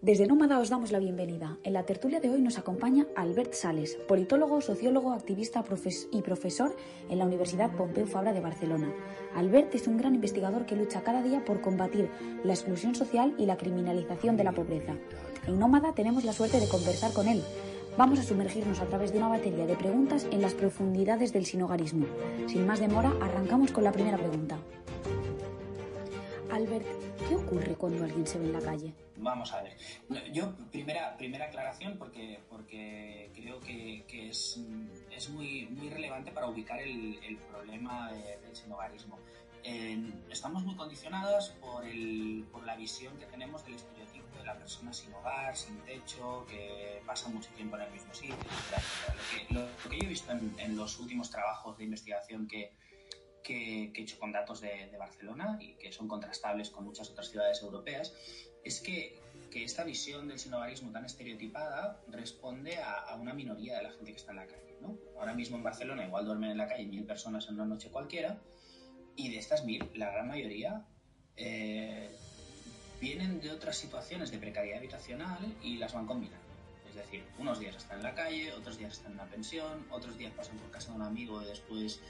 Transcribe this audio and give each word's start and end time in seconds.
Desde 0.00 0.28
Nómada 0.28 0.60
os 0.60 0.70
damos 0.70 0.92
la 0.92 1.00
bienvenida. 1.00 1.58
En 1.64 1.72
la 1.72 1.82
tertulia 1.82 2.20
de 2.20 2.30
hoy 2.30 2.40
nos 2.40 2.56
acompaña 2.56 3.08
Albert 3.16 3.52
Sales, 3.52 3.98
politólogo, 4.06 4.60
sociólogo, 4.60 5.12
activista 5.12 5.64
y 6.12 6.22
profesor 6.22 6.76
en 7.10 7.18
la 7.18 7.24
Universidad 7.24 7.74
Pompeu 7.74 8.06
Fabra 8.06 8.32
de 8.32 8.38
Barcelona. 8.38 8.92
Albert 9.34 9.74
es 9.74 9.88
un 9.88 9.96
gran 9.96 10.14
investigador 10.14 10.66
que 10.66 10.76
lucha 10.76 11.02
cada 11.02 11.20
día 11.20 11.44
por 11.44 11.60
combatir 11.60 12.10
la 12.44 12.52
exclusión 12.52 12.94
social 12.94 13.34
y 13.38 13.46
la 13.46 13.56
criminalización 13.56 14.36
de 14.36 14.44
la 14.44 14.52
pobreza. 14.52 14.94
En 15.48 15.58
Nómada 15.58 15.92
tenemos 15.94 16.22
la 16.22 16.32
suerte 16.32 16.60
de 16.60 16.68
conversar 16.68 17.12
con 17.12 17.26
él. 17.26 17.42
Vamos 17.96 18.20
a 18.20 18.22
sumergirnos 18.22 18.78
a 18.80 18.86
través 18.86 19.10
de 19.10 19.18
una 19.18 19.26
batería 19.26 19.66
de 19.66 19.74
preguntas 19.74 20.28
en 20.30 20.42
las 20.42 20.54
profundidades 20.54 21.32
del 21.32 21.44
sinogarismo. 21.44 22.06
Sin 22.46 22.68
más 22.68 22.78
demora, 22.78 23.12
arrancamos 23.20 23.72
con 23.72 23.82
la 23.82 23.90
primera 23.90 24.16
pregunta. 24.16 24.58
Albert, 26.52 26.86
¿qué 27.28 27.34
ocurre 27.34 27.74
cuando 27.74 28.04
alguien 28.04 28.28
se 28.28 28.38
ve 28.38 28.44
en 28.44 28.52
la 28.52 28.60
calle? 28.60 28.94
Vamos 29.20 29.52
a 29.52 29.62
ver. 29.62 29.76
Yo, 30.32 30.54
primera, 30.70 31.16
primera 31.16 31.46
aclaración, 31.46 31.98
porque, 31.98 32.40
porque 32.48 33.30
creo 33.34 33.60
que, 33.60 34.04
es, 34.28 34.60
es 35.10 35.28
muy, 35.30 35.66
muy 35.66 35.90
relevante 35.90 36.30
para 36.30 36.46
ubicar 36.46 36.80
el, 36.80 37.38
problema 37.50 38.12
del 38.12 38.54
sinogarismo. 38.54 39.18
estamos 40.30 40.62
muy 40.64 40.76
condicionados 40.76 41.50
por, 41.60 41.84
el, 41.84 42.46
por 42.52 42.64
la 42.64 42.76
visión 42.76 43.16
que 43.18 43.26
tenemos 43.26 43.64
del 43.64 43.74
estereotipo 43.74 44.38
de 44.38 44.44
la 44.44 44.56
persona 44.56 44.92
sin 44.92 45.12
hogar, 45.14 45.56
sin 45.56 45.78
techo, 45.80 46.46
que 46.48 47.02
pasa 47.04 47.28
mucho 47.28 47.50
tiempo 47.50 47.76
en 47.76 47.82
el 47.82 47.90
mismo 47.90 48.14
sitio, 48.14 48.36
etc. 48.36 49.50
Lo 49.50 49.66
que, 49.90 49.98
yo 49.98 50.04
he 50.04 50.08
visto 50.08 50.32
en 50.32 50.76
los 50.76 50.98
últimos 51.00 51.30
trabajos 51.30 51.76
de 51.76 51.84
investigación 51.84 52.46
que, 52.46 52.72
que, 53.48 53.92
he 53.94 54.00
hecho 54.02 54.18
con 54.18 54.30
datos 54.30 54.60
de, 54.60 54.94
Barcelona 54.98 55.58
y 55.60 55.74
que 55.74 55.90
son 55.90 56.06
contrastables 56.06 56.70
con 56.70 56.84
muchas 56.84 57.08
otras 57.10 57.28
ciudades 57.28 57.62
europeas, 57.62 58.12
es 58.64 58.80
que, 58.80 59.20
que 59.50 59.64
esta 59.64 59.84
visión 59.84 60.28
del 60.28 60.38
sinogarismo 60.38 60.90
tan 60.92 61.04
estereotipada 61.04 62.00
responde 62.08 62.78
a, 62.78 63.14
una 63.20 63.34
minoría 63.34 63.76
de 63.78 63.84
la 63.84 63.90
gente 63.92 64.12
que 64.12 64.18
está 64.18 64.32
en 64.32 64.36
la 64.36 64.46
calle. 64.46 64.76
¿no? 64.80 64.96
Ahora 65.18 65.34
mismo 65.34 65.56
en 65.56 65.62
Barcelona 65.62 66.06
igual 66.06 66.24
duermen 66.24 66.50
en 66.50 66.58
la 66.58 66.68
calle 66.68 66.86
mil 66.86 67.04
personas 67.04 67.48
en 67.48 67.54
una 67.54 67.64
noche 67.64 67.88
cualquiera 67.90 68.38
y 69.16 69.30
de 69.30 69.38
estas 69.38 69.64
mil, 69.64 69.88
la 69.94 70.10
gran 70.12 70.28
mayoría 70.28 70.86
eh, 71.36 72.08
vienen 73.00 73.40
de 73.40 73.50
otras 73.50 73.76
situaciones 73.76 74.30
de 74.30 74.38
precariedad 74.38 74.78
habitacional 74.78 75.38
y 75.62 75.76
las 75.76 75.92
van 75.92 76.06
combinando. 76.06 76.46
Es 76.88 76.94
decir, 76.94 77.24
unos 77.38 77.60
días 77.60 77.76
están 77.76 77.98
en 77.98 78.04
la 78.04 78.14
calle, 78.14 78.52
otros 78.52 78.78
días 78.78 78.92
están 78.92 79.12
en 79.12 79.20
una 79.20 79.30
pensión, 79.30 79.86
otros 79.90 80.16
días 80.18 80.32
pasan 80.34 80.56
por 80.58 80.70
casa 80.70 80.90
de 80.90 80.96
un 80.96 81.02
amigo 81.02 81.42
y 81.42 81.46
después 81.46 82.00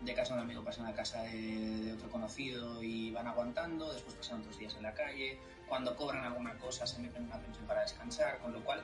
de 0.00 0.14
casa 0.14 0.34
de 0.34 0.40
un 0.40 0.46
amigo 0.46 0.62
pasan 0.62 0.86
a 0.86 0.94
casa 0.94 1.22
de, 1.22 1.92
otro 1.94 2.10
conocido 2.10 2.82
y 2.82 3.10
van 3.12 3.26
aguantando, 3.26 3.92
después 3.92 4.14
pasan 4.14 4.40
otros 4.40 4.58
días 4.58 4.74
en 4.74 4.82
la 4.82 4.92
calle, 4.92 5.38
cuando 5.68 5.96
cobran 5.96 6.24
alguna 6.24 6.54
cosa 6.58 6.86
se 6.86 7.00
meten 7.00 7.22
en 7.22 7.28
una 7.28 7.40
pensión 7.40 7.66
para 7.66 7.82
descansar, 7.82 8.38
con 8.38 8.52
lo 8.52 8.62
cual 8.64 8.82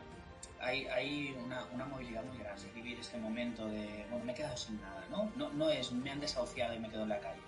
hay, 0.60 0.86
hay 0.86 1.36
una, 1.44 1.64
una, 1.72 1.84
movilidad 1.84 2.22
muy 2.24 2.38
grande, 2.38 2.62
vivir 2.74 2.98
este 2.98 3.18
momento 3.18 3.66
de, 3.66 4.06
bueno, 4.10 4.24
me 4.24 4.32
he 4.32 4.34
quedado 4.34 4.56
sin 4.56 4.80
nada, 4.80 5.04
¿no? 5.10 5.30
No, 5.36 5.50
no 5.50 5.70
es, 5.70 5.92
me 5.92 6.10
han 6.10 6.20
desahuciado 6.20 6.74
y 6.74 6.78
me 6.78 6.88
quedo 6.88 7.02
en 7.02 7.08
la 7.08 7.20
calle. 7.20 7.40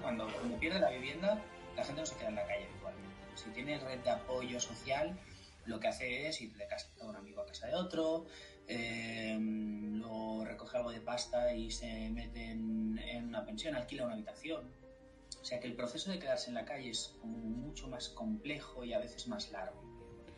cuando, 0.00 0.28
cuando 0.28 0.56
pierde 0.58 0.80
la 0.80 0.90
vivienda, 0.90 1.38
la 1.76 1.84
gente 1.84 2.00
no 2.00 2.06
se 2.06 2.16
queda 2.16 2.28
en 2.28 2.36
la 2.36 2.46
calle 2.46 2.68
igualmente. 2.78 3.16
Si 3.34 3.50
tiene 3.50 3.78
red 3.78 3.98
de 4.00 4.10
apoyo 4.10 4.60
social, 4.60 5.18
lo 5.66 5.80
que 5.80 5.88
hace 5.88 6.28
es 6.28 6.40
ir 6.40 6.54
de 6.54 6.66
casa 6.66 6.88
de 6.96 7.04
un 7.04 7.16
amigo 7.16 7.42
a 7.42 7.46
casa 7.46 7.66
de 7.66 7.74
otro, 7.74 8.26
eh, 8.68 9.38
lo 9.40 10.44
recoge 10.44 10.78
algo 10.78 10.90
de 10.90 11.00
pasta 11.00 11.54
y 11.54 11.70
se 11.70 12.10
mete 12.10 12.50
en, 12.50 12.98
una 13.28 13.44
pensión, 13.44 13.74
alquila 13.74 14.04
una 14.04 14.14
habitación. 14.14 14.64
O 15.40 15.44
sea 15.44 15.60
que 15.60 15.68
el 15.68 15.74
proceso 15.74 16.10
de 16.10 16.18
quedarse 16.18 16.48
en 16.48 16.54
la 16.54 16.64
calle 16.64 16.90
es 16.90 17.16
mucho 17.22 17.88
más 17.88 18.08
complejo 18.08 18.84
y 18.84 18.92
a 18.92 18.98
veces 18.98 19.28
más 19.28 19.50
largo. 19.52 19.80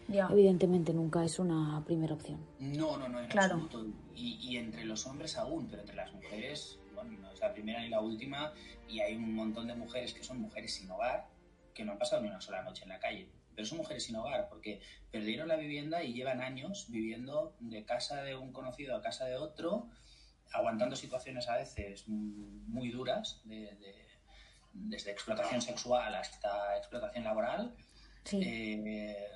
Evidentemente 0.09 0.95
nunca 0.95 1.23
es 1.25 1.39
una 1.39 1.83
primera 1.85 2.15
opción. 2.15 2.41
No, 2.59 2.97
no, 2.97 3.09
no, 3.09 3.21
en 3.21 3.29
claro. 3.29 3.55
absoluto. 3.57 3.87
Y, 4.15 4.57
entre 4.57 4.85
los 4.85 5.07
hombres 5.07 5.37
aún, 5.37 5.69
pero 5.69 5.83
entre 5.83 5.97
las 5.97 6.13
mujeres, 6.13 6.79
bueno, 6.95 7.13
no 7.21 7.31
es 7.31 7.41
la 7.41 7.53
primera 7.53 7.81
ni 7.81 7.89
la 7.89 8.01
última, 8.01 8.53
y 8.89 9.01
hay 9.01 9.15
un 9.15 9.35
montón 9.35 9.69
de 9.69 9.75
mujeres 9.75 10.13
que 10.13 10.25
son 10.25 10.41
mujeres 10.41 10.75
sin 10.75 10.91
hogar, 10.91 11.29
que 11.75 11.85
no 11.85 11.93
han 11.93 11.99
pasado 11.99 12.23
ni 12.23 12.29
una 12.29 12.41
sola 12.41 12.63
noche 12.63 12.83
en 12.83 12.89
la 12.89 12.99
calle 12.99 13.29
pero 13.59 13.67
son 13.67 13.79
mujeres 13.79 14.05
sin 14.05 14.15
hogar 14.15 14.49
porque 14.49 14.81
perdieron 15.11 15.49
la 15.49 15.57
vivienda 15.57 16.05
y 16.05 16.13
llevan 16.13 16.41
años 16.41 16.87
viviendo 16.91 17.57
de 17.59 17.85
casa 17.85 18.23
de 18.23 18.37
un 18.37 18.53
conocido 18.53 18.95
a 18.95 19.03
casa 19.03 19.25
de 19.25 19.35
otro, 19.35 19.91
aguantando 20.53 20.95
situaciones 20.95 21.49
a 21.49 21.57
veces 21.57 22.05
muy 22.07 22.93
duras, 22.93 23.43
desde 24.73 25.11
explotación 25.11 25.61
sexual 25.61 26.15
hasta 26.15 26.77
explotación 26.77 27.25
laboral, 27.25 27.75
eh, 28.31 29.29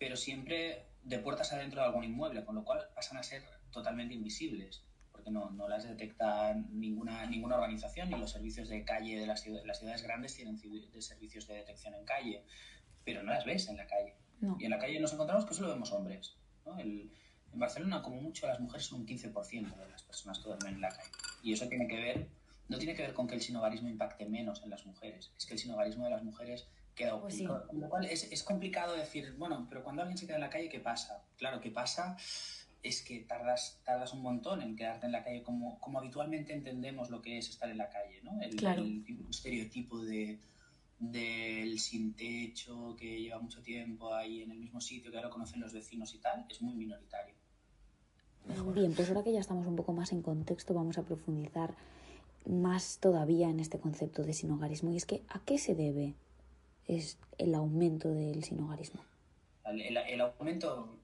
pero 0.00 0.16
siempre 0.16 0.88
de 1.04 1.20
puertas 1.20 1.52
adentro 1.52 1.80
de 1.80 1.86
algún 1.86 2.02
inmueble, 2.02 2.44
con 2.44 2.56
lo 2.56 2.64
cual 2.64 2.80
pasan 2.92 3.18
a 3.18 3.22
ser 3.22 3.44
totalmente 3.70 4.14
invisibles 4.14 4.82
porque 5.12 5.30
no, 5.30 5.50
no, 5.50 5.68
las 5.68 5.84
detecta 5.84 6.54
ninguna, 6.72 7.24
ninguna 7.26 7.54
organización 7.54 8.10
y 8.10 8.18
los 8.18 8.32
servicios 8.32 8.68
de 8.68 8.84
calle 8.84 9.20
de 9.20 9.28
las, 9.28 9.44
ciudades, 9.44 9.64
las 9.64 9.78
ciudades 9.78 10.02
grandes 10.02 10.34
tienen 10.34 10.58
servicios 10.58 11.46
de 11.46 11.54
detección 11.54 11.94
en 11.94 12.04
calle 12.04 12.44
pero 13.04 13.22
no 13.22 13.32
las 13.32 13.44
ves 13.44 13.68
en 13.68 13.76
la 13.76 13.86
calle. 13.86 14.14
Y 14.58 14.64
en 14.64 14.70
la 14.70 14.78
calle 14.78 15.00
nos 15.00 15.12
encontramos 15.12 15.46
que 15.46 15.54
solo 15.54 15.70
vemos 15.70 15.92
hombres. 15.92 16.36
en 16.78 17.10
Barcelona, 17.52 18.02
como 18.02 18.20
mucho, 18.20 18.46
las 18.46 18.60
mujeres 18.60 18.86
son 18.86 19.00
un 19.00 19.06
15% 19.06 19.76
de 19.76 19.88
las 19.88 20.02
personas 20.02 20.38
que 20.38 20.44
duermen 20.44 20.74
en 20.74 20.80
la 20.80 20.90
calle. 20.90 21.10
Y 21.42 21.52
eso 21.52 21.68
tiene 21.68 21.86
que 21.86 21.96
ver, 21.96 22.28
no 22.68 22.78
tiene 22.78 22.94
que 22.94 23.02
ver 23.02 23.14
con 23.14 23.26
que 23.26 23.36
el 23.36 23.40
sinogarismo 23.40 23.88
impacte 23.88 24.26
menos 24.26 24.62
en 24.64 24.70
las 24.70 24.84
mujeres, 24.86 25.30
es 25.36 25.46
que 25.46 25.54
el 25.54 25.60
sinogarismo 25.60 26.04
de 26.04 26.10
las 26.10 26.22
mujeres 26.24 26.66
queda 26.94 27.20
pues 27.20 27.42
Con 27.42 27.80
lo 27.80 27.88
cual 27.88 28.04
es, 28.04 28.30
es, 28.30 28.42
complicado 28.42 28.94
decir, 28.94 29.34
bueno, 29.36 29.66
pero 29.68 29.82
cuando 29.82 30.02
alguien 30.02 30.16
se 30.18 30.26
queda 30.26 30.36
en 30.36 30.42
la 30.42 30.50
calle, 30.50 30.68
¿qué 30.68 30.80
pasa? 30.80 31.24
Claro, 31.36 31.60
¿qué 31.60 31.70
pasa? 31.70 32.16
Es 32.82 33.02
que 33.02 33.20
tardas, 33.20 33.80
tardas 33.84 34.12
un 34.12 34.22
montón 34.22 34.62
en 34.62 34.76
quedarte 34.76 35.06
en 35.06 35.12
la 35.12 35.24
calle 35.24 35.42
como, 35.42 35.80
como 35.80 35.98
habitualmente 35.98 36.52
entendemos 36.52 37.10
lo 37.10 37.20
que 37.22 37.38
es 37.38 37.48
estar 37.48 37.68
en 37.68 37.78
la 37.78 37.88
calle, 37.88 38.20
¿no? 38.22 38.40
El, 38.42 38.64
el 38.64 39.26
estereotipo 39.28 39.98
de 39.98 40.38
del 41.10 41.78
sin 41.78 42.14
techo 42.14 42.94
que 42.96 43.20
lleva 43.20 43.38
mucho 43.38 43.62
tiempo 43.62 44.14
ahí 44.14 44.42
en 44.42 44.50
el 44.50 44.58
mismo 44.58 44.80
sitio, 44.80 45.10
que 45.10 45.16
ahora 45.16 45.30
conocen 45.30 45.60
los 45.60 45.72
vecinos 45.72 46.14
y 46.14 46.18
tal, 46.18 46.46
es 46.48 46.60
muy 46.62 46.74
minoritario. 46.74 47.34
Bien, 48.74 48.92
pues 48.92 49.08
ahora 49.08 49.22
que 49.22 49.32
ya 49.32 49.40
estamos 49.40 49.66
un 49.66 49.76
poco 49.76 49.92
más 49.92 50.12
en 50.12 50.22
contexto, 50.22 50.74
vamos 50.74 50.98
a 50.98 51.02
profundizar 51.02 51.74
más 52.44 52.98
todavía 53.00 53.48
en 53.48 53.58
este 53.58 53.78
concepto 53.78 54.22
de 54.22 54.34
sinogarismo. 54.34 54.90
Y 54.90 54.96
es 54.96 55.06
que, 55.06 55.22
¿a 55.28 55.40
qué 55.40 55.56
se 55.56 55.74
debe 55.74 56.14
es 56.86 57.18
el 57.38 57.54
aumento 57.54 58.12
del 58.12 58.44
sinogarismo? 58.44 59.02
El, 59.64 60.20
aumento, 60.20 60.98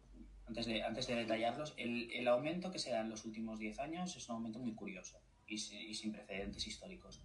antes 0.47 0.67
de, 0.67 0.83
antes 0.83 1.07
de 1.07 1.15
detallarlos, 1.15 1.73
el, 1.79 2.29
aumento 2.29 2.71
que 2.71 2.79
se 2.79 2.91
da 2.91 3.01
en 3.01 3.09
los 3.09 3.25
últimos 3.25 3.59
10 3.59 3.79
años 3.79 4.15
es 4.17 4.29
un 4.29 4.37
aumento 4.37 4.59
muy 4.59 4.75
curioso 4.75 5.19
y 5.47 5.59
sin 5.59 6.13
precedentes 6.13 6.67
históricos 6.67 7.21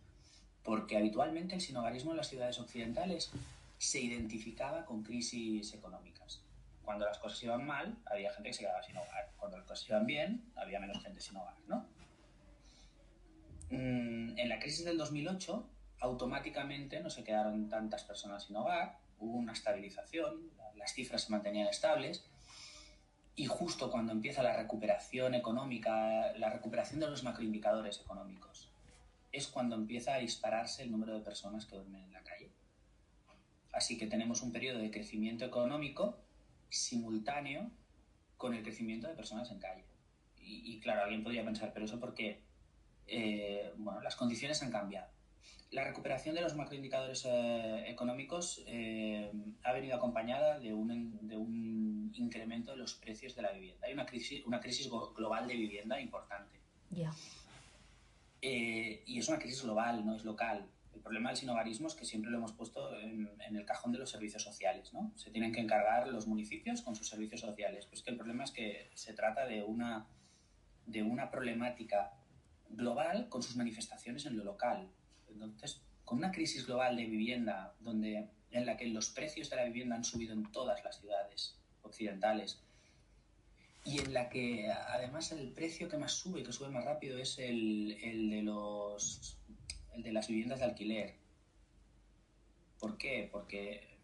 porque 0.66 0.98
habitualmente 0.98 1.56
el 1.56 1.62
sinogarismo 1.62 2.12
en 2.12 2.18
las 2.18 2.28
ciudades 2.28 2.60
occidentales 2.60 3.32
se 3.78 4.02
identificaba 4.02 4.84
con 4.84 5.04
crisis 5.04 5.74
económicas. 5.74 6.42
Cuando 6.84 7.06
las 7.06 7.20
cosas 7.20 7.42
iban 7.44 7.66
mal, 7.66 7.96
había 8.06 8.34
gente 8.34 8.50
que 8.50 8.54
se 8.54 8.64
quedaba 8.64 8.82
sin 8.84 8.98
hogar. 8.98 9.32
Cuando 9.38 9.58
las 9.58 9.68
cosas 9.68 9.88
iban 9.90 10.06
bien, 10.06 10.44
había 10.56 10.80
menos 10.80 11.02
gente 11.04 11.22
sin 11.22 11.38
hogar, 11.38 11.54
¿no? 11.68 11.86
Mm, 13.70 14.38
en 14.38 14.50
la 14.50 14.60
crisis 14.60 14.86
del 14.86 14.98
2008, 14.98 15.70
automáticamente 16.00 17.00
no 17.00 17.10
se 17.10 17.24
quedaron 17.24 17.70
tantas 17.70 18.04
personas 18.04 18.46
sin 18.46 18.56
hogar, 18.56 18.98
hubo 19.20 19.38
una 19.38 19.54
estabilización, 19.54 20.52
las 20.76 20.94
cifras 20.94 21.24
se 21.24 21.32
mantenían 21.32 21.68
estables, 21.68 22.26
y 23.36 23.46
justo 23.46 23.92
cuando 23.92 24.12
empieza 24.14 24.44
la 24.44 24.56
recuperación 24.56 25.36
económica, 25.36 26.32
la 26.38 26.50
recuperación 26.50 27.00
de 27.00 27.08
los 27.08 27.24
macroindicadores 27.24 28.00
económicos, 28.00 28.65
es 29.36 29.48
cuando 29.48 29.76
empieza 29.76 30.14
a 30.14 30.20
dispararse 30.20 30.84
el 30.84 30.92
número 30.92 31.14
de 31.14 31.22
personas 31.22 31.66
que 31.66 31.76
duermen 31.76 32.04
en 32.04 32.14
la 32.14 32.24
calle. 32.24 32.52
Así 33.74 33.98
que 33.98 34.08
tenemos 34.08 34.42
un 34.42 34.54
periodo 34.54 34.80
de 34.80 34.90
crecimiento 34.90 35.44
económico 35.44 36.18
simultáneo 36.70 37.70
con 38.38 38.54
el 38.54 38.64
crecimiento 38.64 39.08
de 39.08 39.16
personas 39.16 39.52
en 39.52 39.60
calle. 39.60 39.84
Y, 40.48 40.80
claro, 40.80 41.02
alguien 41.02 41.24
podría 41.24 41.44
pensar, 41.44 41.74
pero 41.74 41.86
eso 41.86 42.00
porque 42.00 42.44
eh, 43.08 43.74
bueno, 43.78 44.00
las 44.02 44.16
condiciones 44.16 44.62
han 44.62 44.72
cambiado. 44.72 45.10
La 45.72 45.84
recuperación 45.84 46.36
de 46.36 46.42
los 46.42 46.56
macroindicadores 46.56 47.26
eh, 47.26 47.90
económicos 47.90 48.64
eh, 48.68 49.32
ha 49.64 49.74
venido 49.74 49.96
acompañada 49.96 50.60
de 50.60 50.74
un, 50.74 52.14
incremento 52.16 52.72
de 52.72 52.78
los 52.78 52.94
precios 52.94 53.36
de 53.36 53.42
la 53.42 53.52
vivienda. 53.52 53.88
Hay 53.88 53.94
una 53.94 54.06
crisis, 54.06 54.46
una 54.46 54.60
crisis 54.60 54.90
global 54.90 55.48
de 55.48 55.56
vivienda 55.56 56.00
importante. 56.00 56.62
Ya. 56.92 57.12
Eh, 58.48 59.02
y 59.08 59.18
es 59.18 59.28
una 59.28 59.40
crisis 59.40 59.64
global, 59.64 60.06
no 60.06 60.16
es 60.16 60.24
local. 60.24 60.70
El 60.94 61.02
problema 61.02 61.30
del 61.30 61.38
sinogarismo 61.38 61.88
es 61.88 61.96
que 61.96 62.06
siempre 62.06 62.30
lo 62.30 62.38
hemos 62.38 62.54
puesto 62.54 62.96
en, 63.00 63.28
el 63.40 63.66
cajón 63.66 63.92
de 63.92 63.98
los 63.98 64.12
servicios 64.12 64.44
sociales, 64.44 64.94
¿no? 64.94 65.12
Se 65.16 65.32
tienen 65.32 65.52
que 65.52 65.62
encargar 65.62 66.08
los 66.10 66.28
municipios 66.28 66.84
con 66.84 66.96
sus 66.96 67.10
servicios 67.10 67.42
sociales. 67.42 67.88
Pues 67.88 68.04
que 68.04 68.12
el 68.12 68.18
problema 68.18 68.44
es 68.44 68.52
que 68.52 68.92
se 68.94 69.14
trata 69.14 69.48
de 69.48 69.64
una, 69.64 70.06
de 70.86 71.02
una 71.02 71.32
problemática 71.32 72.14
global 72.70 73.30
con 73.30 73.42
sus 73.42 73.56
manifestaciones 73.56 74.28
en 74.28 74.38
lo 74.38 74.44
local. 74.44 74.92
Entonces, 75.28 75.82
con 76.04 76.20
una 76.20 76.32
crisis 76.32 76.68
global 76.68 76.98
de 76.98 77.08
vivienda 77.08 77.74
donde, 77.80 78.30
en 78.52 78.66
la 78.68 78.78
que 78.78 78.86
los 78.86 79.10
precios 79.10 79.50
de 79.50 79.56
la 79.56 79.64
vivienda 79.64 79.96
han 79.96 80.04
subido 80.04 80.34
en 80.34 80.52
todas 80.52 80.84
las 80.84 81.00
ciudades 81.00 81.58
occidentales 81.82 82.62
y 83.86 84.00
en 84.00 84.14
la 84.14 84.30
que 84.30 84.70
además 84.72 85.32
el 85.32 85.52
precio 85.54 85.88
que 85.88 85.98
más 85.98 86.12
sube 86.12 86.44
que 86.44 86.52
sube 86.52 86.70
más 86.70 86.84
rápido 86.84 87.20
es 87.20 87.38
el, 87.40 87.98
el 88.04 88.30
de 88.32 88.42
los 88.42 89.38
el 89.94 90.04
de 90.04 90.12
las 90.12 90.28
viviendas 90.28 90.60
de 90.60 90.66
alquiler. 90.66 91.16
¿Por 92.80 92.98
qué? 92.98 93.30
Porque 93.32 93.96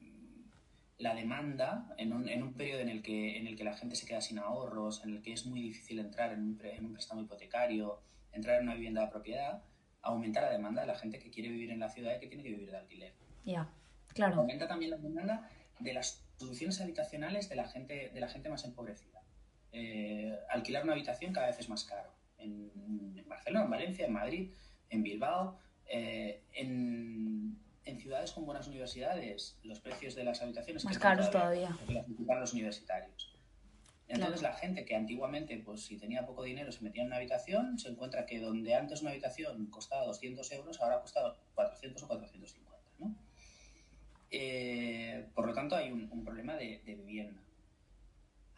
la 1.01 1.15
demanda 1.15 1.93
en 1.97 2.13
un, 2.13 2.29
en 2.29 2.43
un 2.43 2.53
periodo 2.53 2.79
en 2.79 2.89
el, 2.89 3.01
que, 3.01 3.37
en 3.37 3.47
el 3.47 3.57
que 3.57 3.63
la 3.63 3.75
gente 3.75 3.95
se 3.95 4.05
queda 4.05 4.21
sin 4.21 4.37
ahorros, 4.37 5.03
en 5.03 5.15
el 5.15 5.21
que 5.21 5.33
es 5.33 5.45
muy 5.45 5.61
difícil 5.61 5.99
entrar 5.99 6.31
en 6.31 6.41
un, 6.41 6.59
en 6.63 6.85
un 6.85 6.93
préstamo 6.93 7.21
hipotecario, 7.21 7.99
entrar 8.31 8.57
en 8.57 8.63
una 8.63 8.75
vivienda 8.75 9.01
de 9.01 9.07
propiedad, 9.07 9.63
aumenta 10.01 10.41
la 10.41 10.51
demanda 10.51 10.81
de 10.81 10.87
la 10.87 10.95
gente 10.95 11.19
que 11.19 11.31
quiere 11.31 11.49
vivir 11.49 11.71
en 11.71 11.79
la 11.79 11.89
ciudad 11.89 12.15
y 12.15 12.19
que 12.19 12.27
tiene 12.27 12.43
que 12.43 12.51
vivir 12.51 12.69
de 12.69 12.77
alquiler. 12.77 13.13
Ya, 13.45 13.69
claro. 14.13 14.37
Aumenta 14.37 14.67
también 14.67 14.91
la 14.91 14.97
demanda 14.97 15.49
de 15.79 15.93
las 15.93 16.23
soluciones 16.37 16.79
habitacionales 16.79 17.49
de 17.49 17.55
la 17.55 17.67
gente, 17.67 18.11
de 18.13 18.19
la 18.19 18.29
gente 18.29 18.49
más 18.49 18.63
empobrecida. 18.63 19.20
Eh, 19.73 20.37
alquilar 20.49 20.83
una 20.83 20.93
habitación 20.93 21.33
cada 21.33 21.47
vez 21.47 21.59
es 21.59 21.69
más 21.69 21.83
caro. 21.85 22.11
En, 22.37 22.71
en 23.17 23.27
Barcelona, 23.27 23.65
en 23.65 23.71
Valencia, 23.71 24.05
en 24.05 24.13
Madrid, 24.13 24.51
en 24.89 25.03
Bilbao, 25.03 25.57
eh, 25.87 26.41
en, 26.53 27.57
en, 27.85 27.99
ciudades 27.99 28.31
con 28.31 28.45
buenas 28.45 28.67
universidades, 28.67 29.57
los 29.63 29.79
precios 29.79 30.15
de 30.15 30.23
las 30.23 30.41
habitaciones 30.41 30.83
más 30.83 30.97
caros 30.97 31.31
todavía, 31.31 31.69
todavía. 31.85 32.39
los 32.39 32.53
universitarios. 32.53 33.35
Entonces 34.07 34.41
claro. 34.41 34.53
la 34.53 34.59
gente 34.59 34.83
que 34.83 34.95
antiguamente, 34.95 35.57
pues 35.63 35.83
si 35.83 35.97
tenía 35.97 36.25
poco 36.25 36.43
dinero, 36.43 36.69
se 36.73 36.83
metía 36.83 37.03
en 37.03 37.07
una 37.07 37.15
habitación, 37.15 37.79
se 37.79 37.87
encuentra 37.87 38.25
que 38.25 38.39
donde 38.39 38.75
antes 38.75 39.01
una 39.01 39.11
habitación 39.11 39.67
costaba 39.67 40.05
200 40.05 40.51
euros, 40.51 40.81
ahora 40.81 40.99
cuesta 40.99 41.33
400 41.55 42.03
o 42.03 42.07
450. 42.07 42.77
¿no? 42.99 43.15
Eh, 44.31 45.27
por 45.33 45.47
lo 45.47 45.53
tanto, 45.53 45.77
hay 45.77 45.91
un, 45.91 46.09
un 46.11 46.25
problema 46.25 46.57
de, 46.57 46.81
de 46.85 46.95
vivienda 46.95 47.41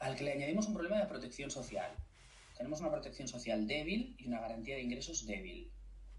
al 0.03 0.15
que 0.15 0.25
le 0.25 0.33
añadimos 0.33 0.67
un 0.67 0.73
problema 0.73 0.99
de 0.99 1.05
protección 1.05 1.49
social. 1.49 1.91
Tenemos 2.57 2.81
una 2.81 2.91
protección 2.91 3.27
social 3.27 3.65
débil 3.65 4.15
y 4.19 4.27
una 4.27 4.41
garantía 4.41 4.75
de 4.75 4.81
ingresos 4.81 5.25
débil. 5.25 5.71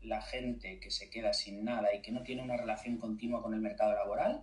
La 0.02 0.22
gente 0.22 0.80
que 0.80 0.90
se 0.90 1.10
queda 1.10 1.32
sin 1.32 1.64
nada 1.64 1.94
y 1.94 2.00
que 2.00 2.10
no 2.10 2.22
tiene 2.22 2.42
una 2.42 2.56
relación 2.56 2.96
continua 2.96 3.42
con 3.42 3.54
el 3.54 3.60
mercado 3.60 3.94
laboral 3.94 4.42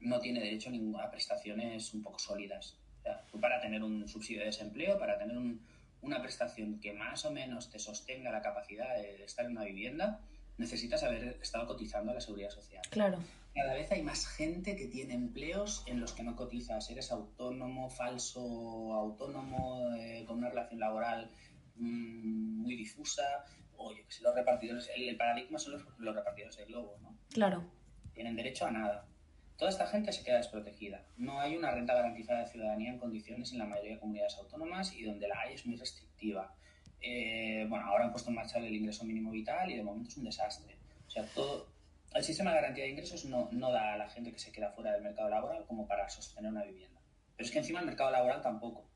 no 0.00 0.20
tiene 0.20 0.40
derecho 0.40 0.70
a 1.00 1.10
prestaciones 1.10 1.94
un 1.94 2.02
poco 2.02 2.18
sólidas. 2.18 2.76
O 2.98 3.02
sea, 3.02 3.24
para 3.40 3.60
tener 3.60 3.82
un 3.82 4.06
subsidio 4.08 4.40
de 4.40 4.46
desempleo, 4.46 4.98
para 4.98 5.16
tener 5.16 5.36
un, 5.38 5.64
una 6.02 6.20
prestación 6.20 6.80
que 6.80 6.92
más 6.92 7.24
o 7.24 7.30
menos 7.30 7.70
te 7.70 7.78
sostenga 7.78 8.30
la 8.30 8.42
capacidad 8.42 8.94
de 8.96 9.24
estar 9.24 9.46
en 9.46 9.52
una 9.52 9.64
vivienda, 9.64 10.20
necesitas 10.58 11.02
haber 11.02 11.38
estado 11.40 11.66
cotizando 11.66 12.10
a 12.10 12.14
la 12.14 12.20
seguridad 12.20 12.50
social. 12.50 12.82
Claro. 12.90 13.18
Cada 13.54 13.74
vez 13.74 13.92
hay 13.92 14.02
más 14.02 14.26
gente 14.26 14.76
que 14.76 14.86
tiene 14.86 15.14
empleos 15.14 15.84
en 15.86 16.00
los 16.00 16.14
que 16.14 16.22
no 16.22 16.36
cotizas. 16.36 16.88
Eres 16.90 17.12
autónomo, 17.12 17.90
falso 17.90 18.40
autónomo, 18.94 19.94
eh, 19.94 20.24
con 20.26 20.38
una 20.38 20.48
relación 20.48 20.80
laboral 20.80 21.30
mmm, 21.76 22.62
muy 22.62 22.76
difusa. 22.76 23.44
O 23.76 23.92
yo 23.92 24.06
que 24.06 24.12
sé, 24.12 24.22
los 24.22 24.34
repartidores. 24.34 24.90
El, 24.96 25.08
el 25.08 25.16
paradigma 25.16 25.58
son 25.58 25.74
los, 25.74 25.84
los, 25.98 26.14
repartidores 26.14 26.56
de 26.56 26.64
globo, 26.64 26.96
¿no? 27.02 27.18
Claro. 27.30 27.64
Tienen 28.14 28.36
derecho 28.36 28.64
a 28.66 28.70
nada. 28.70 29.06
Toda 29.58 29.70
esta 29.70 29.86
gente 29.86 30.12
se 30.12 30.24
queda 30.24 30.38
desprotegida. 30.38 31.04
No 31.16 31.38
hay 31.38 31.54
una 31.54 31.70
renta 31.70 31.94
garantizada 31.94 32.40
de 32.40 32.48
ciudadanía 32.48 32.90
en 32.90 32.98
condiciones 32.98 33.52
en 33.52 33.58
la 33.58 33.66
mayoría 33.66 33.94
de 33.94 34.00
comunidades 34.00 34.36
autónomas 34.38 34.94
y 34.94 35.04
donde 35.04 35.28
la 35.28 35.38
hay 35.40 35.54
es 35.54 35.66
muy 35.66 35.76
restrictiva. 35.76 36.54
Eh, 37.02 37.66
bueno, 37.68 37.84
ahora 37.86 38.04
han 38.04 38.12
puesto 38.12 38.30
en 38.30 38.36
marcha 38.36 38.58
el 38.58 38.74
ingreso 38.74 39.04
mínimo 39.04 39.30
vital 39.30 39.70
y 39.70 39.76
de 39.76 39.82
momento 39.82 40.08
es 40.08 40.16
un 40.16 40.24
desastre. 40.24 40.76
O 41.06 41.10
sea, 41.10 41.24
todo, 41.34 41.71
el 42.14 42.24
sistema 42.24 42.50
de 42.50 42.56
garantía 42.56 42.84
de 42.84 42.90
ingresos 42.90 43.24
no, 43.24 43.48
no, 43.52 43.70
da 43.70 43.94
a 43.94 43.96
la 43.96 44.08
gente 44.08 44.32
que 44.32 44.38
se 44.38 44.52
queda 44.52 44.70
fuera 44.70 44.92
del 44.92 45.02
mercado 45.02 45.28
laboral 45.28 45.64
como 45.66 45.86
para 45.86 46.08
sostener 46.08 46.50
una 46.50 46.64
vivienda. 46.64 47.00
Pero 47.36 47.46
es 47.46 47.52
que 47.52 47.58
encima 47.58 47.80
el 47.80 47.86
mercado 47.86 48.10
laboral 48.10 48.40
tampoco. 48.40 48.88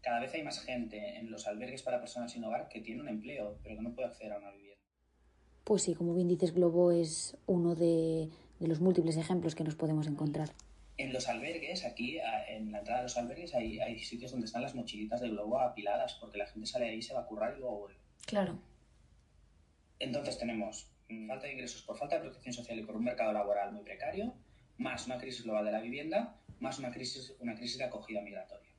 Cada 0.00 0.20
vez 0.20 0.32
hay 0.34 0.42
más 0.42 0.60
gente 0.60 1.18
en 1.18 1.30
los 1.30 1.46
albergues 1.46 1.82
para 1.82 2.00
personas 2.00 2.32
sin 2.32 2.44
hogar 2.44 2.68
que 2.68 2.80
tiene 2.80 3.02
un 3.02 3.08
empleo, 3.08 3.58
pero 3.62 3.76
que 3.76 3.82
no 3.82 3.94
puede 3.94 4.08
acceder 4.08 4.32
a 4.32 4.38
una 4.38 4.50
vivienda. 4.50 4.82
Pues 5.64 5.82
sí, 5.82 5.94
como 5.94 6.14
bien 6.14 6.28
dices, 6.28 6.54
Globo 6.54 6.90
es 6.90 7.36
uno 7.46 7.74
de, 7.74 8.30
de 8.58 8.68
los 8.68 8.80
múltiples 8.80 9.16
ejemplos 9.16 9.54
que 9.54 9.64
nos 9.64 9.74
podemos 9.74 10.06
encontrar. 10.06 10.50
En 10.96 11.12
los 11.12 11.28
albergues, 11.28 11.84
aquí 11.84 12.18
en 12.48 12.72
la 12.72 12.78
entrada 12.78 13.00
de 13.00 13.04
los 13.04 13.16
albergues, 13.16 13.54
hay, 13.54 13.80
hay 13.80 13.98
sitios 13.98 14.32
donde 14.32 14.46
están 14.46 14.62
las 14.62 14.74
mochilitas 14.74 15.20
de 15.20 15.30
globo 15.30 15.58
apiladas, 15.58 16.14
porque 16.20 16.38
la 16.38 16.46
gente 16.46 16.66
sale 16.66 16.90
ahí, 16.90 17.00
se 17.00 17.14
va 17.14 17.20
a 17.20 17.26
currar 17.26 17.54
y 17.56 17.60
luego 17.60 17.78
vuelve. 17.78 17.98
Claro. 18.26 18.58
Entonces 19.98 20.38
tenemos 20.38 20.90
falta 21.26 21.46
de 21.46 21.52
ingresos 21.52 21.82
por 21.82 21.96
falta 21.96 22.16
de 22.16 22.22
protección 22.22 22.52
social 22.52 22.78
y 22.78 22.82
por 22.82 22.96
un 22.96 23.04
mercado 23.04 23.32
laboral 23.32 23.72
muy 23.72 23.82
precario, 23.82 24.34
más 24.78 25.06
una 25.06 25.18
crisis 25.18 25.44
global 25.44 25.64
de 25.64 25.72
la 25.72 25.80
vivienda, 25.80 26.36
más 26.58 26.78
una 26.78 26.90
crisis, 26.90 27.34
una 27.40 27.54
crisis 27.54 27.78
de 27.78 27.84
acogida 27.84 28.20
migratoria. 28.20 28.70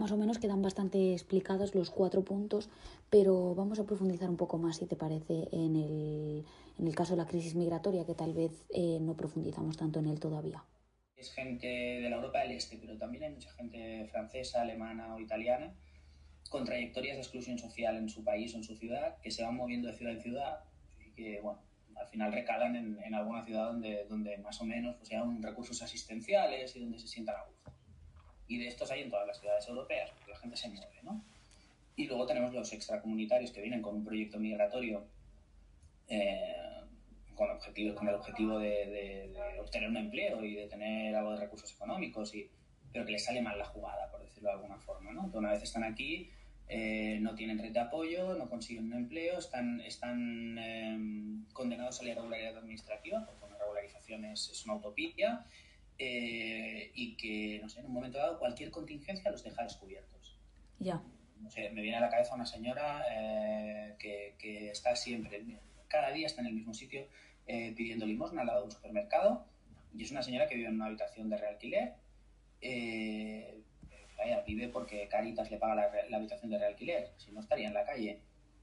Más 0.00 0.10
o 0.10 0.16
menos 0.16 0.38
quedan 0.38 0.62
bastante 0.62 1.12
explicados 1.12 1.74
los 1.74 1.90
cuatro 1.90 2.24
puntos, 2.24 2.70
pero 3.10 3.54
vamos 3.54 3.78
a 3.78 3.84
profundizar 3.84 4.30
un 4.30 4.38
poco 4.38 4.56
más, 4.56 4.78
si 4.78 4.86
te 4.86 4.96
parece, 4.96 5.48
en 5.52 5.76
el, 5.76 6.44
en 6.78 6.86
el 6.86 6.94
caso 6.94 7.12
de 7.12 7.18
la 7.18 7.26
crisis 7.26 7.54
migratoria, 7.54 8.06
que 8.06 8.14
tal 8.14 8.32
vez 8.32 8.64
eh, 8.70 8.98
no 9.00 9.14
profundizamos 9.16 9.76
tanto 9.76 9.98
en 10.00 10.06
él 10.06 10.18
todavía. 10.18 10.64
Es 11.14 11.32
gente 11.34 11.66
de 11.66 12.08
la 12.08 12.16
Europa 12.16 12.40
del 12.40 12.52
Este, 12.52 12.78
pero 12.78 12.96
también 12.96 13.24
hay 13.24 13.32
mucha 13.32 13.50
gente 13.52 14.08
francesa, 14.10 14.62
alemana 14.62 15.14
o 15.14 15.20
italiana 15.20 15.74
con 16.48 16.64
trayectorias 16.64 17.16
de 17.16 17.22
exclusión 17.22 17.58
social 17.58 17.96
en 17.96 18.08
su 18.08 18.24
país 18.24 18.54
o 18.54 18.58
en 18.58 18.64
su 18.64 18.76
ciudad, 18.76 19.18
que 19.20 19.30
se 19.30 19.42
van 19.42 19.56
moviendo 19.56 19.88
de 19.88 19.94
ciudad 19.94 20.14
en 20.14 20.20
ciudad 20.20 20.60
que, 21.14 21.40
bueno, 21.40 21.60
al 21.96 22.06
final 22.08 22.32
recalan 22.32 22.76
en, 22.76 22.98
en 23.02 23.14
alguna 23.14 23.44
ciudad 23.44 23.66
donde, 23.66 24.04
donde 24.08 24.36
más 24.38 24.60
o 24.60 24.64
menos 24.64 24.96
pues, 24.96 25.10
recursos 25.40 25.80
asistenciales 25.82 26.74
y 26.76 26.80
donde 26.80 26.98
se 26.98 27.08
sientan 27.08 27.36
a 27.36 27.44
gusto. 27.44 27.72
Y 28.48 28.58
de 28.58 28.68
estos 28.68 28.90
hay 28.90 29.02
en 29.02 29.10
todas 29.10 29.26
las 29.26 29.38
ciudades 29.38 29.66
europeas, 29.68 30.10
porque 30.10 30.32
la 30.32 30.38
gente 30.38 30.56
se 30.56 30.68
mueve, 30.68 31.02
¿no? 31.02 31.22
Y 31.96 32.06
luego 32.06 32.26
tenemos 32.26 32.52
los 32.52 32.72
extracomunitarios 32.72 33.50
que 33.52 33.60
vienen 33.60 33.82
con 33.82 33.94
un 33.94 34.04
proyecto 34.04 34.38
migratorio 34.38 35.06
eh, 36.08 36.54
con, 37.34 37.50
objetivo, 37.50 37.94
con 37.94 38.08
el 38.08 38.14
objetivo 38.14 38.58
de, 38.58 38.68
de, 38.68 39.28
de, 39.28 39.60
obtener 39.60 39.88
un 39.88 39.96
empleo 39.96 40.44
y 40.44 40.54
de 40.54 40.66
tener 40.66 41.14
algo 41.14 41.32
de 41.32 41.38
recursos 41.38 41.72
económicos, 41.72 42.34
y, 42.34 42.50
pero 42.92 43.04
que 43.04 43.12
les 43.12 43.24
sale 43.24 43.40
mal 43.40 43.58
la 43.58 43.64
jugada, 43.64 44.10
por 44.10 44.20
decirlo 44.20 44.50
de 44.50 44.56
alguna 44.56 44.78
forma, 44.78 45.12
¿no? 45.12 45.30
Que 45.30 45.38
una 45.38 45.52
vez 45.52 45.62
están 45.62 45.84
aquí, 45.84 46.30
eh, 46.68 47.18
no 47.20 47.34
tienen 47.34 47.58
red 47.58 47.72
de 47.72 47.80
apoyo, 47.80 48.34
no 48.34 48.48
consiguen 48.48 48.86
un 48.86 48.94
empleo, 48.94 49.38
están, 49.38 49.80
están 49.80 50.56
eh, 50.58 51.44
condenados 51.52 52.00
a 52.00 52.04
la 52.04 52.10
irregularidad 52.10 52.56
administrativa, 52.56 53.24
porque 53.26 53.44
una 53.44 53.58
regularización 53.58 54.24
es, 54.24 54.50
es 54.50 54.64
una 54.64 54.76
utopía, 54.76 55.46
eh, 55.98 56.90
y 56.94 57.16
que, 57.16 57.60
no 57.62 57.68
sé, 57.68 57.80
en 57.80 57.86
un 57.86 57.92
momento 57.92 58.18
dado 58.18 58.38
cualquier 58.38 58.70
contingencia 58.70 59.30
los 59.30 59.44
deja 59.44 59.62
descubiertos. 59.62 60.38
Ya. 60.78 61.02
No 61.40 61.50
sé, 61.50 61.70
me 61.70 61.82
viene 61.82 61.98
a 61.98 62.00
la 62.00 62.10
cabeza 62.10 62.34
una 62.34 62.46
señora 62.46 63.04
eh, 63.10 63.94
que, 63.98 64.34
que, 64.38 64.70
está 64.70 64.96
siempre, 64.96 65.44
cada 65.88 66.10
día 66.12 66.26
está 66.26 66.40
en 66.40 66.48
el 66.48 66.54
mismo 66.54 66.74
sitio 66.74 67.06
pidiendo 67.44 68.06
limosna 68.06 68.40
al 68.40 68.46
lado 68.46 68.60
de 68.60 68.64
un 68.66 68.70
supermercado, 68.70 69.44
y 69.94 70.04
es 70.04 70.10
una 70.10 70.22
señora 70.22 70.46
que 70.48 70.54
vive 70.54 70.68
en 70.68 70.76
una 70.76 70.86
habitación 70.86 71.28
de 71.28 71.36
realquiler. 71.36 71.94
Eh, 72.60 73.61
vaya, 74.22 74.42
vive 74.46 74.68
porque 74.68 75.08
Caritas 75.08 75.50
le 75.50 75.58
paga 75.58 75.74
la, 75.74 75.90
la, 76.08 76.16
habitación 76.16 76.50
de 76.50 76.58
realquiler, 76.58 77.12
si 77.16 77.32
no 77.32 77.40
estaría 77.40 77.68
en 77.68 77.74
la 77.74 77.84
calle. 77.84 78.20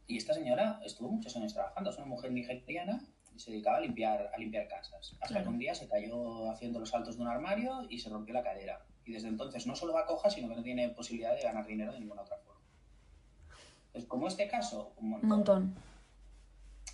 Y 0.08 0.18
esta 0.18 0.34
señora 0.34 0.80
estuvo 0.84 1.10
muchos 1.10 1.36
años 1.36 1.54
trabajando, 1.54 1.90
es 1.90 1.98
una 1.98 2.08
mujer 2.08 2.32
nigeriana 2.32 3.02
y 3.36 3.40
se 3.40 3.52
dedicaba 3.52 3.78
a 3.78 3.82
limpiar, 3.82 4.32
a 4.34 4.38
limpiar 4.38 4.68
casas. 4.68 5.14
Hasta 5.14 5.28
claro. 5.28 5.44
que 5.44 5.50
un 5.50 5.60
día 5.60 5.76
se 5.76 5.88
cayó 5.88 6.50
haciendo 6.50 6.80
los 6.80 6.90
saltos 6.90 7.18
de 7.18 7.24
un 7.24 7.28
armario 7.28 7.86
y 7.90 8.00
se 8.00 8.10
rompió 8.10 8.34
la 8.34 8.44
cadera. 8.44 8.86
Y 9.06 9.14
desde 9.14 9.28
entonces 9.28 9.68
no 9.68 9.76
solo 9.76 9.94
va 9.94 10.06
coja, 10.06 10.30
sino 10.30 10.50
que 10.50 10.56
no 10.56 10.64
tiene 10.64 10.90
posibilidad 10.90 11.36
de 11.36 11.42
ganar 11.42 11.66
dinero 11.66 11.94
de 11.94 12.00
ninguna 12.00 12.22
otra 12.22 12.38
forma. 12.38 12.62
Pues 13.92 14.06
como 14.06 14.28
este 14.28 14.48
caso, 14.48 14.94
un 14.98 15.10
montón. 15.10 15.30
Montón. 15.30 15.76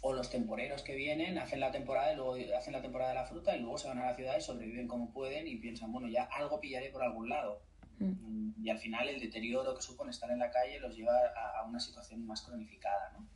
O 0.01 0.13
los 0.13 0.29
temporeros 0.29 0.83
que 0.83 0.95
vienen, 0.95 1.37
hacen 1.37 1.59
la 1.59 1.71
temporada 1.71 2.13
y 2.13 2.15
luego 2.15 2.35
hacen 2.55 2.73
la 2.73 2.81
temporada 2.81 3.11
de 3.11 3.15
la 3.15 3.25
fruta 3.25 3.55
y 3.55 3.59
luego 3.59 3.77
se 3.77 3.87
van 3.87 3.97
a 3.97 4.05
la 4.05 4.15
ciudad 4.15 4.37
y 4.37 4.41
sobreviven 4.41 4.87
como 4.87 5.11
pueden 5.11 5.47
y 5.47 5.55
piensan, 5.55 5.91
bueno, 5.91 6.07
ya 6.07 6.25
algo 6.25 6.59
pillaré 6.59 6.89
por 6.89 7.01
algún 7.01 7.27
lado 7.27 7.61
Mm. 7.99 8.63
Y 8.63 8.69
al 8.69 8.77
final 8.77 9.07
el 9.09 9.19
deterioro 9.19 9.75
que 9.75 9.81
supone 9.81 10.11
estar 10.11 10.29
en 10.31 10.39
la 10.39 10.51
calle 10.51 10.79
los 10.79 10.95
lleva 10.95 11.13
a, 11.35 11.59
a 11.59 11.65
una 11.65 11.79
situación 11.79 12.25
más 12.25 12.41
cronificada. 12.41 13.11
¿no? 13.17 13.27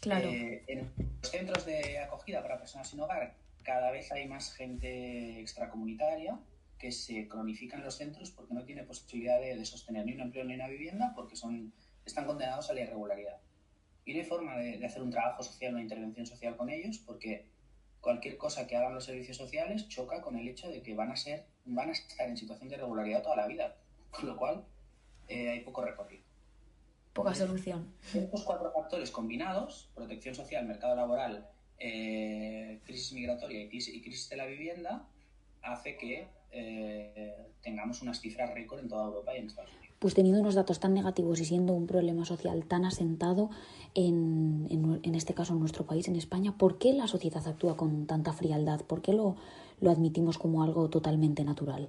Claro. 0.00 0.28
Eh, 0.28 0.64
en 0.66 0.90
los 0.96 1.30
centros 1.30 1.64
de 1.64 1.98
acogida 1.98 2.42
para 2.42 2.58
personas 2.58 2.88
sin 2.88 3.00
hogar 3.00 3.36
cada 3.62 3.90
vez 3.90 4.10
hay 4.12 4.26
más 4.26 4.52
gente 4.52 5.40
extracomunitaria 5.40 6.38
que 6.78 6.90
se 6.90 7.28
cronifica 7.28 7.76
en 7.76 7.84
los 7.84 7.96
centros 7.96 8.32
porque 8.32 8.54
no 8.54 8.64
tiene 8.64 8.82
posibilidad 8.82 9.40
de, 9.40 9.56
de 9.56 9.64
sostener 9.64 10.04
ni 10.04 10.14
un 10.14 10.20
empleo 10.20 10.44
ni 10.44 10.54
una 10.54 10.66
vivienda 10.66 11.12
porque 11.14 11.36
son, 11.36 11.72
están 12.04 12.26
condenados 12.26 12.70
a 12.70 12.74
la 12.74 12.80
irregularidad. 12.80 13.38
Y 14.04 14.14
no 14.14 14.18
hay 14.18 14.24
forma 14.24 14.56
de, 14.56 14.78
de 14.78 14.86
hacer 14.86 15.00
un 15.00 15.10
trabajo 15.10 15.44
social, 15.44 15.74
una 15.74 15.82
intervención 15.82 16.26
social 16.26 16.56
con 16.56 16.70
ellos 16.70 16.98
porque 16.98 17.51
cualquier 18.02 18.36
cosa 18.36 18.66
que 18.66 18.76
hagan 18.76 18.94
los 18.94 19.04
servicios 19.04 19.38
sociales 19.38 19.88
choca 19.88 20.20
con 20.20 20.36
el 20.36 20.46
hecho 20.48 20.68
de 20.68 20.82
que 20.82 20.94
van 20.94 21.10
a 21.10 21.16
ser 21.16 21.46
van 21.64 21.88
a 21.88 21.92
estar 21.92 22.28
en 22.28 22.36
situación 22.36 22.68
de 22.68 22.74
irregularidad 22.74 23.22
toda 23.22 23.36
la 23.36 23.46
vida, 23.46 23.76
con 24.10 24.26
lo 24.26 24.36
cual 24.36 24.64
eh, 25.28 25.48
hay 25.50 25.60
poco 25.60 25.82
recorrido. 25.82 26.24
Poca 27.12 27.34
solución. 27.34 27.94
Estos 28.12 28.42
cuatro 28.42 28.72
factores 28.72 29.10
combinados, 29.10 29.90
protección 29.94 30.34
social, 30.34 30.66
mercado 30.66 30.96
laboral, 30.96 31.48
eh, 31.78 32.80
crisis 32.84 33.12
migratoria 33.12 33.62
y 33.62 33.68
crisis, 33.68 33.94
y 33.94 34.02
crisis, 34.02 34.28
de 34.30 34.36
la 34.36 34.46
vivienda, 34.46 35.06
hace 35.62 35.96
que 35.96 36.26
eh, 36.50 37.46
tengamos 37.62 38.02
unas 38.02 38.20
cifras 38.20 38.52
récord 38.52 38.80
en 38.80 38.88
toda 38.88 39.06
Europa 39.06 39.34
y 39.34 39.38
en 39.38 39.46
Estados 39.46 39.72
Unidos. 39.74 39.91
Pues 40.02 40.14
teniendo 40.14 40.40
unos 40.40 40.56
datos 40.56 40.80
tan 40.80 40.94
negativos 40.94 41.38
y 41.40 41.44
siendo 41.44 41.74
un 41.74 41.86
problema 41.86 42.24
social 42.24 42.64
tan 42.64 42.84
asentado, 42.84 43.50
en, 43.94 44.66
en, 44.68 45.14
este 45.14 45.32
caso 45.32 45.52
en 45.52 45.60
nuestro 45.60 45.86
país, 45.86 46.08
en 46.08 46.16
España, 46.16 46.58
¿por 46.58 46.78
qué 46.78 46.92
la 46.92 47.06
sociedad 47.06 47.46
actúa 47.46 47.76
con 47.76 48.06
tanta 48.06 48.32
frialdad? 48.32 48.80
¿Por 48.80 49.00
qué 49.00 49.12
lo, 49.12 49.36
lo 49.80 49.92
admitimos 49.92 50.38
como 50.38 50.64
algo 50.64 50.90
totalmente 50.90 51.44
natural? 51.44 51.88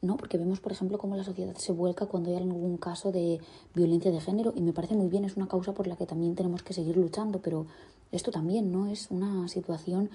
¿no? 0.00 0.16
Porque 0.16 0.38
vemos, 0.38 0.60
por 0.60 0.72
ejemplo, 0.72 0.96
cómo 0.96 1.16
la 1.16 1.24
sociedad 1.24 1.54
se 1.56 1.72
vuelca 1.72 2.06
cuando 2.06 2.30
hay 2.30 2.36
algún 2.36 2.78
caso 2.78 3.12
de 3.12 3.40
violencia 3.74 4.10
de 4.10 4.22
género 4.22 4.54
y 4.56 4.62
me 4.62 4.72
parece 4.72 4.94
muy 4.94 5.08
bien, 5.08 5.26
es 5.26 5.36
una 5.36 5.48
causa 5.48 5.74
por 5.74 5.86
la 5.86 5.96
que 5.96 6.06
también 6.06 6.34
tenemos 6.34 6.62
que 6.62 6.72
seguir 6.72 6.96
luchando, 6.96 7.42
pero 7.42 7.66
esto 8.10 8.30
también, 8.30 8.72
¿no? 8.72 8.86
Es 8.86 9.10
una 9.10 9.48
situación 9.48 10.08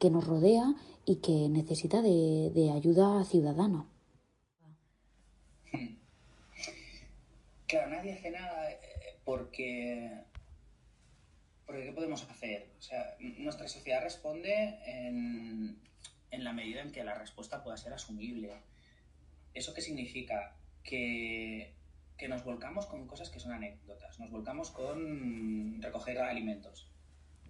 que 0.00 0.10
nos 0.10 0.26
rodea 0.26 0.74
y 1.06 1.16
que 1.16 1.48
necesita 1.48 2.02
de, 2.02 2.72
ayuda 2.74 3.22
ciudadana. 3.24 3.86
Claro, 7.74 7.90
nadie 7.90 8.12
hace 8.12 8.30
nada 8.30 8.70
eh, 8.70 9.18
porque... 9.24 10.08
Porque 11.66 11.82
¿qué 11.82 11.92
podemos 11.92 12.22
hacer? 12.30 12.70
O 12.78 12.82
sea, 12.82 13.16
nuestra 13.18 13.66
sociedad 13.66 14.00
responde 14.00 14.78
en, 14.86 15.80
en 16.30 16.44
la 16.44 16.52
medida 16.52 16.82
en 16.82 16.92
que 16.92 17.02
la 17.02 17.14
respuesta 17.14 17.64
pueda 17.64 17.76
ser 17.76 17.92
asumible 17.92 18.52
¿Eso 19.54 19.74
qué 19.74 19.80
significa? 19.80 20.54
Que, 20.84 21.74
nos 22.28 22.44
volcamos 22.44 22.86
con 22.86 23.08
cosas 23.08 23.28
que 23.28 23.40
son 23.40 23.52
anécdotas, 23.52 24.20
nos 24.20 24.30
volcamos 24.30 24.70
con 24.70 25.82
recoger 25.82 26.18
alimentos. 26.18 26.88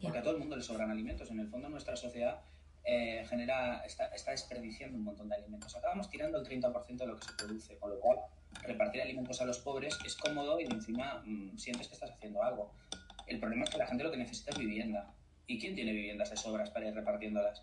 Porque 0.01 0.19
a 0.19 0.23
todo 0.23 0.33
el 0.33 0.41
mundo 0.41 0.57
le 0.57 0.63
sobran 0.63 0.91
alimentos. 0.91 1.31
En 1.31 1.39
el 1.39 1.49
fondo 1.49 1.69
nuestra 1.69 1.97
sociedad 1.97 2.41
eh, 2.83 3.27
genera, 3.29 3.85
está, 3.85 4.31
desperdiciando 4.31 4.97
un 4.97 5.05
montón 5.05 5.29
de 5.29 5.37
alimentos. 5.37 5.77
Acabamos 5.77 6.09
tirando 6.09 6.39
el 6.39 6.47
30% 6.47 6.97
de 6.97 7.07
lo 7.07 7.17
que 7.17 7.27
se 7.27 7.33
produce, 7.35 7.79
con 7.79 7.91
lo 7.91 8.01
cual 8.01 8.19
repartir 8.63 9.03
alimentos 9.03 9.41
a 9.41 9.45
los 9.45 9.59
pobres 9.59 9.99
es 10.05 10.17
cómodo 10.17 10.61
y 10.61 10.65
encima 10.65 11.23
mm, 11.25 11.57
sientes 11.57 11.89
que 11.89 11.95
estás 11.95 12.11
haciendo 12.11 12.43
algo. 12.43 12.73
El 13.27 13.41
problema 13.41 13.65
es 13.65 13.71
que 13.71 13.79
la 13.79 13.87
gente 13.87 14.05
lo 14.05 14.11
que 14.11 14.17
necesita 14.17 14.51
es 14.51 14.59
vivienda. 14.59 15.15
¿Y 15.47 15.59
quién 15.59 15.75
tiene 15.75 15.93
viviendas 15.93 16.31
de 16.31 16.37
sobras 16.37 16.71
para 16.71 16.89
ir 16.89 16.95
repartiéndolas? 16.95 17.63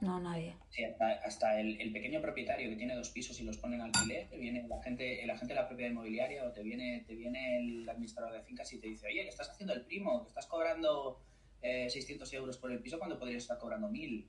No, 0.00 0.20
nadie. 0.20 0.54
Sí, 0.70 0.84
hasta, 1.24 1.60
el, 1.60 1.92
pequeño 1.92 2.20
propietario 2.20 2.68
que 2.68 2.76
tiene 2.76 2.94
dos 2.94 3.10
pisos 3.10 3.40
y 3.40 3.44
los 3.44 3.56
pone 3.56 3.76
en 3.76 3.82
alquiler, 3.82 4.28
viene 4.38 4.66
la 4.68 4.82
gente, 4.82 5.22
el 5.24 5.30
agente 5.30 5.54
de 5.54 5.60
la 5.60 5.66
propiedad 5.66 5.90
inmobiliaria 5.90 6.44
o 6.44 6.52
te 6.52 6.62
viene, 6.62 7.04
te 7.06 7.14
viene 7.14 7.58
el 7.58 7.88
administrador 7.88 8.32
de 8.32 8.42
fincas 8.42 8.72
y 8.72 8.78
te 8.78 8.88
dice, 8.88 9.06
oye, 9.06 9.22
que 9.22 9.28
estás 9.28 9.50
haciendo 9.50 9.74
el 9.74 9.82
primo, 9.82 10.22
que 10.22 10.28
estás 10.28 10.46
cobrando 10.46 11.20
600 11.62 12.32
eh, 12.32 12.36
euros 12.36 12.58
por 12.58 12.70
el 12.70 12.80
piso 12.80 12.98
cuando 12.98 13.18
podrías 13.18 13.42
estar 13.42 13.58
cobrando 13.58 13.88
1000. 13.88 14.28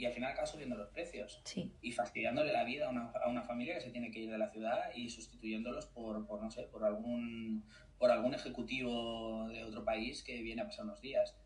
Y 0.00 0.06
al 0.06 0.14
final 0.14 0.32
acabas 0.32 0.50
subiendo 0.50 0.76
los 0.76 0.88
precios. 0.88 1.42
Sí. 1.44 1.70
Y 1.82 1.92
fastidiándole 1.92 2.54
la 2.54 2.64
vida 2.64 2.86
a 2.86 2.88
una, 2.88 3.10
a 3.10 3.28
una, 3.28 3.42
familia 3.42 3.74
que 3.74 3.82
se 3.82 3.90
tiene 3.90 4.10
que 4.10 4.20
ir 4.20 4.30
de 4.30 4.38
la 4.38 4.48
ciudad 4.48 4.94
y 4.94 5.10
sustituyéndolos 5.10 5.84
por, 5.88 6.26
por, 6.26 6.42
no 6.42 6.50
sé, 6.50 6.62
por 6.62 6.84
algún, 6.84 7.66
por 7.98 8.10
algún 8.10 8.32
ejecutivo 8.32 9.46
de 9.48 9.62
otro 9.62 9.84
país 9.84 10.22
que 10.22 10.40
viene 10.40 10.62
a 10.62 10.64
pasar 10.64 10.86
unos 10.86 11.02
días 11.02 11.36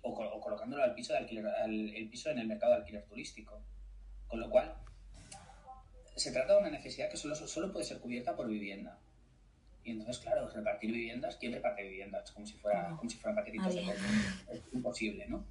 o, 0.00 0.40
colocándolo 0.40 0.82
al 0.82 0.94
piso, 0.94 1.12
de 1.12 1.18
alquiler, 1.18 1.48
al, 1.48 1.90
el 1.94 2.08
piso 2.08 2.30
en 2.30 2.38
el 2.38 2.46
mercado 2.46 2.72
de 2.72 2.78
alquiler 2.78 3.04
turístico. 3.04 3.60
Con 4.26 4.40
lo 4.40 4.48
cual, 4.48 4.74
se 6.16 6.32
trata 6.32 6.54
de 6.54 6.60
una 6.60 6.70
necesidad 6.70 7.10
que 7.10 7.18
solo, 7.18 7.34
solo 7.34 7.70
puede 7.70 7.84
ser 7.84 7.98
cubierta 7.98 8.34
por 8.34 8.48
vivienda. 8.48 8.98
Y 9.84 9.90
entonces, 9.90 10.18
claro, 10.18 10.48
repartir 10.48 10.92
viviendas, 10.92 11.36
¿quién 11.36 11.52
reparte 11.52 11.82
viviendas? 11.82 12.32
Como 12.32 12.46
si, 12.46 12.54
fuera, 12.54 12.96
como 12.96 13.10
si 13.10 13.18
fueran 13.18 13.36
paquetitos 13.36 13.74
de 13.74 13.82
Es 14.50 14.62
imposible, 14.72 15.26
¿no? 15.28 15.44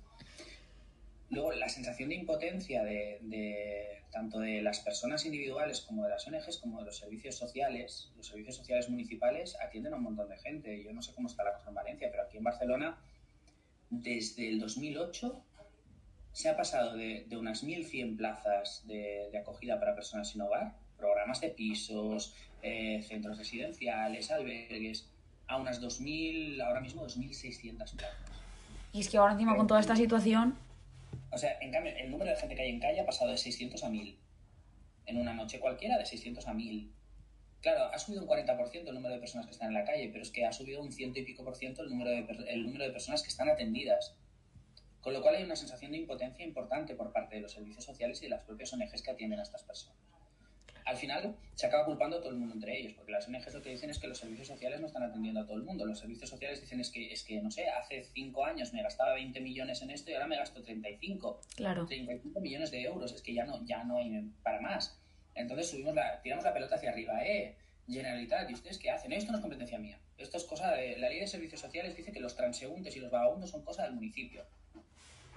Luego, 1.29 1.51
la 1.51 1.69
sensación 1.69 2.09
de 2.09 2.15
impotencia 2.15 2.83
de, 2.83 3.19
de, 3.21 4.03
tanto 4.11 4.39
de 4.39 4.61
las 4.61 4.79
personas 4.79 5.25
individuales 5.25 5.81
como 5.81 6.03
de 6.03 6.09
las 6.09 6.25
ONGs, 6.27 6.57
como 6.57 6.79
de 6.79 6.85
los 6.85 6.97
servicios 6.97 7.35
sociales, 7.35 8.11
los 8.15 8.27
servicios 8.27 8.55
sociales 8.55 8.89
municipales 8.89 9.57
atienden 9.61 9.93
a 9.93 9.97
un 9.97 10.03
montón 10.03 10.29
de 10.29 10.37
gente. 10.37 10.83
Yo 10.83 10.93
no 10.93 11.01
sé 11.01 11.13
cómo 11.13 11.27
está 11.27 11.43
la 11.43 11.53
cosa 11.53 11.69
en 11.69 11.75
Valencia, 11.75 12.07
pero 12.09 12.23
aquí 12.23 12.37
en 12.37 12.43
Barcelona 12.43 12.97
desde 13.89 14.49
el 14.49 14.59
2008 14.59 15.43
se 16.31 16.49
ha 16.49 16.57
pasado 16.57 16.95
de, 16.95 17.25
unas 17.37 17.63
1.100 17.63 18.15
plazas 18.17 18.85
de, 18.85 19.31
acogida 19.39 19.79
para 19.79 19.95
personas 19.95 20.29
sin 20.29 20.41
hogar, 20.41 20.75
programas 20.97 21.41
de 21.41 21.49
pisos, 21.49 22.35
eh, 22.61 23.01
centros 23.07 23.37
residenciales, 23.37 24.29
albergues, 24.31 25.09
a 25.47 25.57
unas 25.57 25.81
2.000, 25.81 26.61
ahora 26.61 26.81
mismo 26.81 27.05
2.600 27.07 27.75
plazas. 27.95 28.17
Y 28.93 29.01
es 29.01 29.09
que 29.09 29.17
ahora 29.17 29.33
encima 29.33 29.55
con 29.55 29.67
toda 29.67 29.79
esta 29.79 29.95
situación... 29.95 30.55
O 31.37 31.39
sea, 31.39 31.55
en 31.61 31.71
cambio, 31.71 31.93
el 31.95 32.09
número 32.09 32.31
de 32.31 32.35
gente 32.35 32.55
que 32.55 32.63
hay 32.63 32.71
en 32.71 32.79
calle 32.79 32.99
ha 32.99 33.05
pasado 33.05 33.29
de 33.29 33.37
600 33.37 33.83
a 33.83 33.89
1.000. 33.89 34.17
En 35.05 35.17
una 35.19 35.35
noche 35.35 35.59
cualquiera, 35.59 35.95
de 35.95 36.03
600 36.03 36.47
a 36.47 36.53
1.000. 36.55 36.91
Claro, 37.61 37.93
ha 37.93 37.99
subido 37.99 38.23
un 38.23 38.27
40% 38.27 38.87
el 38.87 38.95
número 38.95 39.13
de 39.13 39.19
personas 39.19 39.45
que 39.45 39.51
están 39.51 39.67
en 39.67 39.75
la 39.75 39.85
calle, 39.85 40.09
pero 40.11 40.23
es 40.23 40.31
que 40.31 40.45
ha 40.45 40.51
subido 40.51 40.81
un 40.81 40.91
ciento 40.91 41.19
y 41.19 41.25
pico 41.25 41.43
por 41.43 41.55
ciento 41.55 41.83
el 41.83 41.89
número, 41.89 42.09
de, 42.09 42.25
el 42.47 42.63
número 42.63 42.85
de 42.85 42.89
personas 42.89 43.21
que 43.21 43.29
están 43.29 43.49
atendidas. 43.49 44.15
Con 44.99 45.13
lo 45.13 45.21
cual 45.21 45.35
hay 45.35 45.43
una 45.43 45.55
sensación 45.55 45.91
de 45.91 45.99
impotencia 45.99 46.43
importante 46.43 46.95
por 46.95 47.13
parte 47.13 47.35
de 47.35 47.41
los 47.41 47.51
servicios 47.51 47.85
sociales 47.85 48.19
y 48.23 48.25
de 48.25 48.29
las 48.29 48.41
propias 48.41 48.73
ONGs 48.73 49.03
que 49.03 49.11
atienden 49.11 49.39
a 49.39 49.43
estas 49.43 49.61
personas. 49.61 49.95
Al 50.87 50.95
final 50.95 51.35
se 51.53 51.67
acaba 51.67 51.83
culpando 51.83 52.17
a 52.17 52.21
todo 52.21 52.29
el 52.29 52.37
mundo 52.37 52.53
entre 52.53 52.79
ellos, 52.79 52.93
porque 52.93 53.11
las 53.11 53.27
ONGs 53.27 53.53
lo 53.53 53.61
que 53.61 53.71
dicen 53.71 53.89
es 53.89 53.99
que 53.99 54.07
los 54.07 54.17
servicios 54.17 54.47
sociales 54.47 54.79
no 54.79 54.87
están 54.87 55.03
atendiendo 55.03 55.41
a 55.41 55.45
todo 55.45 55.57
el 55.57 55.63
mundo. 55.63 55.85
Los 55.85 55.99
servicios 55.99 56.29
sociales 56.29 56.61
dicen 56.61 56.79
es 56.79 56.89
que, 56.89 57.11
es 57.11 57.23
que 57.23 57.41
no 57.41 57.51
sé, 57.51 57.67
hace 57.67 58.05
cinco 58.13 58.45
años 58.45 58.71
me 58.71 58.81
gastaba 58.81 59.13
20 59.15 59.41
millones 59.41 59.81
en 59.81 59.91
esto 59.91 60.11
y 60.11 60.13
ahora 60.13 60.27
me 60.27 60.37
gasto 60.37 60.63
35. 60.63 61.41
Claro. 61.57 61.85
35 61.85 62.39
millones 62.39 62.71
de 62.71 62.83
euros, 62.83 63.11
es 63.11 63.21
que 63.21 63.33
ya 63.33 63.43
no, 63.43 63.65
ya 63.65 63.83
no 63.83 63.97
hay 63.97 64.31
para 64.41 64.61
más. 64.61 64.97
Entonces 65.35 65.69
subimos 65.69 65.93
la, 65.93 66.21
tiramos 66.21 66.45
la 66.45 66.53
pelota 66.53 66.75
hacia 66.75 66.91
arriba, 66.91 67.21
¿eh? 67.25 67.57
Generalitat, 67.89 68.49
¿y 68.49 68.53
ustedes 68.53 68.79
qué 68.79 68.89
hacen? 68.89 69.11
Esto 69.11 69.33
no 69.33 69.39
es 69.39 69.41
competencia 69.41 69.77
mía. 69.77 69.99
Esto 70.17 70.37
es 70.37 70.45
cosa 70.45 70.71
de. 70.71 70.97
La 70.97 71.09
ley 71.09 71.19
de 71.19 71.27
servicios 71.27 71.59
sociales 71.59 71.97
dice 71.97 72.13
que 72.13 72.21
los 72.21 72.33
transeúntes 72.33 72.95
y 72.95 73.01
los 73.01 73.11
vagabundos 73.11 73.49
son 73.49 73.61
cosa 73.61 73.83
del 73.83 73.93
municipio. 73.93 74.45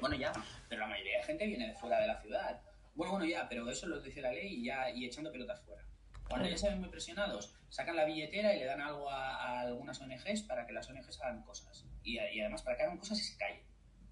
Bueno, 0.00 0.14
ya, 0.14 0.33
pero 0.69 0.83
la 0.83 0.87
mayoría 0.87 1.19
de 1.19 1.25
gente 1.25 1.47
viene 1.47 1.66
de 1.66 1.75
fuera 1.75 2.00
de 2.00 2.07
la 2.07 2.21
ciudad. 2.21 2.61
Bueno, 3.00 3.12
bueno, 3.12 3.25
ya, 3.25 3.49
pero 3.49 3.66
eso 3.71 3.87
lo 3.87 3.99
dice 4.02 4.21
la 4.21 4.30
ley 4.30 4.57
y 4.57 4.64
ya 4.66 4.90
y 4.90 5.07
echando 5.07 5.33
pelotas 5.33 5.62
fuera. 5.62 5.83
Cuando 6.28 6.47
ya 6.47 6.59
se 6.59 6.69
ven 6.69 6.80
muy 6.80 6.90
presionados, 6.90 7.54
sacan 7.71 7.97
la 7.97 8.04
billetera 8.04 8.54
y 8.54 8.59
le 8.59 8.66
dan 8.66 8.83
algo 8.83 9.09
a, 9.09 9.61
algunas 9.61 9.99
ONGs 10.02 10.42
para 10.42 10.66
que 10.66 10.75
las 10.75 10.87
ONGs 10.90 11.19
hagan 11.23 11.42
cosas. 11.42 11.87
Y, 12.04 12.19
y, 12.19 12.40
además 12.40 12.61
para 12.61 12.76
que 12.76 12.83
hagan 12.83 12.99
cosas 12.99 13.19
y 13.19 13.23
se 13.23 13.38
callen. 13.38 13.62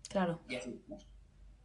Claro. 0.08 0.40
Y 0.48 0.56
así 0.56 0.82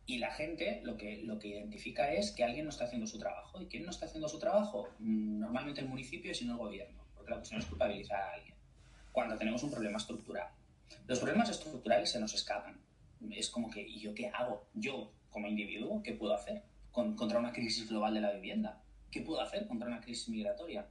y 0.06 0.18
la 0.18 0.32
gente 0.32 0.82
lo 0.84 0.98
que, 0.98 1.24
lo 1.24 1.40
que 1.40 1.48
identifica 1.48 2.12
es 2.12 2.32
que 2.32 2.44
alguien 2.44 2.66
no 2.66 2.72
está 2.72 2.84
haciendo 2.84 3.08
su 3.08 3.18
trabajo. 3.18 3.62
¿Y 3.62 3.68
quién 3.68 3.86
no 3.86 3.92
está 3.92 4.06
haciendo 4.06 4.28
su 4.28 4.38
trabajo? 4.38 4.90
Mm, 5.00 5.40
normalmente 5.40 5.80
el 5.80 5.88
municipio 5.88 6.30
y 6.38 6.44
no 6.44 6.52
el 6.52 6.60
gobierno, 6.60 7.06
porque 7.16 7.32
la 7.32 7.38
cuestión 7.38 7.62
es 7.62 7.68
culpabilizar 7.68 8.22
a 8.22 8.34
alguien. 8.34 8.56
Cuando 9.14 9.38
tenemos 9.38 9.64
un 9.64 9.72
problema 9.72 9.96
estructural. 9.96 10.50
Los 11.08 11.20
problemas 11.20 11.50
estructurales 11.50 12.12
se 12.12 12.20
nos 12.20 12.34
escapan. 12.34 12.82
Es 13.32 13.50
como 13.50 13.70
que, 13.70 13.82
¿y 13.82 14.02
yo 14.02 14.14
qué 14.14 14.28
hago? 14.28 14.68
Yo, 14.74 15.14
como 15.30 15.48
individuo, 15.48 16.04
¿qué 16.04 16.12
puedo 16.12 16.34
hacer 16.34 16.64
contra 16.94 17.40
una 17.40 17.52
crisis 17.52 17.90
global 17.90 18.14
de 18.14 18.22
la 18.22 18.32
vivienda? 18.32 18.82
¿Qué 19.12 19.22
puedo 19.22 19.42
hacer 19.42 19.68
contra 19.68 19.90
una 19.90 20.00
crisis 20.00 20.30
migratoria? 20.30 20.88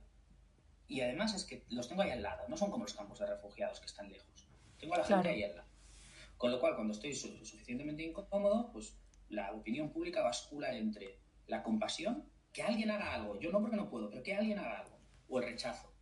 Y 0.88 1.00
además 1.00 1.34
es 1.34 1.44
que 1.44 1.64
los 1.70 1.88
tengo 1.88 2.02
ahí 2.02 2.10
al 2.10 2.22
lado, 2.22 2.46
no 2.48 2.56
son 2.56 2.70
como 2.70 2.84
los 2.84 2.92
campos 2.92 3.18
de 3.18 3.26
refugiados 3.26 3.80
que 3.80 3.86
están 3.86 4.10
lejos. 4.10 4.46
Tengo 4.78 4.94
a 4.94 4.98
la 4.98 5.04
gente 5.04 5.28
ahí 5.28 5.42
al 5.44 5.56
lado. 5.56 5.68
Con 6.36 6.50
lo 6.50 6.60
cual, 6.60 6.74
cuando 6.74 6.92
estoy 6.92 7.14
suficientemente 7.14 8.02
incómodo, 8.02 8.70
pues 8.72 8.98
la 9.28 9.52
opinión 9.52 9.90
pública 9.90 10.22
bascula 10.22 10.76
entre 10.76 11.20
la 11.46 11.62
compasión, 11.62 12.28
que 12.52 12.62
alguien 12.62 12.90
haga 12.90 13.14
algo, 13.14 13.38
yo 13.38 13.50
no 13.52 13.60
porque 13.60 13.76
no 13.76 13.88
puedo, 13.88 14.10
pero 14.10 14.22
que 14.22 14.34
alguien 14.34 14.58
haga 14.58 14.80
algo, 14.80 14.98
o 15.28 15.38
el 15.38 15.46
rechazo. 15.46 15.92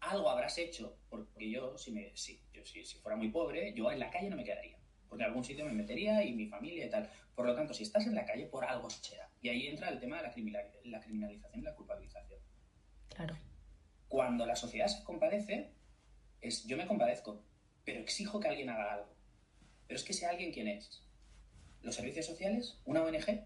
Algo 0.00 0.30
habrás 0.30 0.56
hecho, 0.58 0.96
porque 1.10 1.50
yo, 1.50 1.76
si, 1.76 1.90
me, 1.92 2.16
si, 2.16 2.40
yo, 2.52 2.64
si, 2.64 2.84
si 2.84 2.98
fuera 2.98 3.16
muy 3.16 3.28
pobre, 3.28 3.74
yo 3.74 3.90
en 3.90 3.98
la 3.98 4.08
calle 4.10 4.30
no 4.30 4.36
me 4.36 4.44
quedaría, 4.44 4.78
porque 5.08 5.24
en 5.24 5.30
algún 5.30 5.44
sitio 5.44 5.64
me 5.64 5.72
metería 5.72 6.24
y 6.24 6.32
mi 6.32 6.46
familia 6.46 6.86
y 6.86 6.90
tal. 6.90 7.10
Por 7.34 7.46
lo 7.46 7.54
tanto, 7.54 7.74
si 7.74 7.82
estás 7.82 8.06
en 8.06 8.14
la 8.14 8.24
calle, 8.24 8.46
por 8.46 8.64
algo 8.64 8.88
será. 8.88 9.31
Y 9.42 9.48
ahí 9.48 9.66
entra 9.66 9.90
el 9.90 10.00
tema 10.00 10.22
de 10.22 10.22
la, 10.22 10.68
la 10.84 11.00
criminalización 11.00 11.60
y 11.60 11.64
la 11.64 11.74
culpabilización. 11.74 12.40
Claro. 13.08 13.36
Cuando 14.08 14.46
la 14.46 14.56
sociedad 14.56 14.86
se 14.86 15.04
compadece, 15.04 15.72
es 16.40 16.64
yo 16.66 16.76
me 16.76 16.86
compadezco, 16.86 17.44
pero 17.84 18.00
exijo 18.00 18.40
que 18.40 18.48
alguien 18.48 18.70
haga 18.70 18.94
algo. 18.94 19.14
Pero 19.86 19.98
es 19.98 20.04
que 20.04 20.12
ese 20.12 20.26
alguien 20.26 20.52
quién 20.52 20.68
es 20.68 21.02
los 21.82 21.94
servicios 21.94 22.26
sociales, 22.26 22.78
una 22.84 23.02
ONG, 23.02 23.44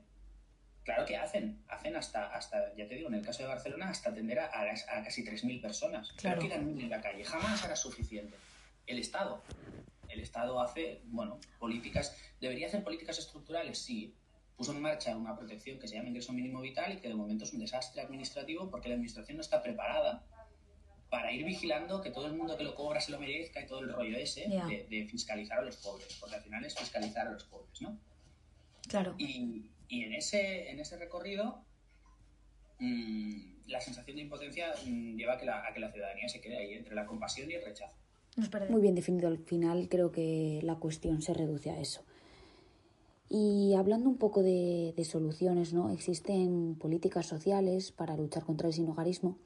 claro 0.85 1.05
que 1.07 1.17
hacen, 1.17 1.63
hacen 1.69 1.97
hasta, 1.97 2.27
hasta 2.35 2.75
ya 2.77 2.87
te 2.87 2.95
digo, 2.95 3.09
en 3.09 3.15
el 3.15 3.23
caso 3.23 3.43
de 3.43 3.49
Barcelona, 3.49 3.89
hasta 3.91 4.11
atender 4.11 4.39
a, 4.39 4.47
a, 4.47 5.03
casi 5.05 5.25
3.000 5.25 5.61
personas. 5.61 6.13
Claro. 6.13 6.43
No 6.43 6.49
quedan 6.49 6.81
en 6.81 6.91
la 6.91 7.01
calle, 7.01 7.25
jamás 7.25 7.61
será 7.61 7.77
suficiente. 7.77 8.37
El 8.87 8.99
Estado, 8.99 9.43
el 10.09 10.21
Estado 10.21 10.61
hace, 10.61 11.01
bueno, 11.07 11.41
políticas, 11.59 12.17
¿debería 12.41 12.69
hacer 12.69 12.85
políticas 12.85 13.19
estructurales? 13.19 13.79
Sí. 13.79 14.15
Puso 14.57 14.73
en 14.73 14.81
marcha 14.81 15.17
una 15.17 15.37
protección 15.37 15.79
que 15.79 15.87
se 15.87 15.97
llama 15.97 16.09
ingreso 16.09 16.33
mínimo 16.33 16.61
vital 16.61 16.95
y 16.95 16.97
que 16.97 17.09
de 17.09 17.15
momento 17.15 17.45
es 17.45 17.53
un 17.53 17.61
desastre 17.61 18.01
administrativo 18.01 18.71
porque 18.71 18.89
la 18.89 18.95
administración 18.95 19.37
no 19.37 19.43
está 19.43 19.63
preparada 19.63 20.25
para 21.11 21.33
ir 21.33 21.45
vigilando 21.45 22.01
que 22.01 22.11
todo 22.11 22.27
el 22.27 22.35
mundo 22.35 22.57
que 22.57 22.65
lo 22.65 22.75
cobra 22.75 23.01
se 23.01 23.13
lo 23.13 23.21
merezca 23.21 23.61
y 23.61 23.67
todo 23.67 23.81
el 23.81 23.93
rollo 23.93 24.17
ese 24.17 24.49
de, 24.49 24.87
de, 24.89 25.07
fiscalizar 25.07 25.59
a 25.59 25.63
los 25.63 25.77
pobres, 25.77 26.17
porque 26.21 26.37
al 26.37 26.43
final 26.43 26.65
es 26.65 26.75
fiscalizar 26.75 27.29
a 27.29 27.33
los 27.33 27.45
pobres, 27.45 27.81
¿no? 27.81 27.99
Claro. 28.89 29.15
Y, 29.19 29.71
y 29.89 30.05
en, 30.05 30.15
ese, 30.15 30.71
en 30.71 30.81
ese 30.81 30.97
recorrido, 30.97 31.65
mm, 32.81 33.69
la 33.69 33.81
sensación 33.81 34.17
de 34.17 34.23
impotencia 34.23 34.75
mm, 34.85 35.17
lleva 35.17 35.35
a 35.35 35.39
que, 35.39 35.47
la, 35.47 35.67
a 35.67 35.73
que 35.73 35.81
la 35.81 35.93
ciudadanía 35.93 36.29
se 36.29 36.41
quede 36.41 36.59
ahí 36.59 36.75
entre 36.75 36.95
la 36.95 37.07
compasión 37.07 37.51
y 37.51 37.55
el 37.55 37.65
rechazo. 37.65 37.97
Muy 38.69 38.83
bien 38.83 38.95
definido 38.95 39.29
al 39.29 39.39
final, 39.39 39.89
creo 39.89 40.13
que 40.13 40.61
la 40.63 40.75
cuestión 40.75 41.23
se 41.23 41.33
reduce 41.33 41.71
a 41.71 41.81
eso. 41.81 42.05
Y 43.29 43.75
hablando 43.75 44.09
un 44.09 44.19
poco 44.19 44.43
de, 44.43 44.95
soluciones, 45.05 45.73
¿no? 45.73 45.91
Existen 45.91 46.77
políticas 46.77 47.27
sociales 47.27 47.91
para 47.91 48.17
luchar 48.17 48.45
contra 48.45 48.69
el 48.69 48.75
sinhogarismo, 48.75 49.39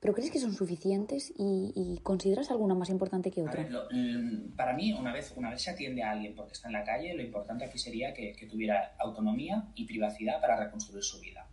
pero 0.00 0.14
¿crees 0.14 0.30
que 0.30 0.40
son 0.40 0.52
suficientes 0.52 1.32
y, 1.38 2.00
consideras 2.02 2.50
alguna 2.50 2.74
más 2.74 2.90
importante 2.90 3.30
que 3.30 3.42
otra? 3.42 3.66
Mm, 3.90 4.56
para 4.56 4.74
mí, 4.74 4.92
una 4.92 5.12
vez, 5.12 5.32
una 5.36 5.50
vez 5.50 5.62
se 5.62 5.70
atiende 5.70 6.02
a 6.02 6.10
alguien 6.10 6.34
porque 6.34 6.52
está 6.52 6.68
en 6.68 6.74
la 6.74 6.84
calle, 6.84 7.14
lo 7.14 7.22
importante 7.22 7.64
aquí 7.64 7.78
sería 7.78 8.12
que, 8.12 8.34
tuviera 8.50 8.94
autonomía 8.98 9.68
y 9.74 9.86
privacidad 9.86 10.40
para 10.40 10.56
reconstruir 10.56 11.02
su 11.02 11.20
vida. 11.20 11.48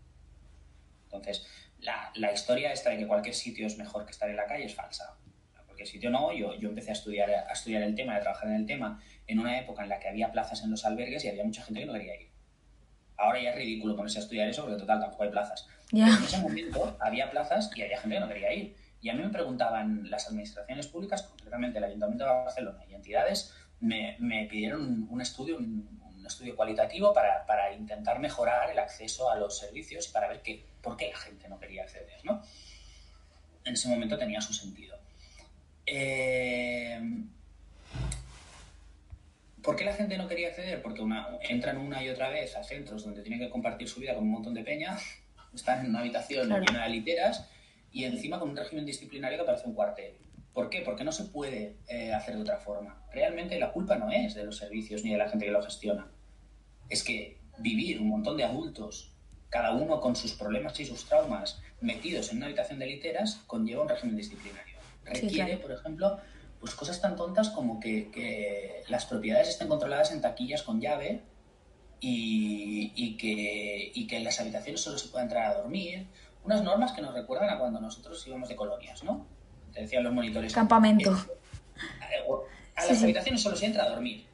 Entonces, 1.05 1.45
la, 1.79 2.11
la 2.15 2.33
historia 2.33 2.73
esta 2.73 2.89
de 2.89 2.97
que 2.97 3.07
cualquier 3.07 3.35
sitio 3.35 3.67
es 3.67 3.77
mejor 3.77 4.05
que 4.05 4.11
estar 4.11 4.29
en 4.29 4.35
la 4.35 4.45
calle 4.45 4.65
es 4.65 4.75
falsa 4.75 5.17
cualquier 5.71 5.87
sitio 5.87 6.09
no. 6.09 6.33
Yo, 6.33 6.55
yo 6.59 6.69
empecé 6.69 6.89
a 6.91 6.93
estudiar, 6.93 7.29
a 7.29 7.51
estudiar 7.51 7.83
el 7.83 7.95
tema, 7.95 8.15
a 8.15 8.19
trabajar 8.19 8.49
en 8.49 8.55
el 8.55 8.65
tema 8.65 9.01
en 9.31 9.39
una 9.39 9.57
época 9.57 9.83
en 9.83 9.89
la 9.89 9.99
que 9.99 10.09
había 10.09 10.31
plazas 10.31 10.61
en 10.63 10.71
los 10.71 10.83
albergues 10.85 11.23
y 11.23 11.29
había 11.29 11.43
mucha 11.43 11.63
gente 11.63 11.79
que 11.79 11.85
no 11.85 11.93
quería 11.93 12.19
ir. 12.19 12.29
Ahora 13.17 13.41
ya 13.41 13.51
es 13.51 13.55
ridículo 13.55 13.95
ponerse 13.95 14.19
a 14.19 14.21
estudiar 14.23 14.49
eso 14.49 14.63
porque 14.63 14.77
total 14.77 14.99
tampoco 14.99 15.23
hay 15.23 15.29
plazas. 15.29 15.67
en 15.91 16.05
ese 16.05 16.37
momento 16.39 16.97
había 16.99 17.31
plazas 17.31 17.71
y 17.75 17.81
había 17.81 17.99
gente 17.99 18.15
que 18.15 18.19
no 18.19 18.27
quería 18.27 18.53
ir. 18.53 18.75
Y 19.01 19.09
a 19.09 19.13
mí 19.13 19.23
me 19.23 19.29
preguntaban 19.29 20.09
las 20.09 20.27
administraciones 20.27 20.87
públicas, 20.87 21.23
concretamente 21.23 21.77
el 21.77 21.85
Ayuntamiento 21.85 22.25
de 22.25 22.29
Barcelona 22.29 22.83
y 22.89 22.93
entidades, 22.93 23.53
me, 23.79 24.15
me 24.19 24.45
pidieron 24.45 25.07
un 25.09 25.21
estudio, 25.21 25.57
un, 25.57 26.01
estudio 26.25 26.55
cualitativo 26.55 27.13
para, 27.13 27.45
para, 27.45 27.73
intentar 27.73 28.19
mejorar 28.19 28.69
el 28.69 28.79
acceso 28.79 29.29
a 29.29 29.35
los 29.35 29.57
servicios 29.57 30.07
y 30.07 30.11
para 30.11 30.27
ver 30.27 30.41
qué, 30.41 30.65
por 30.81 30.95
qué 30.95 31.09
la 31.09 31.17
gente 31.17 31.49
no 31.49 31.59
quería 31.59 31.83
acceder. 31.83 32.23
¿no? 32.23 32.41
En 33.65 33.73
ese 33.73 33.89
momento 33.89 34.17
tenía 34.17 34.39
su 34.39 34.53
sentido. 34.53 34.97
Eh, 35.85 37.01
¿Por 39.63 39.75
qué 39.75 39.85
la 39.85 39.93
gente 39.93 40.17
no 40.17 40.27
quería 40.27 40.49
acceder? 40.49 40.81
Porque 40.81 41.01
una, 41.01 41.37
entran 41.41 41.77
una 41.77 42.03
y 42.03 42.09
otra 42.09 42.29
vez 42.29 42.55
a 42.55 42.63
centros 42.63 43.03
donde 43.03 43.21
tienen 43.21 43.39
que 43.39 43.49
compartir 43.49 43.87
su 43.87 43.99
vida 43.99 44.15
con 44.15 44.23
un 44.23 44.31
montón 44.31 44.53
de 44.53 44.63
peña, 44.63 44.97
están 45.53 45.81
en 45.81 45.91
una 45.91 45.99
habitación 45.99 46.49
llena 46.49 46.83
de 46.83 46.89
literas 46.89 47.47
y 47.91 48.05
encima 48.05 48.39
con 48.39 48.49
un 48.49 48.57
régimen 48.57 48.85
disciplinario 48.85 49.37
que 49.37 49.45
parece 49.45 49.67
un 49.67 49.75
cuartel. 49.75 50.15
¿Por 50.53 50.69
qué? 50.69 50.81
Porque 50.81 51.03
no 51.03 51.11
se 51.11 51.25
puede 51.25 51.77
eh, 51.87 52.13
hacer 52.13 52.35
de 52.35 52.41
otra 52.41 52.57
forma. 52.57 53.01
Realmente 53.13 53.57
la 53.59 53.71
culpa 53.71 53.95
no 53.95 54.11
es 54.11 54.35
de 54.35 54.43
los 54.43 54.57
servicios 54.57 55.03
ni 55.03 55.11
de 55.11 55.17
la 55.17 55.29
gente 55.29 55.45
que 55.45 55.51
lo 55.51 55.61
gestiona. 55.61 56.11
Es 56.89 57.03
que 57.03 57.39
vivir 57.59 58.01
un 58.01 58.09
montón 58.09 58.35
de 58.37 58.43
adultos, 58.43 59.13
cada 59.49 59.71
uno 59.73 60.01
con 60.01 60.15
sus 60.15 60.33
problemas 60.33 60.77
y 60.79 60.85
sus 60.85 61.05
traumas, 61.05 61.61
metidos 61.79 62.31
en 62.31 62.37
una 62.37 62.47
habitación 62.47 62.79
de 62.79 62.87
literas, 62.87 63.35
conlleva 63.47 63.83
un 63.83 63.89
régimen 63.89 64.17
disciplinario. 64.17 64.77
Requiere, 65.05 65.57
por 65.57 65.71
ejemplo, 65.71 66.19
pues 66.61 66.75
cosas 66.75 67.01
tan 67.01 67.15
tontas 67.15 67.49
como 67.49 67.79
que, 67.79 68.83
las 68.87 69.05
propiedades 69.05 69.49
estén 69.49 69.67
controladas 69.67 70.11
en 70.11 70.21
taquillas 70.21 70.61
con 70.61 70.79
llave 70.79 71.23
y, 71.99 73.17
que, 73.17 73.91
y 73.93 74.07
que 74.07 74.17
en 74.17 74.23
las 74.23 74.39
habitaciones 74.39 74.79
solo 74.79 74.97
se 74.97 75.09
pueda 75.09 75.23
entrar 75.23 75.51
a 75.51 75.55
dormir. 75.55 76.07
Unas 76.43 76.63
normas 76.63 76.93
que 76.93 77.01
nos 77.01 77.13
recuerdan 77.13 77.49
a 77.49 77.59
cuando 77.59 77.81
nosotros 77.81 78.25
íbamos 78.27 78.47
de 78.47 78.55
colonias, 78.55 79.03
¿no? 79.03 79.25
Te 79.73 79.81
decían 79.81 80.03
los 80.03 80.13
monitores. 80.13 80.53
Campamento. 80.53 81.11
Eh, 81.11 82.29
a 82.75 82.85
las 82.85 83.03
habitaciones 83.03 83.41
solo 83.41 83.55
se 83.55 83.65
entra 83.65 83.83
a 83.83 83.89
dormir. 83.89 84.25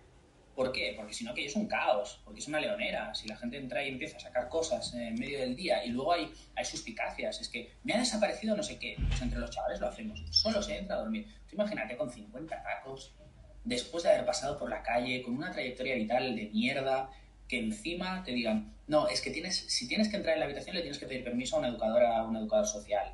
¿Por 0.56 0.72
qué? 0.72 0.94
Porque 0.98 1.14
si 1.14 1.24
no, 1.24 1.36
que 1.36 1.46
es 1.46 1.56
un 1.56 1.68
caos, 1.68 2.20
porque 2.26 2.40
es 2.40 2.48
una 2.48 2.60
leonera. 2.60 3.14
Si 3.14 3.28
la 3.28 3.38
gente 3.38 3.58
entra 3.58 3.84
y 3.84 3.90
empieza 3.90 4.18
a 4.18 4.20
sacar 4.20 4.50
cosas 4.50 4.92
en 4.96 5.14
medio 5.14 5.40
del 5.40 5.56
día 5.56 5.86
y 5.86 5.90
luego 5.90 6.14
hay, 6.14 6.34
hay 6.56 6.66
suspicacias, 6.66 7.40
es 7.40 7.50
que 7.50 7.74
me 7.84 7.94
ha 7.94 8.00
desaparecido 8.00 8.56
no 8.58 8.64
sé 8.64 8.80
qué, 8.80 8.96
pues 9.08 9.22
entre 9.22 9.38
los 9.38 9.52
chavales 9.52 9.80
lo 9.80 9.88
hacemos. 9.88 10.24
Solo 10.32 10.64
se 10.64 10.78
entra 10.78 10.96
a 10.96 11.00
dormir. 11.00 11.28
Imagínate 11.58 11.98
con 11.98 12.12
50 12.12 12.62
tacos, 12.62 13.16
después 13.64 14.04
de 14.04 14.12
haber 14.12 14.26
pasado 14.26 14.60
por 14.60 14.70
la 14.70 14.84
calle, 14.84 15.24
con 15.24 15.36
una 15.36 15.52
trayectoria 15.52 15.96
vital 15.96 16.36
de 16.36 16.52
mierda, 16.54 17.10
que 17.48 17.60
encima 17.60 18.24
te 18.24 18.32
digan, 18.32 18.76
no, 18.86 19.08
es 19.08 19.22
que 19.22 19.32
tienes, 19.32 19.56
si 19.56 19.88
tienes 19.88 20.08
que 20.10 20.18
entrar 20.18 20.36
en 20.36 20.42
la 20.42 20.46
habitación 20.46 20.76
le 20.76 20.82
tienes 20.82 21.00
que 21.00 21.08
pedir 21.08 21.24
permiso 21.24 21.56
a 21.56 21.60
una 21.60 21.70
educadora, 21.70 22.20
a 22.20 22.24
un 22.24 22.38
educador 22.38 22.68
social. 22.68 23.12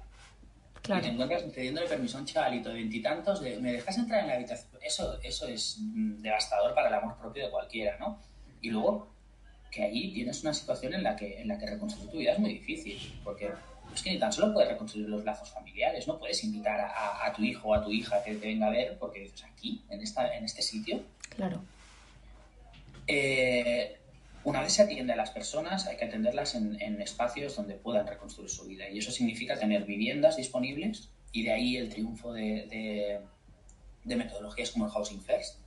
Y 0.83 1.01
te 1.01 1.07
encuentras 1.07 1.43
pidiéndole 1.43 1.87
permiso 1.87 2.17
a 2.17 2.19
un 2.19 2.27
chavalito 2.27 2.67
de 2.67 2.75
veintitantos 2.75 3.39
de, 3.41 3.57
¿me 3.61 3.71
dejas 3.71 3.97
entrar 3.97 4.19
en 4.19 4.27
la 4.27 4.33
habitación? 4.33 4.77
Eso, 4.81 5.17
eso 5.23 5.47
es 5.47 5.77
mm, 5.79 6.21
devastador 6.21 6.75
para 6.75 6.89
el 6.89 6.95
amor 6.95 7.17
propio 7.17 7.45
de 7.45 7.49
cualquiera, 7.49 7.97
¿no? 7.97 8.19
Y 8.61 8.71
luego, 8.71 9.07
que 9.71 9.83
allí 9.83 10.11
tienes 10.11 10.41
una 10.43 10.53
situación 10.53 10.93
en 10.95 11.03
la 11.03 11.15
que, 11.15 11.39
en 11.39 11.47
la 11.47 11.57
que 11.57 11.67
reconstruir 11.67 12.11
tu 12.11 12.17
vida 12.17 12.33
es 12.33 12.39
muy 12.39 12.55
difícil, 12.55 13.21
porque 13.23 13.51
es 13.95 14.01
que 14.01 14.11
ni 14.11 14.19
tan 14.19 14.31
solo 14.31 14.53
puedes 14.53 14.69
reconstruir 14.69 15.09
los 15.09 15.23
lazos 15.23 15.49
familiares, 15.49 16.07
no 16.07 16.17
puedes 16.19 16.43
invitar 16.43 16.79
a, 16.79 17.25
a 17.25 17.33
tu 17.33 17.43
hijo 17.43 17.69
o 17.69 17.73
a 17.73 17.83
tu 17.83 17.91
hija 17.91 18.23
que 18.23 18.35
te 18.35 18.47
venga 18.47 18.67
a 18.67 18.71
ver 18.71 18.97
porque 18.97 19.19
dices, 19.21 19.43
aquí, 19.43 19.83
en, 19.89 20.01
esta, 20.01 20.35
en 20.35 20.45
este 20.45 20.61
sitio. 20.61 21.01
Claro. 21.29 21.61
Eh, 23.07 23.97
una 24.43 24.61
vez 24.61 24.73
se 24.73 24.81
atiende 24.81 25.13
a 25.13 25.15
las 25.15 25.31
personas, 25.31 25.87
hay 25.87 25.97
que 25.97 26.05
atenderlas 26.05 26.55
en, 26.55 27.01
espacios 27.01 27.55
donde 27.55 27.75
puedan 27.75 28.07
reconstruir 28.07 28.49
su 28.49 28.65
vida. 28.65 28.89
Y 28.89 28.99
eso 28.99 29.11
significa 29.11 29.57
tener 29.57 29.85
viviendas 29.85 30.35
disponibles 30.35 31.09
y 31.31 31.43
de 31.43 31.51
ahí 31.51 31.77
el 31.77 31.89
triunfo 31.89 32.33
de, 32.33 33.21
metodologías 34.03 34.71
como 34.71 34.85
el 34.85 34.91
Housing 34.91 35.21
First. 35.21 35.59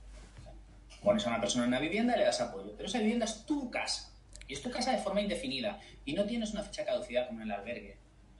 Pones 1.03 1.25
a 1.25 1.29
una 1.29 1.41
persona 1.41 1.63
en 1.63 1.69
una 1.69 1.79
vivienda 1.79 2.15
y 2.15 2.19
le 2.19 2.25
das 2.25 2.41
apoyo, 2.41 2.73
pero 2.75 2.87
esa 2.87 2.99
vivienda 2.99 3.25
es 3.25 3.45
tu 3.45 3.69
casa. 3.71 4.11
Y 4.47 4.53
es 4.53 4.61
tu 4.61 4.69
casa 4.69 4.91
de 4.91 4.99
forma 4.99 5.21
indefinida. 5.21 5.79
Y 6.05 6.13
no 6.13 6.25
tienes 6.25 6.51
una 6.51 6.63
fecha 6.63 6.83
de 6.83 6.87
caducidad 6.87 7.27
como 7.27 7.41
en 7.41 7.47
el 7.47 7.51
albergue. 7.51 7.97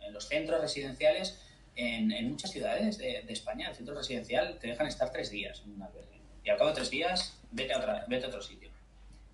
En 0.08 0.14
los 0.14 0.28
centros 0.28 0.62
residenciales, 0.62 1.40
en, 1.76 2.30
muchas 2.30 2.52
ciudades 2.52 2.98
de, 2.98 3.24
España, 3.30 3.70
el 3.70 3.76
centro 3.76 3.96
residencial 3.96 4.58
te 4.60 4.68
dejan 4.68 4.88
estar 4.88 5.12
tres 5.12 5.30
días 5.30 5.62
en 5.66 5.74
un 5.74 5.84
albergue. 5.84 6.20
Y 6.44 6.50
al 6.50 6.58
cabo 6.58 6.70
de 6.70 6.76
tres 6.76 6.90
días, 6.90 7.38
vete 7.52 7.74
a, 7.74 7.78
otra, 7.78 8.06
vete 8.08 8.26
a 8.26 8.30
otro 8.30 8.42
sitio. 8.42 8.70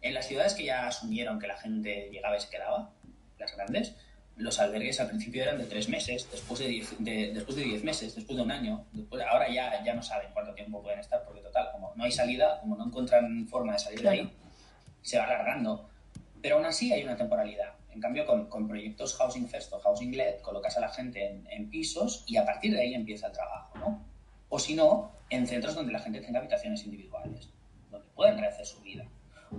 En 0.01 0.13
las 0.13 0.27
ciudades 0.27 0.53
que 0.53 0.65
ya 0.65 0.87
asumieron 0.87 1.39
que 1.39 1.47
la 1.47 1.57
gente 1.57 2.09
llegaba 2.11 2.35
y 2.35 2.41
se 2.41 2.49
quedaba, 2.49 2.91
las 3.39 3.55
grandes, 3.55 3.93
los 4.35 4.59
albergues 4.59 4.99
al 4.99 5.07
principio 5.07 5.43
eran 5.43 5.57
de 5.57 5.65
tres 5.65 5.89
meses, 5.89 6.27
después 6.31 6.59
de 6.59 6.67
diez, 6.67 6.95
después 6.99 7.55
de 7.55 7.63
diez 7.63 7.83
meses, 7.83 8.15
después 8.15 8.35
de 8.35 8.43
un 8.43 8.51
año. 8.51 8.85
Después, 8.91 9.23
ahora 9.29 9.47
ya, 9.49 9.83
ya 9.83 9.93
no 9.93 10.01
saben 10.01 10.29
cuánto 10.33 10.53
tiempo 10.53 10.81
pueden 10.81 10.99
estar, 10.99 11.23
porque 11.23 11.41
total, 11.41 11.69
como 11.71 11.93
no 11.95 12.03
hay 12.03 12.11
salida, 12.11 12.59
como 12.59 12.75
no 12.75 12.85
encuentran 12.85 13.47
forma 13.47 13.73
de 13.73 13.79
salir 13.79 14.01
de 14.01 14.09
ahí, 14.09 14.33
se 15.01 15.17
va 15.17 15.25
alargando. 15.25 15.89
Pero 16.41 16.57
aún 16.57 16.65
así 16.65 16.91
hay 16.91 17.03
una 17.03 17.15
temporalidad. 17.15 17.73
En 17.93 18.01
cambio, 18.01 18.25
con, 18.25 18.47
con 18.47 18.67
proyectos 18.67 19.15
Housing 19.15 19.47
First 19.47 19.73
o 19.73 19.79
Housing 19.79 20.15
Led, 20.15 20.41
colocas 20.41 20.77
a 20.77 20.81
la 20.81 20.89
gente 20.89 21.25
en, 21.25 21.47
en, 21.49 21.69
pisos 21.69 22.23
y 22.27 22.37
a 22.37 22.45
partir 22.45 22.73
de 22.73 22.81
ahí 22.81 22.93
empieza 22.93 23.27
el 23.27 23.33
trabajo, 23.33 23.77
¿no? 23.77 24.05
O 24.49 24.59
si 24.59 24.75
no, 24.75 25.11
en 25.29 25.47
centros 25.47 25.75
donde 25.75 25.91
la 25.91 25.99
gente 25.99 26.21
tenga 26.21 26.39
habitaciones 26.39 26.83
individuales, 26.85 27.49
donde 27.89 28.07
pueden 28.15 28.37
rehacer 28.37 28.65
su 28.65 28.81
vida 28.81 29.05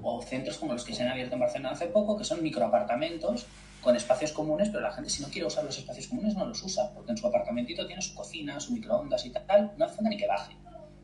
o 0.03 0.23
centros 0.23 0.59
como 0.59 0.73
los 0.73 0.85
que 0.85 0.95
se 0.95 1.03
han 1.03 1.11
abierto 1.11 1.35
en 1.35 1.41
Barcelona 1.41 1.71
hace 1.71 1.87
poco, 1.87 2.17
que 2.17 2.25
son 2.25 2.43
microapartamentos 2.43 3.47
con 3.81 3.97
espacios 3.97 4.33
comunes, 4.33 4.71
pero 4.71 4.81
la 4.81 4.93
gente 4.93 5.11
si 5.11 5.23
no 5.23 5.29
quiere 5.29 5.47
usar 5.47 5.65
los 5.65 5.77
espacios 5.77 6.09
comunes 6.09 6.35
no 6.35 6.47
los 6.47 6.63
usa, 6.63 6.91
porque 6.95 7.13
en 7.13 7.19
su 7.19 7.27
apartamentito 7.27 7.87
tiene 7.87 8.01
su 8.01 8.15
cocina, 8.15 8.59
su 8.59 8.73
microondas 8.73 9.25
y 9.27 9.31
tal, 9.31 9.75
no 9.77 9.85
hace 9.85 9.97
falta 9.97 10.11
ni 10.11 10.17
que 10.17 10.27
baje. 10.27 10.57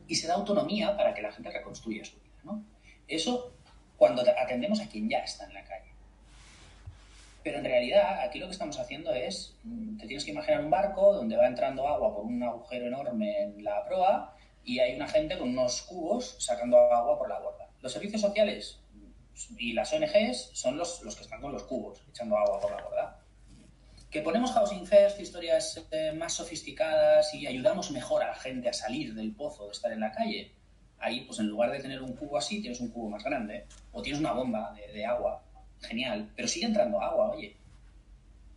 Y 0.07 0.15
se 0.15 0.27
da 0.27 0.33
autonomía 0.33 0.97
para 0.97 1.13
que 1.13 1.21
la 1.21 1.31
gente 1.31 1.51
reconstruya 1.51 2.03
su 2.03 2.19
vida. 2.19 2.33
¿no? 2.43 2.65
Eso 3.07 3.53
cuando 3.97 4.23
atendemos 4.23 4.81
a 4.81 4.87
quien 4.87 5.07
ya 5.07 5.19
está 5.19 5.45
en 5.45 5.53
la 5.53 5.63
calle. 5.63 5.90
Pero 7.43 7.57
en 7.57 7.65
realidad 7.65 8.19
aquí 8.21 8.39
lo 8.39 8.47
que 8.47 8.53
estamos 8.53 8.79
haciendo 8.79 9.13
es, 9.13 9.57
mm, 9.63 9.97
te 9.97 10.07
tienes 10.07 10.25
que 10.25 10.31
imaginar 10.31 10.61
un 10.61 10.69
barco 10.69 11.13
donde 11.13 11.37
va 11.37 11.47
entrando 11.47 11.87
agua 11.87 12.13
por 12.13 12.25
un 12.25 12.41
agujero 12.43 12.87
enorme 12.87 13.41
en 13.41 13.63
la 13.63 13.83
proa 13.85 14.35
y 14.63 14.79
hay 14.79 14.95
una 14.95 15.07
gente 15.07 15.37
con 15.37 15.49
unos 15.49 15.81
cubos 15.83 16.35
sacando 16.39 16.77
agua 16.77 17.17
por 17.17 17.29
la 17.29 17.39
borda. 17.39 17.69
Los 17.81 17.91
servicios 17.91 18.21
sociales 18.21 18.79
y 19.57 19.73
las 19.73 19.91
ONGs 19.93 20.51
son 20.53 20.77
los, 20.77 21.01
los 21.01 21.15
que 21.15 21.23
están 21.23 21.41
con 21.41 21.51
los 21.51 21.63
cubos, 21.63 22.03
echando 22.09 22.37
agua 22.37 22.59
por 22.59 22.71
la 22.71 22.83
borda. 22.83 23.21
Que 24.09 24.21
ponemos 24.21 24.51
Housing 24.51 24.85
First, 24.85 25.19
historias 25.19 25.87
eh, 25.89 26.11
más 26.11 26.33
sofisticadas 26.33 27.33
y 27.33 27.47
ayudamos 27.47 27.91
mejor 27.91 28.21
a 28.23 28.27
la 28.27 28.35
gente 28.35 28.67
a 28.67 28.73
salir 28.73 29.13
del 29.15 29.33
pozo 29.33 29.65
de 29.67 29.71
estar 29.71 29.91
en 29.91 30.01
la 30.01 30.11
calle. 30.11 30.53
Ahí, 30.99 31.21
pues 31.21 31.39
en 31.39 31.47
lugar 31.47 31.71
de 31.71 31.79
tener 31.79 32.01
un 32.01 32.13
cubo 32.15 32.37
así, 32.37 32.61
tienes 32.61 32.81
un 32.81 32.89
cubo 32.89 33.09
más 33.09 33.23
grande. 33.23 33.65
O 33.93 34.01
tienes 34.01 34.19
una 34.19 34.33
bomba 34.33 34.75
de, 34.93 35.05
agua. 35.05 35.43
Genial. 35.81 36.31
Pero 36.35 36.47
sigue 36.47 36.65
entrando 36.65 37.01
agua, 37.01 37.31
oye. 37.31 37.55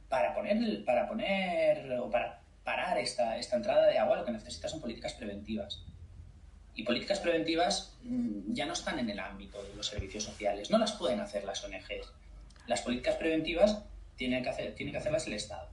Para 0.08 0.34
poner, 0.34 0.84
para 0.84 1.08
poner 1.08 1.98
o 1.98 2.10
para 2.10 2.40
parar 2.62 2.98
esta, 2.98 3.37
esta 3.37 3.56
entrada 3.56 3.87
de 3.87 3.98
agua, 3.98 4.16
lo 4.16 4.24
que 4.24 4.32
necesitas 4.32 4.70
son 4.70 4.80
políticas 4.80 5.14
preventivas. 5.14 5.84
Y 6.74 6.82
políticas 6.82 7.20
preventivas 7.20 7.96
mm, 8.02 8.52
ya 8.52 8.66
no 8.66 8.72
están 8.72 8.98
en 8.98 9.10
el 9.10 9.20
ámbito 9.20 9.62
de 9.62 9.74
los 9.76 9.87
servicios 9.87 10.24
sociales, 10.24 10.70
no 10.70 10.78
las 10.78 10.92
pueden 10.92 11.20
hacer 11.20 11.44
las 11.44 11.62
ONGs. 11.64 12.12
Las 12.66 12.82
políticas 12.82 13.16
preventivas 13.16 13.84
tienen 14.16 14.42
que, 14.42 14.48
hacer, 14.48 14.74
tiene 14.74 14.90
que 14.90 14.98
hacerlas 14.98 15.26
el 15.26 15.34
Estado. 15.34 15.68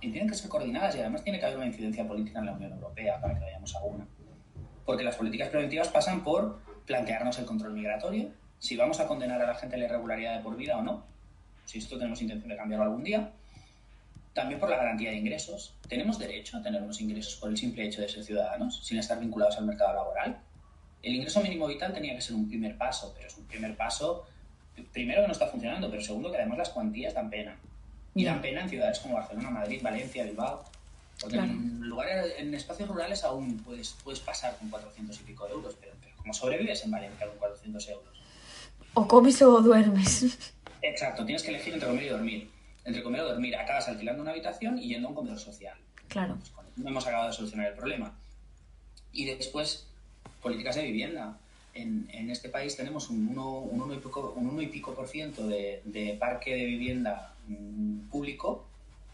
Y 0.00 0.10
tienen 0.10 0.30
que 0.30 0.34
ser 0.34 0.48
coordinadas 0.48 0.96
y 0.96 1.00
además 1.00 1.22
tiene 1.24 1.38
que 1.38 1.44
haber 1.44 1.58
una 1.58 1.66
incidencia 1.66 2.06
política 2.06 2.38
en 2.38 2.46
la 2.46 2.52
Unión 2.52 2.72
Europea 2.72 3.20
para 3.20 3.34
que 3.34 3.40
vayamos 3.40 3.74
a 3.74 3.82
una. 3.82 4.06
Porque 4.86 5.04
las 5.04 5.16
políticas 5.16 5.48
preventivas 5.48 5.88
pasan 5.88 6.24
por 6.24 6.60
plantearnos 6.86 7.38
el 7.38 7.44
control 7.44 7.74
migratorio, 7.74 8.32
si 8.60 8.76
vamos 8.76 9.00
a 9.00 9.08
condenar 9.08 9.42
a 9.42 9.46
la 9.46 9.54
gente 9.54 9.74
a 9.74 9.78
la 9.78 9.86
irregularidad 9.86 10.36
de 10.36 10.42
por 10.42 10.56
vida 10.56 10.76
o 10.76 10.82
no, 10.82 11.02
si 11.64 11.78
esto 11.78 11.96
tenemos 11.98 12.20
intención 12.20 12.50
de 12.50 12.56
cambiarlo 12.56 12.84
algún 12.84 13.02
día, 13.02 13.32
también 14.34 14.60
por 14.60 14.68
la 14.68 14.76
garantía 14.76 15.10
de 15.10 15.16
ingresos. 15.16 15.74
¿Tenemos 15.88 16.18
derecho 16.18 16.58
a 16.58 16.62
tener 16.62 16.82
unos 16.82 17.00
ingresos 17.00 17.36
por 17.36 17.50
el 17.50 17.56
simple 17.56 17.86
hecho 17.86 18.02
de 18.02 18.08
ser 18.08 18.22
ciudadanos, 18.22 18.84
sin 18.84 18.98
estar 18.98 19.18
vinculados 19.18 19.56
al 19.56 19.64
mercado 19.64 19.94
laboral? 19.94 20.38
El 21.02 21.14
ingreso 21.14 21.40
mínimo 21.42 21.66
vital 21.66 21.92
tenía 21.94 22.14
que 22.14 22.20
ser 22.20 22.36
un 22.36 22.48
primer 22.48 22.76
paso, 22.76 23.12
pero 23.16 23.28
es 23.28 23.36
un 23.38 23.46
primer 23.46 23.74
paso, 23.76 24.26
primero 24.92 25.22
que 25.22 25.28
no 25.28 25.32
está 25.32 25.46
funcionando, 25.46 25.90
pero 25.90 26.02
segundo 26.02 26.30
que 26.30 26.36
además 26.36 26.58
las 26.58 26.68
cuantías 26.68 27.14
dan 27.14 27.30
pena. 27.30 27.56
Y 28.14 28.24
dan 28.24 28.42
pena 28.42 28.62
en 28.62 28.68
ciudades 28.68 28.98
como 28.98 29.14
Barcelona, 29.14 29.50
Madrid, 29.50 29.80
Valencia, 29.82 30.24
Bilbao. 30.24 30.64
Porque 31.18 31.36
en 31.36 31.80
lugares, 31.80 32.34
en 32.38 32.54
espacios 32.54 32.88
rurales 32.88 33.24
aún 33.24 33.58
puedes, 33.58 33.96
puedes 34.04 34.20
pasar 34.20 34.56
con 34.56 34.68
400 34.68 35.18
y 35.20 35.22
pico 35.22 35.46
de 35.46 35.52
euros, 35.52 35.76
pero, 35.80 35.92
pero 36.00 36.16
como 36.16 36.34
sobrevives 36.34 36.84
en 36.84 36.90
Valencia 36.90 37.26
con 37.26 37.38
400 37.38 37.88
euros? 37.88 38.19
O 38.94 39.06
comes 39.06 39.40
o 39.42 39.60
duermes. 39.60 40.52
Exacto, 40.82 41.24
tienes 41.24 41.42
que 41.42 41.50
elegir 41.50 41.74
entre 41.74 41.88
comer 41.88 42.04
y 42.04 42.08
dormir. 42.08 42.50
Entre 42.84 43.02
comer 43.02 43.20
o 43.20 43.28
dormir, 43.28 43.54
acabas 43.56 43.88
alquilando 43.88 44.22
una 44.22 44.32
habitación 44.32 44.78
y 44.78 44.88
yendo 44.88 45.08
a 45.08 45.10
un 45.10 45.14
comedor 45.14 45.38
social. 45.38 45.76
Claro. 46.08 46.38
Pues 46.38 46.52
no 46.76 46.88
hemos 46.88 47.06
acabado 47.06 47.28
de 47.28 47.36
solucionar 47.36 47.68
el 47.68 47.74
problema. 47.74 48.16
Y 49.12 49.26
después, 49.26 49.86
políticas 50.42 50.76
de 50.76 50.82
vivienda. 50.82 51.38
En, 51.72 52.08
en 52.12 52.30
este 52.30 52.48
país 52.48 52.76
tenemos 52.76 53.10
un 53.10 53.28
1 53.28 53.58
un 53.58 53.80
uno 53.80 53.94
y, 53.94 53.98
pico, 53.98 54.34
un 54.36 54.48
uno 54.48 54.60
y 54.60 54.66
pico 54.66 54.92
por 54.92 55.06
ciento 55.06 55.46
de, 55.46 55.82
de 55.84 56.16
parque 56.18 56.56
de 56.56 56.64
vivienda 56.64 57.34
mm, 57.46 58.08
público, 58.08 58.66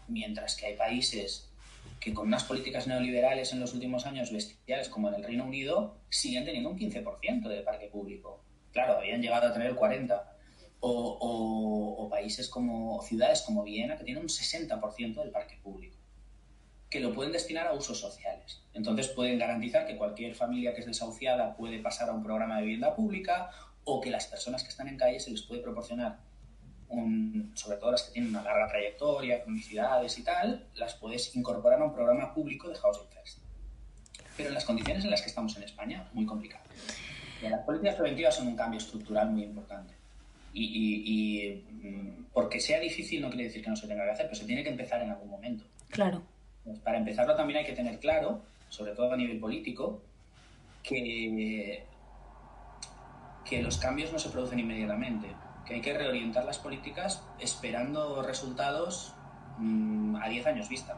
mientras 0.07 0.55
que 0.55 0.65
hay 0.65 0.75
países 0.75 1.47
que 1.99 2.13
con 2.13 2.27
unas 2.27 2.43
políticas 2.43 2.87
neoliberales 2.87 3.53
en 3.53 3.59
los 3.59 3.73
últimos 3.73 4.05
años 4.05 4.31
bestiales, 4.31 4.89
como 4.89 5.09
en 5.09 5.15
el 5.15 5.23
Reino 5.23 5.45
Unido, 5.45 5.95
siguen 6.09 6.45
teniendo 6.45 6.69
un 6.69 6.77
15% 6.77 7.47
de 7.47 7.61
parque 7.61 7.87
público. 7.87 8.39
Claro, 8.77 8.99
habían 8.99 9.23
llegado 9.23 9.47
a 9.47 9.53
tener 9.53 9.69
el 9.69 9.75
40%. 9.75 10.21
O, 10.81 11.97
o, 11.99 12.09
países 12.09 12.47
como, 12.47 13.01
ciudades 13.01 13.41
como 13.41 13.63
Viena, 13.63 13.97
que 13.97 14.03
tienen 14.03 14.21
un 14.21 14.29
60% 14.29 15.15
del 15.15 15.31
parque 15.31 15.57
público, 15.63 15.97
que 16.87 16.99
lo 16.99 17.11
pueden 17.11 17.31
destinar 17.31 17.65
a 17.65 17.73
usos 17.73 17.99
sociales. 17.99 18.61
Entonces 18.75 19.07
pueden 19.07 19.39
garantizar 19.39 19.87
que 19.87 19.97
cualquier 19.97 20.35
familia 20.35 20.75
que 20.75 20.81
es 20.81 20.85
desahuciada 20.85 21.55
puede 21.55 21.79
pasar 21.79 22.09
a 22.09 22.13
un 22.13 22.21
programa 22.21 22.57
de 22.57 22.61
vivienda 22.61 22.95
pública 22.95 23.49
o 23.83 23.99
que 23.99 24.11
las 24.11 24.27
personas 24.27 24.61
que 24.61 24.69
están 24.69 24.87
en 24.87 24.97
calle 24.97 25.19
se 25.19 25.31
les 25.31 25.41
puede 25.41 25.63
proporcionar 25.63 26.19
sobre 27.55 27.77
todo 27.77 27.91
las 27.91 28.03
que 28.03 28.11
tienen 28.11 28.29
una 28.29 28.43
larga 28.43 28.67
trayectoria, 28.67 29.41
cronicidades 29.41 30.19
y 30.19 30.23
tal, 30.23 30.69
las 30.75 30.93
puedes 30.93 31.35
incorporar 31.35 31.81
a 31.81 31.85
un 31.85 31.95
programa 31.95 32.31
público 32.31 32.69
de 32.69 32.75
Housing 32.75 33.09
First. 33.09 33.39
Pero 34.37 34.49
en 34.49 34.53
las 34.53 34.65
condiciones 34.65 35.03
en 35.03 35.09
las 35.09 35.23
que 35.23 35.29
estamos 35.29 35.57
en 35.57 35.63
España, 35.63 36.07
muy 36.13 36.27
complicado. 36.27 36.63
Las 37.41 37.61
políticas 37.61 37.95
preventivas 37.95 38.35
son 38.35 38.47
un 38.47 38.55
cambio 38.55 38.79
estructural 38.79 39.29
muy 39.29 39.43
importante. 39.43 39.93
Y, 40.53 41.63
mm, 41.83 42.25
porque 42.33 42.59
sea 42.59 42.79
difícil 42.79 43.21
no 43.21 43.29
quiere 43.29 43.45
decir 43.45 43.63
que 43.63 43.69
no 43.69 43.75
se 43.75 43.87
tenga 43.87 44.03
que 44.05 44.11
hacer, 44.11 44.25
pero 44.25 44.35
se 44.35 44.45
tiene 44.45 44.63
que 44.63 44.69
empezar 44.69 45.01
en 45.01 45.11
algún 45.11 45.29
momento. 45.29 45.63
Claro. 45.89 46.23
Pues 46.63 46.79
para 46.79 46.97
empezarlo 46.97 47.35
también 47.35 47.59
hay 47.59 47.65
que 47.65 47.73
tener 47.73 47.99
claro, 47.99 48.41
sobre 48.69 48.93
todo 48.93 49.13
a 49.13 49.17
nivel 49.17 49.39
político, 49.39 50.01
que, 50.81 51.83
que 53.47 53.61
los 53.61 53.77
cambios 53.77 54.11
no 54.11 54.19
se 54.19 54.29
producen 54.29 54.59
inmediatamente 54.59 55.27
que 55.67 55.75
hay 55.75 55.81
que 55.81 55.93
reorientar 55.93 56.45
las 56.45 56.57
políticas 56.57 57.21
esperando 57.39 58.21
resultados 58.23 59.13
mm, 59.57 60.15
a 60.15 60.29
10 60.29 60.47
años 60.47 60.69
vista. 60.69 60.97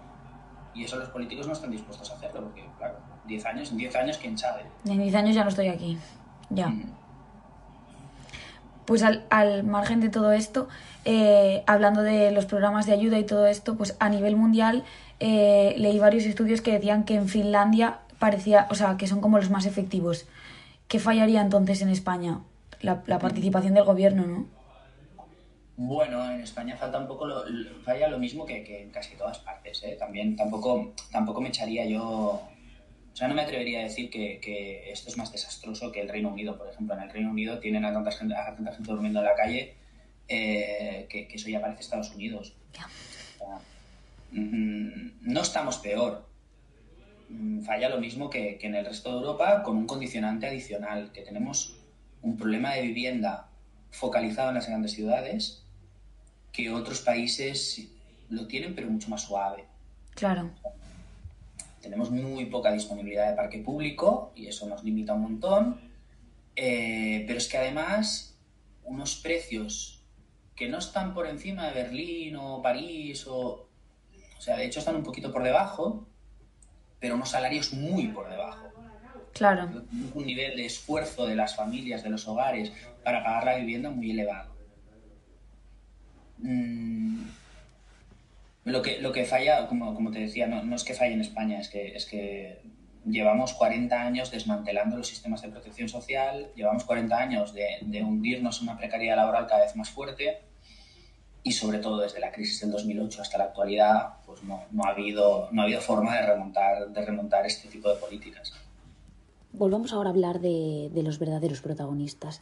Y 0.76 0.84
eso 0.84 0.98
los 0.98 1.10
políticos 1.10 1.48
no 1.48 1.54
están 1.54 1.72
dispuestos 1.72 2.10
a 2.12 2.14
hacerlo, 2.14 2.44
porque, 2.44 2.64
claro, 2.78 3.00
10 3.26 3.46
años, 3.46 3.72
en 3.72 3.78
10 3.78 3.96
años, 3.96 4.18
quién 4.20 4.38
sabe. 4.38 4.64
En 4.86 5.02
10 5.02 5.16
años 5.16 5.36
ya 5.36 5.44
no 5.44 5.50
estoy 5.50 5.68
aquí. 5.68 5.98
Ya. 6.50 6.68
Mm. 6.68 6.84
Pues 8.86 9.04
al, 9.04 9.26
al, 9.30 9.64
margen 9.64 10.00
de 10.00 10.10
todo 10.10 10.32
esto, 10.32 10.68
eh, 11.06 11.64
hablando 11.68 12.02
de 12.02 12.32
los 12.32 12.46
programas 12.46 12.86
de 12.88 12.94
ayuda 12.94 13.20
y 13.20 13.24
todo 13.24 13.46
esto, 13.46 13.78
pues 13.78 13.96
a 14.00 14.10
nivel 14.10 14.36
mundial 14.36 14.84
eh, 15.20 15.76
leí 15.78 16.00
varios 16.00 16.26
estudios 16.26 16.62
que 16.62 16.72
decían 16.72 17.04
que 17.04 17.16
en 17.16 17.28
Finlandia 17.28 18.00
parecía, 18.18 18.68
o 18.72 18.76
sea, 18.76 18.98
que 18.98 19.06
son 19.08 19.22
como 19.22 19.38
los 19.38 19.50
más 19.50 19.66
efectivos. 19.66 20.26
¿Qué 20.88 20.98
fallaría 21.00 21.42
entonces 21.42 21.82
en 21.84 21.90
España? 21.90 22.40
La, 22.82 23.04
la 23.06 23.20
participación 23.20 23.76
del 23.76 23.84
gobierno, 23.84 24.26
¿no? 24.26 24.60
Bueno, 25.82 26.30
en 26.30 26.42
España 26.42 26.76
falta 26.76 27.00
un 27.00 27.08
poco 27.08 27.26
lo, 27.26 27.46
falla 27.86 28.10
lo 28.10 28.20
mismo 28.20 28.46
que, 28.46 28.84
en 28.84 28.90
casi 28.90 29.16
todas 29.16 29.40
partes. 29.40 29.82
¿eh? 29.86 29.96
También 29.98 30.36
tampoco, 30.36 30.92
tampoco 31.10 31.40
me 31.40 31.48
echaría 31.48 31.86
yo. 31.86 32.42
O 33.14 33.16
sea, 33.16 33.28
no 33.28 33.36
me 33.36 33.42
atrevería 33.42 33.80
a 33.80 33.84
decir 33.84 34.10
que, 34.10 34.92
esto 34.92 35.10
es 35.10 35.18
más 35.18 35.32
desastroso 35.32 35.92
que 35.92 36.02
el 36.02 36.10
Reino 36.10 36.30
Unido, 36.30 36.58
por 36.58 36.70
ejemplo. 36.70 36.96
En 36.96 37.04
el 37.04 37.10
Reino 37.10 37.32
Unido 37.32 37.60
tienen 37.60 37.86
a 37.86 37.94
tanta 37.94 38.12
gente, 38.12 38.36
a 38.36 38.56
tanta 38.56 38.74
gente 38.74 38.92
durmiendo 38.92 39.20
en 39.20 39.26
la 39.26 39.36
calle 39.36 39.74
eh, 40.28 41.06
que, 41.10 41.28
eso 41.32 41.50
ya 41.50 41.62
parece 41.62 41.82
Estados 41.82 42.12
Unidos. 42.12 42.54
Mm, 44.32 45.10
no 45.22 45.42
estamos 45.42 45.78
peor. 45.80 46.28
Mm, 47.30 47.62
falla 47.62 47.90
lo 47.90 48.00
mismo 48.00 48.30
que, 48.30 48.58
que 48.58 48.68
en 48.68 48.76
el 48.76 48.86
resto 48.86 49.10
de 49.10 49.18
Europa 49.18 49.64
con 49.64 49.78
un 49.78 49.88
condicionante 49.88 50.48
adicional, 50.48 51.12
que 51.12 51.22
tenemos 51.22 51.76
un 52.22 52.38
problema 52.38 52.74
de 52.74 52.84
vivienda 52.84 53.50
focalizado 53.92 54.50
en 54.50 54.56
las 54.56 54.68
grandes 54.68 54.92
ciudades 54.92 55.64
que 56.52 56.72
otros 56.72 57.02
países 57.02 57.88
lo 58.30 58.48
tienen, 58.48 58.76
pero 58.76 58.90
mucho 58.90 59.10
más 59.10 59.24
suave. 59.24 59.66
Claro. 60.16 60.52
Tenemos 61.82 62.12
muy 62.12 62.46
poca 62.46 62.72
disponibilidad 62.72 63.30
de 63.30 63.36
parque 63.36 63.60
público 63.60 64.32
y 64.36 64.48
eso 64.48 64.68
nos 64.68 64.84
limita 64.84 65.14
un 65.14 65.22
montón. 65.22 65.82
Eh, 66.56 67.24
pero 67.26 67.38
es 67.38 67.48
que 67.48 67.58
además 67.58 68.38
unos 68.84 69.16
precios 69.16 70.04
que 70.56 70.68
no 70.68 70.80
están 70.80 71.14
por 71.14 71.28
encima 71.28 71.68
de 71.68 71.84
Berlín 71.84 72.36
o 72.36 72.62
París 72.62 73.26
o... 73.28 73.68
O 74.38 74.42
sea, 74.42 74.58
de 74.58 74.66
hecho 74.66 74.80
están 74.80 74.96
un 74.96 75.04
poquito 75.04 75.34
por 75.34 75.44
debajo, 75.44 76.08
pero 77.00 77.16
unos 77.16 77.30
salarios 77.30 77.74
muy 77.74 78.08
por 78.08 78.30
debajo. 78.30 78.68
Claro. 79.34 79.70
Un 80.14 80.26
nivel 80.26 80.56
de 80.56 80.66
esfuerzo 80.66 81.26
de 81.26 81.36
las 81.36 81.56
familias, 81.56 82.04
de 82.04 82.10
los 82.10 82.28
hogares, 82.28 82.72
para 83.04 83.24
pagar 83.24 83.46
la 83.46 83.56
vivienda 83.56 83.90
muy 83.90 84.12
elevado. 84.12 84.54
Mm, 86.40 87.24
lo, 88.70 88.82
que, 88.82 89.00
lo 89.00 89.12
que 89.12 89.26
falla, 89.26 89.68
como, 89.68 89.94
como 89.94 90.12
te 90.12 90.20
decía, 90.20 90.48
no, 90.48 90.64
no, 90.64 90.76
es 90.76 90.84
que 90.84 90.94
falle 90.94 91.14
en 91.14 91.22
España, 91.22 91.60
es 91.60 91.70
que, 91.70 91.96
es 91.96 92.06
que 92.06 92.62
llevamos 93.06 93.54
40 93.54 93.96
años 94.02 94.32
desmantelando 94.32 94.98
los 94.98 95.08
sistemas 95.08 95.42
de 95.42 95.50
protección 95.50 95.90
social, 95.90 96.52
llevamos 96.56 96.84
40 96.84 97.18
años 97.18 97.54
de, 97.54 98.04
hundirnos 98.04 98.62
en 98.62 98.70
una 98.70 98.78
precariedad 98.78 99.16
laboral 99.16 99.48
cada 99.48 99.64
vez 99.64 99.76
más 99.76 99.90
fuerte 99.90 100.42
y 101.44 101.54
sobre 101.54 101.80
todo 101.80 102.02
desde 102.02 102.20
la 102.20 102.32
crisis 102.32 102.62
del 102.62 102.72
2008 102.72 103.22
hasta 103.22 103.38
la 103.38 103.46
actualidad, 103.46 104.14
pues 104.26 104.44
no, 104.44 104.64
no, 104.72 104.84
ha, 104.84 104.90
habido, 104.90 105.50
no 105.52 105.62
ha 105.62 105.66
habido 105.66 105.82
forma 105.82 106.16
de 106.16 106.26
remontar, 106.26 106.90
de 106.90 107.06
remontar 107.06 107.46
este 107.46 107.70
tipo 107.70 107.90
de 107.90 107.96
políticas. 107.96 108.54
Volvamos 109.52 109.94
ahora 109.94 110.10
a 110.10 110.14
hablar 110.14 110.40
de, 110.42 110.90
de 110.94 111.04
los 111.04 111.18
verdaderos 111.18 111.62
protagonistas 111.62 112.42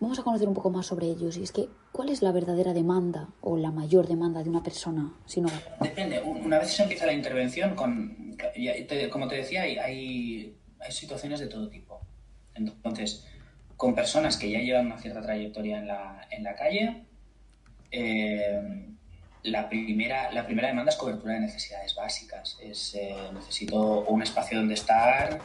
vamos 0.00 0.18
a 0.18 0.22
conocer 0.22 0.48
un 0.48 0.54
poco 0.54 0.70
más 0.70 0.86
sobre 0.86 1.06
ellos. 1.06 1.36
Y 1.36 1.42
es 1.42 1.52
que, 1.52 1.68
¿cuál 1.92 2.08
es 2.08 2.22
la 2.22 2.32
verdadera 2.32 2.72
demanda 2.72 3.28
o 3.40 3.56
la 3.56 3.70
mayor 3.70 4.06
demanda 4.06 4.42
de 4.42 4.50
una 4.50 4.62
persona 4.62 5.12
sin 5.24 5.46
hogar? 5.46 5.76
Depende. 5.80 6.20
Una 6.20 6.58
vez 6.58 6.70
se 6.70 6.82
empieza 6.82 7.06
la 7.06 7.12
intervención, 7.12 7.74
con, 7.74 8.36
como 9.10 9.28
te 9.28 9.36
decía, 9.36 9.62
hay, 9.62 9.78
hay, 9.78 10.56
situaciones 10.90 11.40
de 11.40 11.48
todo 11.48 11.68
tipo. 11.68 12.00
Entonces, 12.54 13.26
con 13.76 13.94
personas 13.94 14.36
que 14.36 14.50
ya 14.50 14.60
llevan 14.60 14.86
una 14.86 14.98
cierta 14.98 15.20
trayectoria 15.20 15.78
en 15.78 15.86
la, 15.86 16.26
en 16.30 16.44
la 16.44 16.54
calle, 16.54 17.04
eh, 17.90 18.86
la, 19.42 19.68
primera, 19.68 20.32
la 20.32 20.46
primera 20.46 20.68
demanda 20.68 20.90
es 20.90 20.96
cobertura 20.96 21.34
de 21.34 21.40
necesidades 21.40 21.94
básicas. 21.94 22.58
Es, 22.62 22.94
eh, 22.94 23.14
necesito 23.34 24.02
un 24.02 24.22
espacio 24.22 24.58
donde 24.58 24.74
estar, 24.74 25.40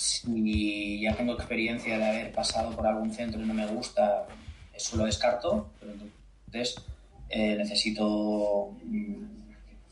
si 0.00 0.98
ya 0.98 1.14
tengo 1.14 1.34
experiencia 1.34 1.98
de 1.98 2.04
haber 2.04 2.32
pasado 2.32 2.74
por 2.74 2.86
algún 2.86 3.12
centro 3.12 3.42
y 3.42 3.44
no 3.44 3.52
me 3.52 3.66
gusta, 3.66 4.26
eso 4.72 4.96
lo 4.96 5.04
descarto, 5.04 5.72
pero 5.78 5.92
entonces 5.92 6.82
eh, 7.28 7.54
necesito 7.56 8.74
mm, 8.82 9.24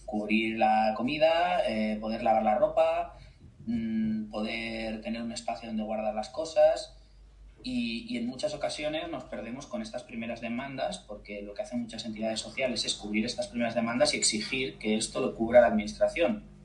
cubrir 0.06 0.56
la 0.56 0.94
comida, 0.96 1.60
eh, 1.68 1.98
poder 2.00 2.22
lavar 2.22 2.42
la 2.42 2.56
ropa, 2.56 3.18
mm, 3.66 4.30
poder 4.30 5.02
tener 5.02 5.20
un 5.20 5.32
espacio 5.32 5.68
donde 5.68 5.82
guardar 5.82 6.14
las 6.14 6.30
cosas. 6.30 6.94
Y, 7.62 8.06
y, 8.08 8.16
en 8.16 8.26
muchas 8.28 8.54
ocasiones 8.54 9.10
nos 9.10 9.24
perdemos 9.24 9.66
con 9.66 9.82
estas 9.82 10.04
primeras 10.04 10.40
demandas 10.40 11.00
porque 11.00 11.42
lo 11.42 11.52
que 11.52 11.62
hacen 11.62 11.82
muchas 11.82 12.06
entidades 12.06 12.40
sociales 12.40 12.84
es 12.84 12.94
cubrir 12.94 13.26
estas 13.26 13.48
primeras 13.48 13.74
demandas 13.74 14.14
y 14.14 14.16
exigir 14.16 14.78
que 14.78 14.96
esto 14.96 15.20
lo 15.20 15.34
cubra 15.34 15.60
la 15.60 15.66
administración 15.66 16.57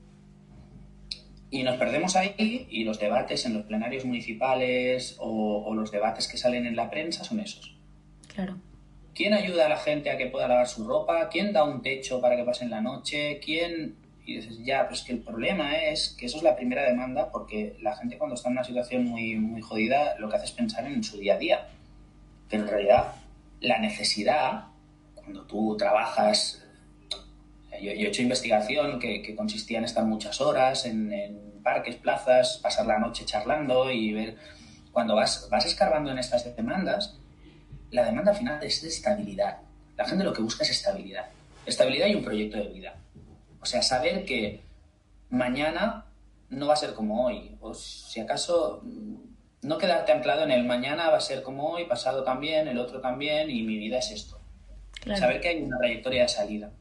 y 1.53 1.61
nos 1.61 1.77
perdemos 1.77 2.15
ahí 2.15 2.65
y 2.67 2.83
los 2.83 2.99
debates 2.99 3.45
en 3.45 3.53
los 3.53 3.63
plenarios 3.65 4.05
municipales 4.05 5.17
o, 5.19 5.71
los 5.75 5.91
debates 5.91 6.27
que 6.27 6.35
salen 6.35 6.65
en 6.65 6.75
la 6.75 6.89
prensa 6.89 7.23
son 7.23 7.39
esos. 7.41 7.75
Claro. 8.33 8.57
¿Quién 9.13 9.35
ayuda 9.35 9.67
a 9.67 9.69
la 9.69 9.77
gente 9.77 10.09
a 10.09 10.17
que 10.17 10.25
pueda 10.25 10.47
lavar 10.47 10.67
su 10.67 10.83
ropa? 10.83 11.29
¿Quién 11.29 11.53
da 11.53 11.63
un 11.63 11.83
techo 11.83 12.19
para 12.19 12.35
que 12.35 12.43
pasen 12.43 12.71
la 12.71 12.81
noche? 12.81 13.39
¿Quién...? 13.39 13.95
Y 14.25 14.37
dices, 14.37 14.63
ya, 14.63 14.83
pero 14.83 14.95
es 14.95 15.03
que 15.03 15.11
el 15.11 15.19
problema 15.19 15.77
es 15.77 16.15
que 16.17 16.25
eso 16.25 16.37
es 16.37 16.43
la 16.43 16.55
primera 16.55 16.89
demanda 16.89 17.29
porque 17.31 17.75
la 17.81 17.95
gente 17.95 18.17
cuando 18.17 18.33
está 18.33 18.49
en 18.49 18.53
una 18.53 18.63
situación 18.63 19.05
muy, 19.05 19.35
muy 19.35 19.61
jodida 19.61 20.15
lo 20.17 20.29
que 20.29 20.37
hace 20.37 20.45
es 20.45 20.51
pensar 20.53 20.87
en 20.87 21.03
su 21.03 21.19
día 21.19 21.35
a 21.35 21.37
día. 21.37 21.67
Pero 22.49 22.63
en 22.63 22.69
realidad 22.69 23.13
la 23.59 23.77
necesidad, 23.77 24.69
cuando 25.13 25.43
tú 25.43 25.77
trabajas 25.77 26.62
Yo, 27.81 27.91
he 27.91 28.07
hecho 28.07 28.21
investigación 28.21 28.99
que, 28.99 29.35
consistía 29.35 29.77
en 29.77 29.85
estar 29.85 30.05
muchas 30.05 30.41
horas 30.41 30.85
en, 30.85 31.61
parques, 31.63 31.95
plazas, 31.95 32.59
pasar 32.61 32.85
la 32.85 32.99
noche 32.99 33.25
charlando 33.25 33.89
y 33.89 34.13
ver. 34.13 34.37
Cuando 34.91 35.15
vas, 35.15 35.47
vas 35.49 35.65
escarbando 35.65 36.11
en 36.11 36.19
estas 36.19 36.55
demandas, 36.55 37.17
la 37.89 38.03
demanda 38.03 38.31
al 38.31 38.37
final 38.37 38.63
es 38.63 38.81
de 38.81 38.89
estabilidad. 38.89 39.59
La 39.97 40.05
gente 40.05 40.23
lo 40.23 40.33
que 40.33 40.41
busca 40.41 40.63
es 40.63 40.71
estabilidad. 40.71 41.25
Estabilidad 41.65 42.07
y 42.07 42.15
un 42.15 42.23
proyecto 42.23 42.57
de 42.57 42.67
vida. 42.67 42.95
O 43.61 43.65
sea, 43.65 43.81
saber 43.81 44.25
que 44.25 44.61
mañana 45.29 46.05
no 46.49 46.67
va 46.67 46.73
a 46.73 46.77
ser 46.77 46.93
como 46.93 47.25
hoy. 47.25 47.55
O 47.61 47.73
si 47.73 48.19
acaso 48.19 48.81
mm, 48.83 49.67
no 49.67 49.77
quedarte 49.77 50.11
anclado 50.11 50.43
en 50.43 50.51
el 50.51 50.65
mañana 50.65 51.09
va 51.09 51.17
a 51.17 51.21
ser 51.21 51.43
como 51.43 51.69
hoy, 51.69 51.85
pasado 51.85 52.23
también, 52.23 52.67
el 52.67 52.77
otro 52.77 52.99
también, 53.01 53.49
y 53.49 53.63
mi 53.63 53.77
vida 53.77 53.99
es 53.99 54.11
esto. 54.11 54.39
Saber 55.15 55.41
que 55.41 55.49
hay 55.49 55.61
una 55.61 55.77
trayectoria 55.77 56.23
de 56.23 56.29
salida. 56.29 56.71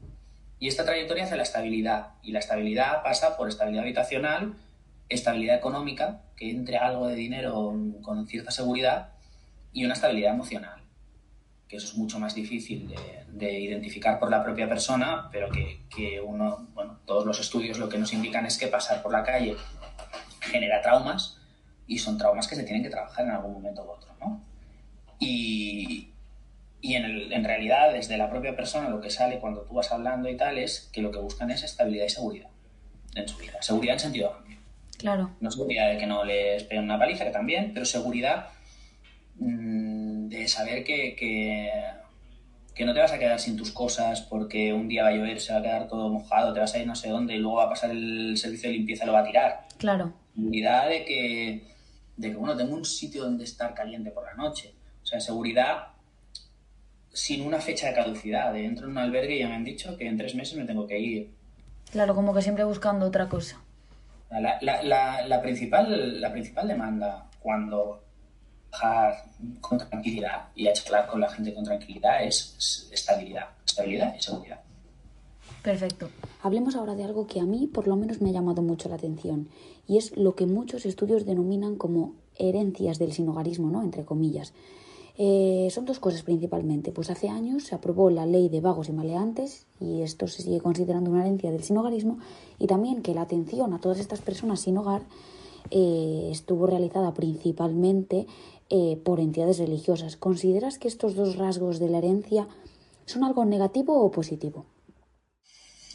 Y 0.63 0.69
esta 0.69 0.85
trayectoria 0.85 1.25
hace 1.25 1.37
la 1.37 1.43
estabilidad. 1.43 2.11
Y 2.23 2.31
la 2.31 2.39
estabilidad 2.39 3.03
pasa 3.03 3.37
por 3.37 3.49
estabilidad 3.49 3.83
habitacional, 3.83 4.55
estabilidad 5.09 5.57
económica, 5.57 6.23
que 6.37 6.51
entre 6.51 6.79
algo 6.79 7.09
de 7.09 7.17
dinero 7.17 7.75
con 8.01 8.29
cierta 8.29 8.53
seguridad, 8.53 9.09
y 9.73 9.85
una 9.85 9.95
estabilidad 9.95 10.35
emocional 10.35 10.83
que 11.67 11.79
eso 11.79 11.87
es 11.87 11.97
mucho 11.97 12.19
más 12.19 12.35
difícil 12.35 12.95
de, 13.33 13.61
identificar 13.61 14.21
por 14.21 14.31
la 14.31 14.45
propia 14.45 14.69
persona, 14.69 15.31
pero 15.33 15.49
que, 15.51 16.21
uno, 16.21 16.69
bueno, 16.75 17.01
todos 17.07 17.25
los 17.25 17.41
estudios 17.41 17.79
lo 17.79 17.89
que 17.89 17.97
nos 17.97 18.13
indican 18.13 18.45
es 18.45 18.59
que 18.59 18.67
pasar 18.67 19.03
por 19.03 19.11
la 19.11 19.25
calle 19.25 19.57
genera 20.41 20.83
traumas 20.83 21.39
y 21.87 21.99
son 21.99 22.19
traumas 22.19 22.47
que 22.47 22.57
se 22.57 22.65
tienen 22.65 22.83
que 22.83 22.91
trabajar 22.91 23.25
en 23.25 23.31
algún 23.31 23.55
momento 23.55 23.83
u 23.85 23.91
otro, 23.91 24.15
¿no? 24.21 24.45
Y, 25.19 26.12
y 26.83 26.97
en, 26.97 27.33
en, 27.33 27.45
realidad, 27.45 27.93
desde 27.95 28.19
la 28.19 28.29
propia 28.29 28.55
persona, 28.55 28.91
lo 28.91 29.01
que 29.01 29.09
sale 29.09 29.39
cuando 29.39 29.63
tú 29.63 29.75
vas 29.75 29.91
hablando 29.91 30.29
y 30.29 30.37
tal 30.37 30.59
es 30.59 30.91
que 30.93 31.01
lo 31.01 31.11
que 31.11 31.19
buscan 31.19 31.51
es 31.51 31.63
estabilidad 31.63 32.05
y 32.05 32.11
seguridad 32.11 32.51
en 33.15 33.27
su 33.27 33.39
vida. 33.39 33.63
Seguridad 33.63 33.95
en 33.95 34.01
sentido 34.01 34.35
amplio. 34.35 34.59
Claro. 34.99 35.31
No 35.41 35.51
seguridad 35.51 35.91
de 35.91 35.99
que 35.99 36.07
no 36.07 36.25
les 36.25 36.65
peguen 36.65 36.85
una 36.85 36.99
paliza, 36.99 37.25
que 37.25 37.31
también, 37.31 37.73
pero 37.73 37.87
seguridad 37.87 38.49
Mm, 39.39 40.29
de 40.29 40.47
saber 40.49 40.85
que, 40.85 41.17
que, 41.17 42.85
no 42.85 42.95
te 42.95 43.01
vas 43.01 43.13
a 43.13 43.19
quedar 43.19 43.39
sin 43.39 43.57
tus 43.57 43.71
cosas 43.71 44.23
porque 44.23 44.73
un 44.73 44.89
día 44.89 45.05
va 45.05 45.11
a 45.11 45.13
llover, 45.13 45.41
se 45.41 45.53
va 45.53 45.61
a 45.61 45.63
quedar 45.63 45.89
todo 45.89 46.09
mojado, 46.09 46.53
te 46.53 46.61
vas 46.61 46.75
a 46.75 46.79
ir 46.79 46.87
no 46.87 46.97
sé 46.97 47.09
dónde 47.11 47.35
y 47.35 47.39
luego 47.39 47.59
va 47.59 47.65
a 47.65 47.69
pasar 47.69 47.91
el 47.91 48.37
servicio 48.37 48.69
de 48.69 48.77
limpieza 48.77 49.05
y 49.05 49.07
lo 49.07 49.13
va 49.13 49.21
a 49.21 49.25
tirar. 49.25 49.67
Claro. 49.79 50.13
Seguridad 50.35 50.89
de 50.89 51.05
que, 51.05 51.65
de 52.17 52.31
que, 52.31 52.37
bueno, 52.37 52.57
tengo 52.57 52.75
un 52.75 52.85
sitio 52.85 53.23
donde 53.23 53.45
estar 53.45 53.73
caliente 53.75 54.11
por 54.11 54.25
la 54.25 54.35
noche. 54.35 54.75
O 55.03 55.07
sea, 55.07 55.21
seguridad 55.21 55.89
sin 57.13 57.47
una 57.47 57.61
fecha 57.61 57.89
de 57.89 57.95
caducidad. 57.95 58.53
De 58.53 58.65
entro 58.65 58.87
en 58.87 58.93
un 58.93 58.99
albergue 58.99 59.37
y 59.37 59.39
ya 59.41 59.49
me 59.49 59.55
han 59.55 59.65
dicho 59.65 59.97
que 59.97 60.07
en 60.07 60.17
tres 60.17 60.35
meses 60.35 60.57
me 60.57 60.65
tengo 60.65 60.87
que 60.87 60.99
ir. 60.99 61.31
Claro, 61.91 62.15
como 62.15 62.35
que 62.35 62.43
siempre 62.43 62.65
buscando 62.65 63.07
otra 63.07 63.29
cosa. 63.29 63.61
La, 64.31 64.59
la, 64.63 65.27
la, 65.27 65.43
principal, 65.43 66.21
la 66.21 66.33
principal 66.33 66.67
demanda 66.67 67.29
cuando 67.41 68.03
con 69.61 69.77
tranquilidad 69.77 70.49
y 70.55 70.67
a 70.67 70.73
charlar 70.73 71.07
con 71.07 71.21
la 71.21 71.29
gente 71.29 71.53
con 71.53 71.65
tranquilidad 71.65 72.25
es 72.25 72.89
estabilidad, 72.91 73.49
estabilidad 73.67 74.15
y 74.17 74.23
seguridad. 74.23 74.61
Perfecto. 75.63 76.11
Hablemos 76.43 76.75
ahora 76.75 76.95
de 76.95 77.05
algo 77.05 77.27
que 77.27 77.41
a 77.41 77.45
mí 77.45 77.67
por 77.67 77.87
lo 77.87 77.97
menos 77.97 78.21
me 78.21 78.31
ha 78.31 78.33
llamado 78.33 78.63
mucho 78.63 78.89
la 78.89 78.95
atención 78.97 79.49
y 79.87 79.99
es 79.99 80.17
lo 80.17 80.35
que 80.35 80.47
muchos 80.47 80.87
estudios 80.87 81.27
denominan 81.27 81.77
como 81.77 82.15
herencias 82.37 82.99
del 82.99 83.13
sinogarismo, 83.13 83.71
¿no? 83.71 83.83
Entre 83.83 84.05
comillas. 84.05 84.55
Eh, 85.19 85.69
son 85.71 85.85
dos 85.85 85.99
cosas 85.99 86.23
principalmente. 86.23 86.93
Pues 86.93 87.11
hace 87.11 87.29
años 87.29 87.65
se 87.65 87.75
aprobó 87.75 88.11
la 88.11 88.27
ley 88.27 88.49
de 88.49 88.61
vagos 88.61 88.89
y 88.89 88.93
maleantes 88.93 89.67
y 89.81 90.03
esto 90.03 90.27
se 90.27 90.43
sigue 90.43 90.61
considerando 90.61 91.11
una 91.11 91.23
herencia 91.23 91.51
del 91.51 91.63
sinogarismo 91.63 92.19
y 92.59 92.67
también 92.67 93.03
que 93.03 93.15
la 93.15 93.23
atención 93.23 93.75
a 93.75 93.81
todas 93.81 93.99
estas 93.99 94.21
personas 94.21 94.61
sin 94.61 94.79
hogar 94.79 95.03
eh, 95.71 96.29
estuvo 96.31 96.67
realizada 96.67 97.15
principalmente 97.15 98.27
eh, 98.71 98.99
por 99.05 99.21
entidades 99.21 99.59
religiosas. 99.59 100.17
¿Consideras 100.17 100.79
que 100.79 100.89
estos 100.89 101.15
dos 101.15 101.37
rasgos 101.37 101.79
de 101.79 101.91
la 101.91 101.99
herencia 101.99 102.49
son 103.05 103.25
algo 103.25 103.45
negativo 103.45 104.03
o 104.03 104.11
positivo? 104.11 104.67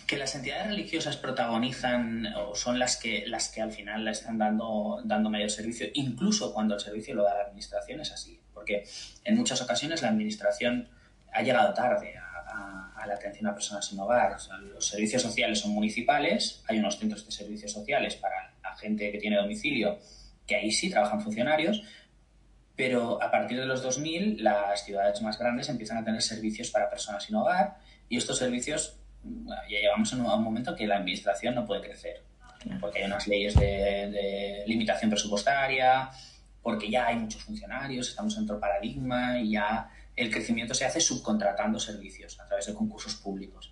que 0.08 0.18
las 0.18 0.34
entidades 0.36 0.68
religiosas 0.68 1.18
protagonizan 1.18 2.28
o 2.28 2.56
son 2.56 2.80
las 2.80 2.96
que, 2.96 3.28
las 3.28 3.50
que 3.50 3.62
al 3.62 3.72
final 3.72 4.06
la 4.06 4.12
están 4.12 4.38
dando, 4.38 5.02
dando 5.04 5.30
mayor 5.30 5.52
servicio, 5.52 5.88
incluso 5.96 6.54
cuando 6.54 6.76
el 6.76 6.80
servicio 6.80 7.14
lo 7.14 7.24
da 7.24 7.36
la 7.36 7.44
administración, 7.44 8.00
es 8.00 8.14
así. 8.14 8.40
Porque 8.68 8.84
en 9.24 9.38
muchas 9.38 9.62
ocasiones 9.62 10.02
la 10.02 10.10
administración 10.10 10.90
ha 11.32 11.42
llegado 11.42 11.74
tarde 11.74 12.16
a, 12.18 13.06
la 13.08 13.14
atención 13.14 13.48
a 13.48 13.54
personas 13.54 13.86
sin 13.86 13.98
hogar. 13.98 14.36
los 14.74 14.86
servicios 14.86 15.22
sociales 15.22 15.60
son 15.60 15.72
municipales, 15.72 16.62
hay 16.68 16.80
unos 16.80 17.00
centros 17.00 17.26
de 17.26 17.32
servicios 17.32 17.72
sociales 17.72 18.18
para 18.18 18.54
la 18.62 18.76
gente 18.76 19.10
que 19.10 19.18
tiene 19.18 19.38
domicilio, 19.38 19.98
que 20.46 20.58
ahí 20.58 20.70
sí 20.72 20.90
trabajan 20.90 21.22
funcionarios, 21.22 21.84
pero 22.76 23.24
a 23.24 23.32
partir 23.32 23.58
de 23.62 23.66
los 23.66 23.82
2000 23.82 24.44
las 24.44 24.84
ciudades 24.84 25.22
más 25.22 25.40
grandes 25.40 25.70
empiezan 25.70 26.00
a 26.00 26.04
tener 26.04 26.22
servicios 26.22 26.70
para 26.70 26.90
personas 26.90 27.24
sin 27.24 27.38
hogar 27.38 27.78
y 28.10 28.18
estos 28.18 28.38
servicios 28.38 28.98
ya 29.24 29.80
llegamos 29.80 30.12
a 30.12 30.18
un 30.18 30.44
momento 30.44 30.76
que 30.76 30.86
la 30.86 30.98
administración 30.98 31.56
no 31.56 31.66
puede 31.66 31.82
crecer 31.82 32.28
porque 32.80 33.00
hay 33.00 33.06
unas 33.06 33.28
leyes 33.28 33.56
de, 33.56 34.64
limitación 34.66 35.10
presupuestaria, 35.10 36.10
porque 36.68 36.90
ya 36.90 37.08
hay 37.08 37.16
muchos 37.16 37.44
funcionarios, 37.44 38.10
estamos 38.10 38.36
en 38.36 38.44
otro 38.44 38.60
paradigma 38.60 39.40
y 39.40 39.52
ya 39.52 39.90
el 40.18 40.30
crecimiento 40.30 40.74
se 40.74 40.84
hace 40.84 41.00
subcontratando 41.00 41.80
servicios 41.80 42.38
a 42.42 42.46
través 42.46 42.66
de 42.66 42.74
concursos 42.74 43.16
públicos. 43.16 43.72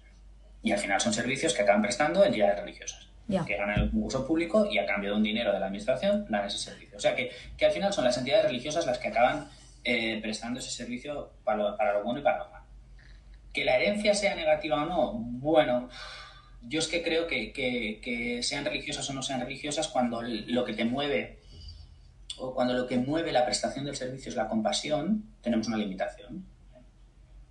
Y 0.64 0.72
al 0.72 0.78
final 0.78 1.02
son 1.02 1.12
servicios 1.12 1.54
que 1.54 1.64
acaban 1.64 1.82
prestando 1.82 2.24
entidades 2.24 2.58
religiosas 2.58 3.10
que 3.46 3.58
ganan 3.58 3.82
el 3.82 3.92
concurso 3.92 4.26
público 4.26 4.66
y 4.72 4.78
a 4.78 4.86
cambio 4.86 5.10
de 5.10 5.18
un 5.18 5.24
dinero 5.24 5.52
de 5.52 5.60
la 5.60 5.66
administración 5.66 6.26
dan 6.30 6.46
ese 6.46 6.58
servicio. 6.58 6.96
O 6.96 7.02
sea 7.02 7.18
que, 7.18 7.32
que 7.58 7.66
al 7.66 7.74
final 7.74 7.92
son 7.92 8.06
las 8.06 8.18
entidades 8.18 8.46
religiosas 8.46 8.86
las 8.86 8.98
que 8.98 9.10
acaban 9.10 9.50
eh, 9.84 10.20
prestando 10.22 10.62
ese 10.62 10.72
servicio 10.72 11.34
para 11.44 11.58
lo, 11.58 11.76
para 11.76 11.96
lo 11.96 12.04
bueno 12.06 12.22
y 12.22 12.24
para 12.24 12.46
lo 12.46 12.50
malo. 12.50 12.64
Que 13.52 13.66
la 13.66 13.76
herencia 13.76 14.14
sea 14.14 14.36
negativa 14.36 14.82
o 14.82 14.86
no, 14.86 15.12
bueno, 15.16 15.90
yo 16.62 16.80
es 16.80 16.88
que 16.88 17.04
creo 17.04 17.28
que, 17.28 17.52
que, 17.52 18.00
que, 18.02 18.42
sean 18.42 18.64
religiosas 18.64 19.10
o 19.10 19.14
no 19.14 19.22
sean 19.22 19.42
religiosas, 19.42 19.90
cuando 19.90 20.22
lo 20.22 20.64
que 20.64 20.72
te 20.72 20.86
mueve 20.86 21.40
o 22.38 22.54
cuando 22.54 22.74
lo 22.74 22.88
que 22.88 22.98
mueve 22.98 23.32
la 23.32 23.46
prestación 23.46 23.86
del 23.86 23.96
servicio 23.96 24.30
es 24.30 24.36
la 24.36 24.48
compasión, 24.48 25.24
tenemos 25.42 25.68
una 25.68 25.78
limitación 25.78 26.46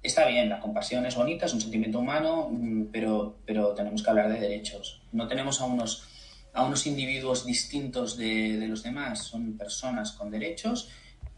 está 0.05 0.27
bien, 0.27 0.51
la 0.51 0.61
compasión 0.61 1.07
es 1.07 1.17
bonita, 1.17 1.47
es 1.47 1.55
un 1.55 1.63
sentimiento 1.63 1.99
humano, 1.99 2.49
mm, 2.53 2.85
pero, 2.93 3.39
pero 3.47 3.75
tenemos 3.75 4.03
que 4.03 4.11
hablar 4.11 4.29
de 4.29 4.39
derechos. 4.39 5.03
No 5.13 5.27
tenemos 5.27 5.61
a 5.61 5.65
unos, 5.65 6.07
a 6.53 6.63
unos 6.63 6.87
individuos 6.87 7.47
distintos 7.47 8.17
de, 8.17 8.67
los 8.69 8.83
demás, 8.83 9.25
son 9.25 9.57
personas 9.57 10.13
con 10.13 10.31
derechos, 10.31 10.91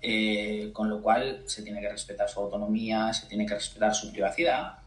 eh, 0.03 0.71
con 0.73 0.91
lo 0.91 1.01
cual 1.01 1.45
se 1.47 1.63
tiene 1.63 1.81
que 1.81 1.89
respetar 1.89 2.29
su 2.29 2.41
autonomía, 2.41 3.13
se 3.15 3.27
tiene 3.27 3.47
que 3.47 3.55
respetar 3.55 3.95
su 3.95 4.11
privacidad. 4.11 4.79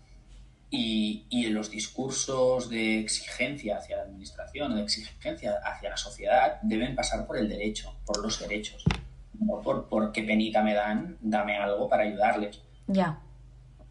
Y, 0.71 1.25
y 1.29 1.47
los 1.47 1.71
discursos 1.71 2.69
de 2.69 2.99
exigencia 2.99 3.77
hacia 3.77 3.97
la 3.97 4.03
administración 4.03 4.71
o 4.71 4.75
de 4.75 4.83
exigencia 4.83 5.55
hacia 5.63 5.89
la 5.89 5.97
sociedad 5.97 6.59
deben 6.61 6.95
pasar 6.95 7.25
por 7.25 7.37
el 7.37 7.49
derecho, 7.49 7.95
por 8.05 8.21
los 8.21 8.39
derechos, 8.39 8.83
no 9.39 9.61
por, 9.61 9.89
por 9.89 10.11
qué 10.11 10.21
penita 10.23 10.61
me 10.61 10.75
dan, 10.75 11.17
dame 11.21 11.57
algo 11.57 11.89
para 11.89 12.03
ayudarles. 12.03 12.61
Ya. 12.85 13.19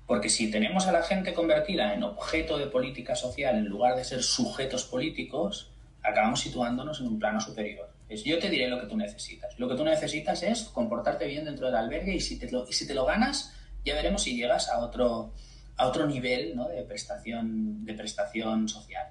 Porque 0.07 0.29
si 0.29 0.51
tenemos 0.51 0.87
a 0.87 0.93
la 0.93 1.03
gente 1.03 1.35
convertida 1.35 1.93
en 1.93 2.03
objeto 2.03 2.59
de 2.59 2.67
política 2.67 3.15
social 3.15 3.57
en 3.57 3.67
lugar 3.67 3.97
de 3.97 4.05
ser 4.05 4.23
sujetos 4.23 4.85
políticos, 4.85 5.71
acabamos 6.03 6.41
situándonos 6.41 7.01
en 7.01 7.09
un 7.09 7.19
plano 7.19 7.41
superior. 7.41 7.91
Es, 8.09 8.25
yo 8.25 8.39
te 8.39 8.49
diré 8.49 8.69
lo 8.69 8.81
que 8.81 8.87
tú 8.87 8.97
necesitas. 8.97 9.59
Lo 9.59 9.69
que 9.69 9.75
tú 9.75 9.85
necesitas 9.85 10.43
es 10.43 10.65
comportarte 10.65 11.27
bien 11.27 11.45
dentro 11.45 11.67
del 11.67 11.77
albergue 11.77 12.15
y 12.15 12.21
si 12.21 12.39
te 12.39 12.51
lo, 12.51 12.67
y 12.67 12.73
si 12.73 12.87
te 12.87 12.95
lo 12.95 13.05
ganas, 13.05 13.55
ya 13.85 13.95
veremos 13.95 14.23
si 14.23 14.35
llegas 14.35 14.71
a 14.71 14.79
otro, 14.79 15.35
a 15.79 15.87
otro 15.87 16.07
nivel 16.07 16.55
¿no? 16.55 16.69
de, 16.69 16.83
prestación, 16.83 17.85
de 17.85 17.95
prestación 17.95 18.69
social. 18.69 19.07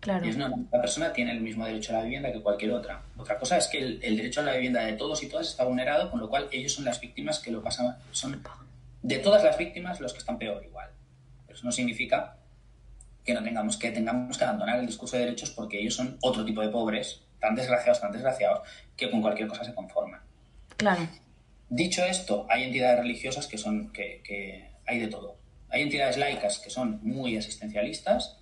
Claro. 0.00 0.24
la 0.70 0.80
persona 0.80 1.12
tiene 1.12 1.32
el 1.32 1.40
mismo 1.40 1.64
derecho 1.64 1.92
a 1.92 1.98
la 1.98 2.04
vivienda 2.04 2.30
que 2.32 2.40
cualquier 2.40 2.72
otra. 2.72 3.02
Otra 3.16 3.38
cosa 3.38 3.56
es 3.56 3.66
que 3.66 3.78
el, 3.78 3.98
el, 4.02 4.16
derecho 4.16 4.40
a 4.40 4.44
la 4.44 4.54
vivienda 4.54 4.84
de 4.84 4.92
todos 4.92 5.22
y 5.22 5.28
todas 5.28 5.48
está 5.48 5.64
vulnerado, 5.64 6.10
con 6.10 6.20
lo 6.20 6.28
cual 6.28 6.48
ellos 6.52 6.72
son 6.72 6.84
las 6.84 7.00
víctimas 7.00 7.40
que 7.40 7.50
lo 7.50 7.62
pasan, 7.62 7.96
son 8.12 8.40
de 9.02 9.18
todas 9.18 9.42
las 9.42 9.58
víctimas 9.58 10.00
los 10.00 10.12
que 10.12 10.18
están 10.18 10.38
peor 10.38 10.64
igual. 10.64 10.90
Pero 11.46 11.56
eso 11.56 11.66
no 11.66 11.72
significa 11.72 12.36
que 13.24 13.34
no 13.34 13.42
tengamos 13.42 13.76
que, 13.76 13.90
tengamos 13.90 14.38
que 14.38 14.44
abandonar 14.44 14.78
el 14.78 14.86
discurso 14.86 15.16
de 15.16 15.24
derechos 15.24 15.50
porque 15.50 15.80
ellos 15.80 15.94
son 15.94 16.16
otro 16.22 16.44
tipo 16.44 16.62
de 16.62 16.68
pobres, 16.68 17.22
tan 17.40 17.54
desgraciados, 17.54 18.00
tan 18.00 18.12
desgraciados, 18.12 18.60
que 18.96 19.10
con 19.10 19.20
cualquier 19.20 19.48
cosa 19.48 19.64
se 19.64 19.74
conforman. 19.74 20.20
Claro. 20.76 21.08
Dicho 21.68 22.04
esto, 22.04 22.46
hay 22.48 22.64
entidades 22.64 23.00
religiosas 23.00 23.48
que 23.48 23.58
son, 23.58 23.92
que, 23.92 24.22
que 24.24 24.70
hay 24.86 25.00
de 25.00 25.08
todo. 25.08 25.35
Hay 25.68 25.82
entidades 25.82 26.16
laicas 26.16 26.58
que 26.58 26.70
son 26.70 27.00
muy 27.02 27.36
asistencialistas, 27.36 28.38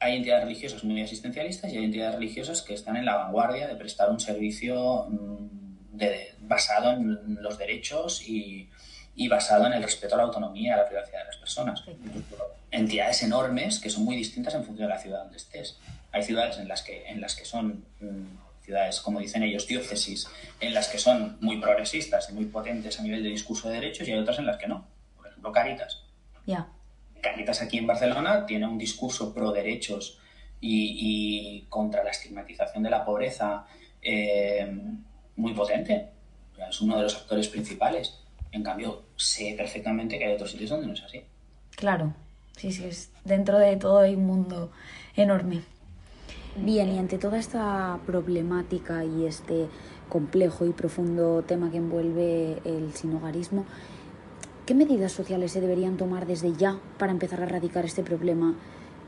hay 0.00 0.16
entidades 0.16 0.44
religiosas 0.44 0.84
muy 0.84 1.02
asistencialistas 1.02 1.72
y 1.72 1.78
hay 1.78 1.84
entidades 1.84 2.14
religiosas 2.14 2.62
que 2.62 2.74
están 2.74 2.96
en 2.96 3.04
la 3.04 3.16
vanguardia 3.16 3.66
de 3.66 3.74
prestar 3.74 4.10
un 4.10 4.20
servicio 4.20 5.06
mm, 5.08 5.96
de, 5.96 6.34
basado 6.40 6.92
en 6.92 7.42
los 7.42 7.58
derechos 7.58 8.22
y, 8.28 8.68
y 9.18 9.26
basado 9.26 9.66
en 9.66 9.72
el 9.72 9.82
respeto 9.82 10.14
a 10.14 10.18
la 10.18 10.24
autonomía 10.24 10.68
y 10.68 10.72
a 10.72 10.76
la 10.76 10.86
privacidad 10.86 11.18
de 11.18 11.24
las 11.26 11.36
personas. 11.36 11.82
Entidades 12.70 13.22
enormes 13.24 13.80
que 13.80 13.90
son 13.90 14.04
muy 14.04 14.14
distintas 14.14 14.54
en 14.54 14.64
función 14.64 14.86
de 14.86 14.94
la 14.94 15.00
ciudad 15.00 15.22
donde 15.22 15.38
estés. 15.38 15.76
Hay 16.12 16.22
ciudades 16.22 16.58
en 16.58 16.68
las 16.68 16.82
que, 16.82 17.04
en 17.08 17.20
las 17.20 17.34
que 17.34 17.44
son 17.44 17.84
mm, 18.00 18.62
ciudades, 18.62 19.00
como 19.00 19.18
dicen 19.18 19.42
ellos, 19.42 19.66
diócesis, 19.66 20.28
en 20.60 20.72
las 20.72 20.88
que 20.88 20.98
son 20.98 21.36
muy 21.40 21.60
progresistas 21.60 22.30
y 22.30 22.34
muy 22.34 22.44
potentes 22.44 23.00
a 23.00 23.02
nivel 23.02 23.24
de 23.24 23.30
discurso 23.30 23.68
de 23.68 23.74
derechos 23.74 24.06
y 24.06 24.12
hay 24.12 24.18
otras 24.20 24.38
en 24.38 24.46
las 24.46 24.56
que 24.56 24.68
no. 24.68 24.86
Por 25.16 25.26
ejemplo, 25.26 25.50
Caritas. 25.50 26.02
Caritas 27.20 27.62
aquí 27.62 27.78
en 27.78 27.86
Barcelona 27.86 28.46
tiene 28.46 28.66
un 28.66 28.78
discurso 28.78 29.34
pro 29.34 29.52
derechos 29.52 30.18
y, 30.60 31.66
contra 31.68 32.02
la 32.04 32.10
estigmatización 32.10 32.82
de 32.82 32.90
la 32.90 33.04
pobreza 33.04 33.66
eh, 34.02 34.70
muy 35.36 35.54
potente. 35.54 36.10
es 36.68 36.80
uno 36.80 36.96
de 36.96 37.02
los 37.02 37.16
actores 37.16 37.48
principales. 37.48 38.20
En 38.50 38.62
cambio, 38.62 39.02
sé 39.16 39.54
perfectamente 39.56 40.18
que 40.18 40.24
hay 40.24 40.34
otros 40.34 40.52
sitios 40.52 40.70
donde 40.70 40.86
no 40.86 40.94
es 40.94 41.02
así. 41.02 41.22
Claro, 41.76 42.14
sí, 42.56 42.72
sí, 42.72 42.84
es 42.84 43.10
dentro 43.24 43.58
de 43.58 43.76
todo 43.76 43.98
hay 43.98 44.14
un 44.14 44.26
mundo 44.26 44.72
enorme. 45.16 45.62
Bien, 46.56 46.90
y 46.92 46.98
ante 46.98 47.18
toda 47.18 47.38
esta 47.38 48.00
problemática 48.06 49.04
y 49.04 49.26
este 49.26 49.68
complejo 50.08 50.66
y 50.66 50.72
profundo 50.72 51.42
tema 51.42 51.70
que 51.70 51.76
envuelve 51.76 52.58
el 52.64 52.92
sinogarismo, 52.94 53.66
¿qué 54.68 54.74
medidas 54.74 55.12
sociales 55.12 55.52
se 55.52 55.62
deberían 55.62 55.96
tomar 55.96 56.26
desde 56.26 56.54
ya 56.54 56.78
para 56.98 57.10
empezar 57.10 57.40
a 57.40 57.44
erradicar 57.44 57.86
este 57.86 58.02
problema 58.02 58.54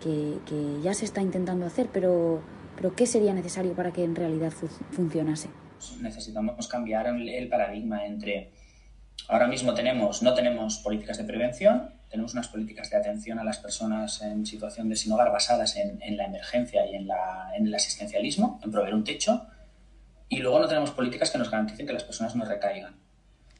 que, 0.03 0.38
ya 0.83 0.94
se 0.94 1.05
está 1.05 1.20
intentando 1.20 1.66
hacer, 1.66 1.90
pero, 1.92 2.40
pero 2.77 2.96
¿qué 2.96 3.05
sería 3.05 3.35
necesario 3.35 3.75
para 3.75 3.92
que 3.92 4.03
en 4.03 4.16
realidad 4.16 4.55
funcionase? 4.90 5.51
Necesitamos 6.01 6.66
cambiar 6.66 7.09
el 7.09 7.49
paradigma 7.51 8.07
entre 8.07 8.53
ahora 9.29 9.49
mismo 9.49 9.75
tenemos, 9.75 10.23
no 10.23 10.33
tenemos 10.33 10.79
políticas 10.79 11.18
de 11.18 11.25
prevención, 11.25 11.92
tenemos 12.09 12.33
unas 12.33 12.49
políticas 12.49 12.88
de 12.88 12.96
atención 12.96 13.38
a 13.38 13.44
las 13.44 13.59
personas 13.59 14.23
en 14.23 14.46
situación 14.46 14.88
de 14.88 14.96
sin 14.96 15.12
hogar 15.12 15.31
basadas 15.31 15.77
en, 15.77 16.16
la 16.16 16.25
emergencia 16.25 16.87
y 16.87 16.94
en, 16.94 17.07
el 17.66 17.75
asistencialismo, 17.75 18.59
en 18.64 18.70
proveer 18.70 18.94
un 18.94 19.05
techo, 19.05 19.46
y 20.27 20.38
luego 20.38 20.59
no 20.59 20.68
tenemos 20.68 20.92
políticas 20.92 21.31
que 21.31 21.37
nos 21.37 21.51
garanticen 21.51 21.87
que 21.87 21.92
las 21.92 22.05
personas 22.05 22.35
no 22.35 22.46
recaigan. 22.46 23.10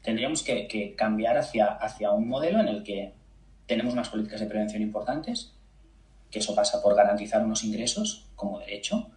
Tendríamos 0.01 0.43
que, 0.43 0.95
cambiar 0.97 1.37
hacia, 1.37 1.67
hacia 1.67 2.11
un 2.11 2.27
modelo 2.27 2.59
en 2.59 2.67
el 2.67 2.83
que 2.83 3.13
tenemos 3.67 3.93
unas 3.93 4.09
políticas 4.09 4.39
de 4.39 4.47
prevención 4.47 4.81
importantes, 4.81 5.53
que 6.29 6.39
eso 6.39 6.55
pasa 6.55 6.81
por 6.81 6.95
garantizar 6.95 7.43
unos 7.43 7.63
ingresos 7.63 8.27
como 8.35 8.59
derecho, 8.59 9.11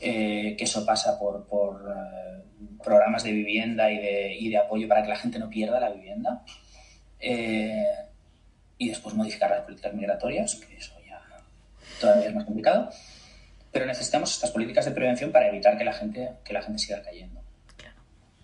eh, 0.00 0.54
que 0.58 0.64
eso 0.64 0.84
pasa 0.84 1.18
por, 1.18 1.46
eh, 1.88 2.42
programas 2.84 3.24
de 3.24 3.32
vivienda 3.32 3.90
y 3.90 3.98
de, 3.98 4.36
y 4.36 4.50
de, 4.50 4.58
apoyo 4.58 4.86
para 4.88 5.02
que 5.02 5.08
la 5.08 5.16
gente 5.16 5.38
no 5.38 5.48
pierda 5.48 5.80
la 5.80 5.90
vivienda. 5.90 6.42
Eh, 7.18 7.84
y 8.78 8.88
después 8.88 9.14
modificar 9.14 9.50
las 9.50 9.62
políticas 9.62 9.94
migratorias, 9.94 10.54
que 10.56 10.76
eso 10.76 10.92
ya 11.06 11.22
todavía 12.00 12.28
es 12.28 12.34
más 12.34 12.44
complicado. 12.44 12.90
Pero 13.72 13.86
necesitamos 13.86 14.32
estas 14.32 14.50
políticas 14.50 14.84
de 14.84 14.90
prevención 14.90 15.32
para 15.32 15.48
evitar 15.48 15.78
que 15.78 15.84
la 15.84 15.92
gente, 15.92 16.30
que 16.44 16.52
la 16.52 16.62
gente 16.62 16.78
siga 16.78 17.02
cayendo. 17.02 17.35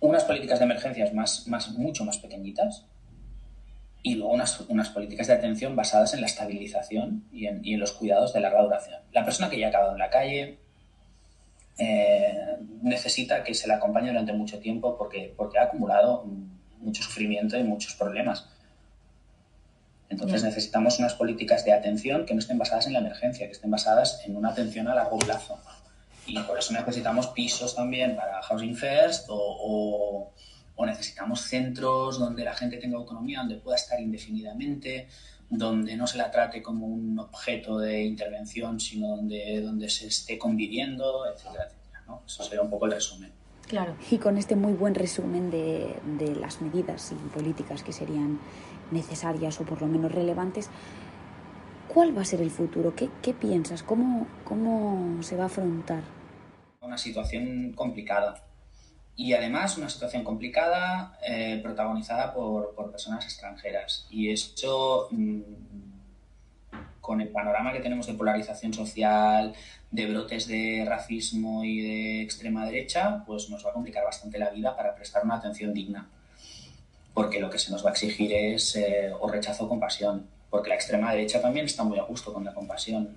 Unas 0.02 0.24
políticas 0.24 0.58
de 0.58 0.66
emergencias 0.66 1.14
más, 1.14 1.48
más, 1.48 1.70
mucho 1.70 2.04
más 2.04 2.18
pequeñitas 2.18 2.84
y 4.02 4.16
luego 4.16 4.34
unas, 4.34 4.60
unas 4.62 4.90
políticas 4.90 5.28
de 5.28 5.34
atención 5.34 5.76
basadas 5.76 6.12
en 6.12 6.20
la 6.20 6.26
estabilización 6.26 7.24
y 7.32 7.46
en, 7.46 7.64
y 7.64 7.74
en 7.74 7.80
los 7.80 7.92
cuidados 7.92 8.34
de 8.34 8.40
larga 8.40 8.62
duración. 8.62 9.00
La 9.12 9.24
persona 9.24 9.48
que 9.48 9.58
ya 9.58 9.66
ha 9.66 9.68
acabado 9.70 9.92
en 9.92 9.98
la 9.98 10.10
calle, 10.10 10.58
eh, 11.78 12.58
necesita 12.82 13.42
que 13.42 13.54
se 13.54 13.66
le 13.66 13.74
acompañe 13.74 14.08
durante 14.08 14.32
mucho 14.32 14.58
tiempo 14.58 14.96
porque, 14.98 15.32
porque 15.36 15.58
ha 15.58 15.64
acumulado 15.64 16.24
mucho 16.80 17.02
sufrimiento 17.02 17.56
y 17.56 17.62
muchos 17.62 17.94
problemas. 17.94 18.48
Entonces 20.08 20.42
necesitamos 20.42 20.98
unas 20.98 21.14
políticas 21.14 21.64
de 21.64 21.72
atención 21.72 22.26
que 22.26 22.34
no 22.34 22.40
estén 22.40 22.58
basadas 22.58 22.86
en 22.86 22.92
la 22.92 22.98
emergencia, 22.98 23.46
que 23.46 23.52
estén 23.52 23.70
basadas 23.70 24.20
en 24.26 24.36
una 24.36 24.50
atención 24.50 24.88
a 24.88 24.94
largo 24.94 25.18
plazo. 25.18 25.58
Y 26.26 26.38
por 26.40 26.58
eso 26.58 26.72
necesitamos 26.72 27.28
pisos 27.28 27.74
también 27.74 28.16
para 28.16 28.42
Housing 28.42 28.76
First 28.76 29.26
o, 29.28 30.32
o, 30.76 30.86
necesitamos 30.86 31.40
centros 31.42 32.18
donde 32.18 32.44
la 32.44 32.54
gente 32.54 32.76
tenga 32.76 32.96
autonomía, 32.96 33.38
donde 33.38 33.56
pueda 33.56 33.76
estar 33.76 34.00
indefinidamente, 34.00 35.08
donde 35.48 35.96
no 35.96 36.06
se 36.06 36.18
la 36.18 36.30
trate 36.30 36.60
como 36.60 36.86
un 36.86 37.18
objeto 37.18 37.78
de 37.78 38.02
intervención, 38.02 38.80
sino 38.80 39.16
donde, 39.16 39.60
donde 39.60 39.88
se 39.88 40.08
esté 40.08 40.38
conviviendo, 40.38 41.26
etcétera, 41.26 41.66
etcétera. 41.66 42.02
¿no? 42.06 42.22
Eso 42.26 42.42
sería 42.42 42.62
un 42.62 42.70
poco 42.70 42.86
el 42.86 42.92
resumen. 42.92 43.32
Claro, 43.68 43.96
y 44.10 44.18
con 44.18 44.36
este 44.38 44.56
muy 44.56 44.72
buen 44.72 44.94
resumen 44.94 45.50
de, 45.50 45.94
de 46.18 46.34
las 46.34 46.60
medidas 46.60 47.12
y 47.12 47.28
políticas 47.28 47.82
que 47.82 47.92
serían 47.92 48.40
necesarias 48.90 49.60
o 49.60 49.64
por 49.64 49.80
lo 49.80 49.86
menos 49.86 50.12
relevantes, 50.12 50.68
¿cuál 51.92 52.16
va 52.16 52.22
a 52.22 52.24
ser 52.24 52.40
el 52.40 52.50
futuro? 52.50 52.94
¿Qué, 52.94 53.10
qué 53.20 53.34
piensas? 53.34 53.82
¿Cómo, 53.82 54.26
¿Cómo 54.44 55.22
se 55.22 55.36
va 55.36 55.44
a 55.44 55.46
afrontar? 55.46 56.02
Una 56.80 56.96
situación 56.96 57.72
complicada. 57.74 58.42
Y 59.14 59.34
además 59.34 59.76
una 59.76 59.90
situación 59.90 60.24
complicada 60.24 61.18
eh, 61.26 61.60
protagonizada 61.62 62.32
por, 62.32 62.74
por, 62.74 62.90
personas 62.90 63.24
extranjeras. 63.24 64.06
Y 64.10 64.30
esto, 64.30 65.08
mm, 65.10 65.40
con 67.00 67.20
el 67.20 67.28
panorama 67.28 67.72
que 67.72 67.80
tenemos 67.80 68.06
de 68.06 68.14
polarización 68.14 68.72
social, 68.72 69.54
de 69.90 70.06
brotes 70.06 70.48
de 70.48 70.86
racismo 70.88 71.62
y 71.62 71.82
de 71.82 72.22
extrema 72.22 72.64
derecha, 72.64 73.22
pues 73.26 73.50
nos 73.50 73.66
va 73.66 73.70
a 73.70 73.74
complicar 73.74 74.04
bastante 74.04 74.38
la 74.38 74.48
vida 74.48 74.74
para 74.74 74.94
prestar 74.94 75.24
una 75.24 75.36
atención 75.36 75.74
digna 75.74 76.08
porque 77.14 77.40
lo 77.40 77.50
que 77.50 77.58
se 77.58 77.70
nos 77.70 77.84
va 77.84 77.90
a 77.90 77.92
exigir 77.92 78.32
es 78.32 78.74
eh, 78.76 79.12
o 79.20 79.28
rechazo 79.28 79.64
o 79.64 79.68
compasión, 79.68 80.26
porque 80.52 80.68
la 80.68 80.74
extrema 80.74 81.10
derecha 81.12 81.40
también 81.40 81.64
está 81.64 81.82
muy 81.82 81.98
a 81.98 82.02
gusto 82.02 82.30
con 82.30 82.44
la 82.44 82.52
compasión. 82.52 83.16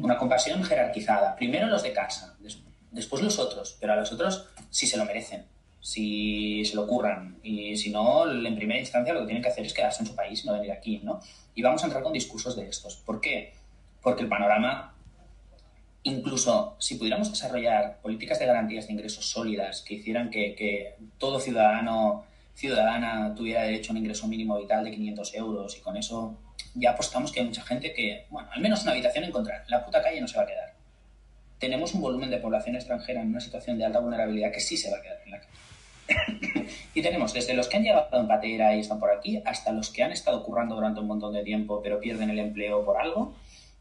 Una 0.00 0.16
compasión 0.16 0.64
jerarquizada. 0.64 1.36
Primero 1.36 1.66
los 1.66 1.82
de 1.82 1.92
casa, 1.92 2.34
después 2.90 3.22
los 3.22 3.38
otros, 3.38 3.76
pero 3.78 3.92
a 3.92 3.96
los 3.96 4.10
otros 4.10 4.48
si 4.70 4.86
se 4.86 4.96
lo 4.96 5.04
merecen, 5.04 5.44
si 5.80 6.64
se 6.64 6.74
lo 6.74 6.86
curran, 6.86 7.36
y 7.42 7.76
si 7.76 7.90
no, 7.90 8.26
en 8.32 8.56
primera 8.56 8.80
instancia 8.80 9.12
lo 9.12 9.20
que 9.20 9.26
tienen 9.26 9.42
que 9.42 9.50
hacer 9.50 9.66
es 9.66 9.74
quedarse 9.74 10.02
en 10.02 10.06
su 10.06 10.16
país, 10.16 10.46
no 10.46 10.54
venir 10.54 10.72
aquí, 10.72 11.02
¿no? 11.04 11.20
Y 11.54 11.60
vamos 11.60 11.82
a 11.82 11.86
entrar 11.86 12.02
con 12.02 12.14
discursos 12.14 12.56
de 12.56 12.66
estos. 12.66 12.96
¿Por 12.96 13.20
qué? 13.20 13.52
Porque 14.00 14.22
el 14.22 14.28
panorama 14.28 14.94
incluso 16.04 16.76
si 16.78 16.94
pudiéramos 16.94 17.30
desarrollar 17.30 18.00
políticas 18.00 18.38
de 18.38 18.46
garantías 18.46 18.86
de 18.86 18.94
ingresos 18.94 19.26
sólidas 19.26 19.82
que 19.82 19.94
hicieran 19.94 20.30
que, 20.30 20.54
que, 20.54 20.94
todo 21.18 21.38
ciudadano 21.38 22.24
ciudadana 22.54 23.34
tuviera 23.34 23.64
derecho 23.64 23.90
a 23.90 23.92
un 23.92 23.98
ingreso 23.98 24.26
mínimo 24.26 24.56
vital 24.56 24.84
de 24.84 24.92
500 24.92 25.34
euros 25.34 25.76
y 25.76 25.80
con 25.82 25.98
eso 25.98 26.38
ya 26.76 26.90
apostamos 26.90 27.32
que 27.32 27.40
hay 27.40 27.46
mucha 27.46 27.62
gente 27.62 27.92
que, 27.92 28.26
bueno, 28.30 28.48
al 28.52 28.60
menos 28.60 28.82
una 28.82 28.92
habitación 28.92 29.24
encontrar. 29.24 29.64
La 29.68 29.84
puta 29.84 30.02
calle 30.02 30.20
no 30.20 30.28
se 30.28 30.36
va 30.36 30.44
a 30.44 30.46
quedar. 30.46 30.74
Tenemos 31.58 31.94
un 31.94 32.02
volumen 32.02 32.30
de 32.30 32.36
población 32.36 32.76
extranjera 32.76 33.22
en 33.22 33.28
una 33.28 33.40
situación 33.40 33.78
de 33.78 33.86
alta 33.86 33.98
vulnerabilidad 33.98 34.52
que 34.52 34.60
sí 34.60 34.76
se 34.76 34.90
va 34.90 34.98
a 34.98 35.02
quedar 35.02 35.18
en 35.24 35.30
la 35.30 35.40
calle. 35.40 36.68
y 36.94 37.02
tenemos 37.02 37.32
desde 37.32 37.54
los 37.54 37.68
que 37.68 37.78
han 37.78 37.82
llegado 37.82 38.08
en 38.12 38.28
patera 38.28 38.76
y 38.76 38.80
están 38.80 39.00
por 39.00 39.10
aquí, 39.10 39.42
hasta 39.44 39.72
los 39.72 39.90
que 39.90 40.02
han 40.02 40.12
estado 40.12 40.44
currando 40.44 40.74
durante 40.74 41.00
un 41.00 41.06
montón 41.06 41.32
de 41.32 41.42
tiempo 41.42 41.80
pero 41.82 41.98
pierden 41.98 42.30
el 42.30 42.38
empleo 42.38 42.84
por 42.84 43.00
algo, 43.00 43.34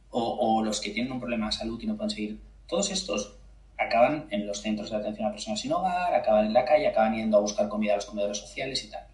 o, 0.10 0.38
o 0.39 0.63
los 0.63 0.79
que 0.79 0.91
tienen 0.91 1.12
un 1.12 1.19
problema 1.19 1.47
de 1.47 1.51
salud 1.51 1.79
y 1.81 1.86
no 1.86 1.97
pueden 1.97 2.10
seguir. 2.10 2.39
Todos 2.67 2.89
estos 2.89 3.36
acaban 3.77 4.27
en 4.31 4.47
los 4.47 4.62
centros 4.62 4.89
de 4.89 4.97
atención 4.97 5.27
a 5.27 5.31
personas 5.31 5.60
sin 5.60 5.73
hogar, 5.73 6.13
acaban 6.13 6.45
en 6.45 6.53
la 6.53 6.63
calle, 6.63 6.88
acaban 6.88 7.13
yendo 7.15 7.38
a 7.38 7.41
buscar 7.41 7.67
comida 7.67 7.93
a 7.93 7.95
los 7.97 8.05
comedores 8.05 8.38
sociales 8.38 8.84
y 8.86 8.89
tal. 8.89 9.05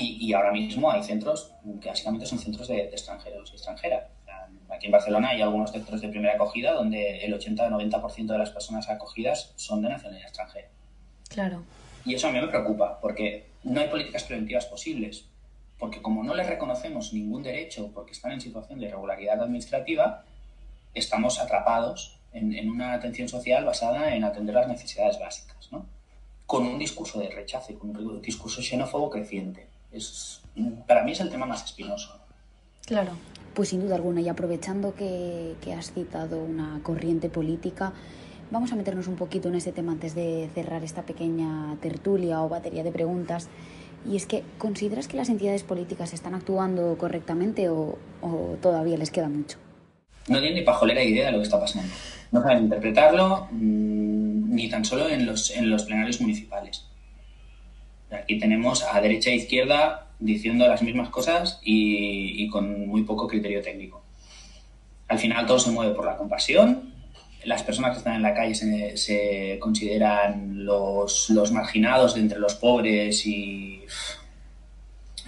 Y, 0.00 0.32
ahora 0.32 0.52
mismo 0.52 0.90
hay 0.90 1.02
centros 1.02 1.52
que 1.80 1.88
básicamente 1.88 2.26
son 2.26 2.38
centros 2.38 2.68
de, 2.68 2.84
extranjeros 2.84 3.50
y 3.50 3.54
extranjeras. 3.54 4.04
Aquí 4.70 4.86
en 4.86 4.92
Barcelona 4.92 5.30
hay 5.30 5.42
algunos 5.42 5.72
centros 5.72 6.00
de 6.00 6.08
primera 6.08 6.34
acogida 6.34 6.72
donde 6.72 7.24
el 7.24 7.34
80-90% 7.34 8.26
de 8.26 8.38
las 8.38 8.50
personas 8.50 8.88
acogidas 8.88 9.52
son 9.56 9.82
de 9.82 9.88
nacionalidad 9.88 10.28
extranjera. 10.28 10.68
Claro. 11.28 11.64
Y 12.04 12.14
eso 12.14 12.28
a 12.28 12.32
mí 12.32 12.40
me 12.40 12.46
preocupa 12.46 12.98
porque 13.00 13.46
no 13.64 13.80
hay 13.80 13.88
políticas 13.88 14.24
preventivas 14.24 14.66
posibles. 14.66 15.26
Porque 15.78 16.02
como 16.02 16.22
no 16.22 16.34
les 16.34 16.46
reconocemos 16.46 17.12
ningún 17.12 17.42
derecho 17.42 17.90
porque 17.92 18.12
están 18.12 18.32
en 18.32 18.40
situación 18.40 18.78
de 18.78 18.86
irregularidad 18.86 19.40
administrativa, 19.40 20.24
estamos 20.94 21.40
atrapados 21.40 22.18
en, 22.32 22.70
una 22.70 22.92
atención 22.92 23.28
social 23.28 23.64
basada 23.64 24.14
en 24.14 24.24
atender 24.24 24.54
las 24.54 24.68
necesidades 24.68 25.18
básicas, 25.18 25.72
¿no? 25.72 25.86
con 26.46 26.66
un 26.66 26.78
discurso 26.78 27.18
de 27.18 27.30
rechazo 27.30 27.72
y 27.72 27.76
con 27.76 27.96
un 27.96 28.20
discurso 28.20 28.60
xenófobo 28.60 29.08
creciente. 29.08 29.68
Es, 29.92 30.42
para 30.86 31.02
mí 31.02 31.12
es 31.12 31.20
el 31.20 31.30
tema 31.30 31.46
más 31.46 31.64
espinoso. 31.64 32.18
Claro, 32.86 33.12
pues 33.54 33.70
sin 33.70 33.80
duda 33.80 33.96
alguna, 33.96 34.20
y 34.20 34.28
aprovechando 34.28 34.94
que, 34.94 35.54
que 35.60 35.72
has 35.72 35.92
citado 35.92 36.38
una 36.42 36.80
corriente 36.82 37.28
política, 37.28 37.92
vamos 38.50 38.72
a 38.72 38.76
meternos 38.76 39.06
un 39.06 39.16
poquito 39.16 39.48
en 39.48 39.56
ese 39.56 39.72
tema 39.72 39.92
antes 39.92 40.14
de 40.14 40.48
cerrar 40.54 40.82
esta 40.84 41.02
pequeña 41.02 41.76
tertulia 41.80 42.42
o 42.42 42.48
batería 42.48 42.82
de 42.82 42.92
preguntas. 42.92 43.48
Y 44.08 44.16
es 44.16 44.26
que, 44.26 44.42
¿consideras 44.58 45.08
que 45.08 45.16
las 45.16 45.28
entidades 45.28 45.62
políticas 45.62 46.14
están 46.14 46.34
actuando 46.34 46.96
correctamente 46.96 47.68
o, 47.68 47.98
o 48.22 48.56
todavía 48.62 48.96
les 48.96 49.10
queda 49.10 49.28
mucho? 49.28 49.58
No 50.28 50.38
tienen 50.38 50.54
ni 50.54 50.62
pajolera 50.62 51.02
idea 51.02 51.26
de 51.26 51.32
lo 51.32 51.38
que 51.38 51.44
está 51.44 51.60
pasando 51.60 51.92
no 52.32 52.42
saben 52.42 52.64
interpretarlo 52.64 53.48
mm, 53.50 54.54
ni 54.54 54.68
tan 54.68 54.84
solo 54.84 55.08
en 55.08 55.26
los, 55.26 55.50
en 55.50 55.70
los 55.70 55.84
plenarios 55.84 56.20
municipales. 56.20 56.86
Aquí 58.10 58.38
tenemos 58.38 58.82
a 58.82 59.00
derecha 59.00 59.30
e 59.30 59.36
izquierda 59.36 60.08
diciendo 60.18 60.66
las 60.66 60.82
mismas 60.82 61.08
cosas 61.08 61.60
y, 61.62 62.48
con 62.48 62.86
muy 62.86 63.04
poco 63.04 63.26
criterio 63.26 63.62
técnico. 63.62 64.02
Al 65.08 65.18
final 65.18 65.46
todo 65.46 65.58
se 65.58 65.70
mueve 65.70 65.94
por 65.94 66.04
la 66.04 66.16
compasión, 66.16 66.92
las 67.44 67.62
personas 67.62 67.92
que 67.92 67.98
están 67.98 68.16
en 68.16 68.22
la 68.22 68.34
calle 68.34 68.54
se, 68.54 69.58
consideran 69.58 70.64
los, 70.64 71.30
los, 71.30 71.52
marginados 71.52 72.14
de 72.14 72.20
entre 72.20 72.38
los 72.38 72.54
pobres 72.54 73.24
y, 73.26 73.82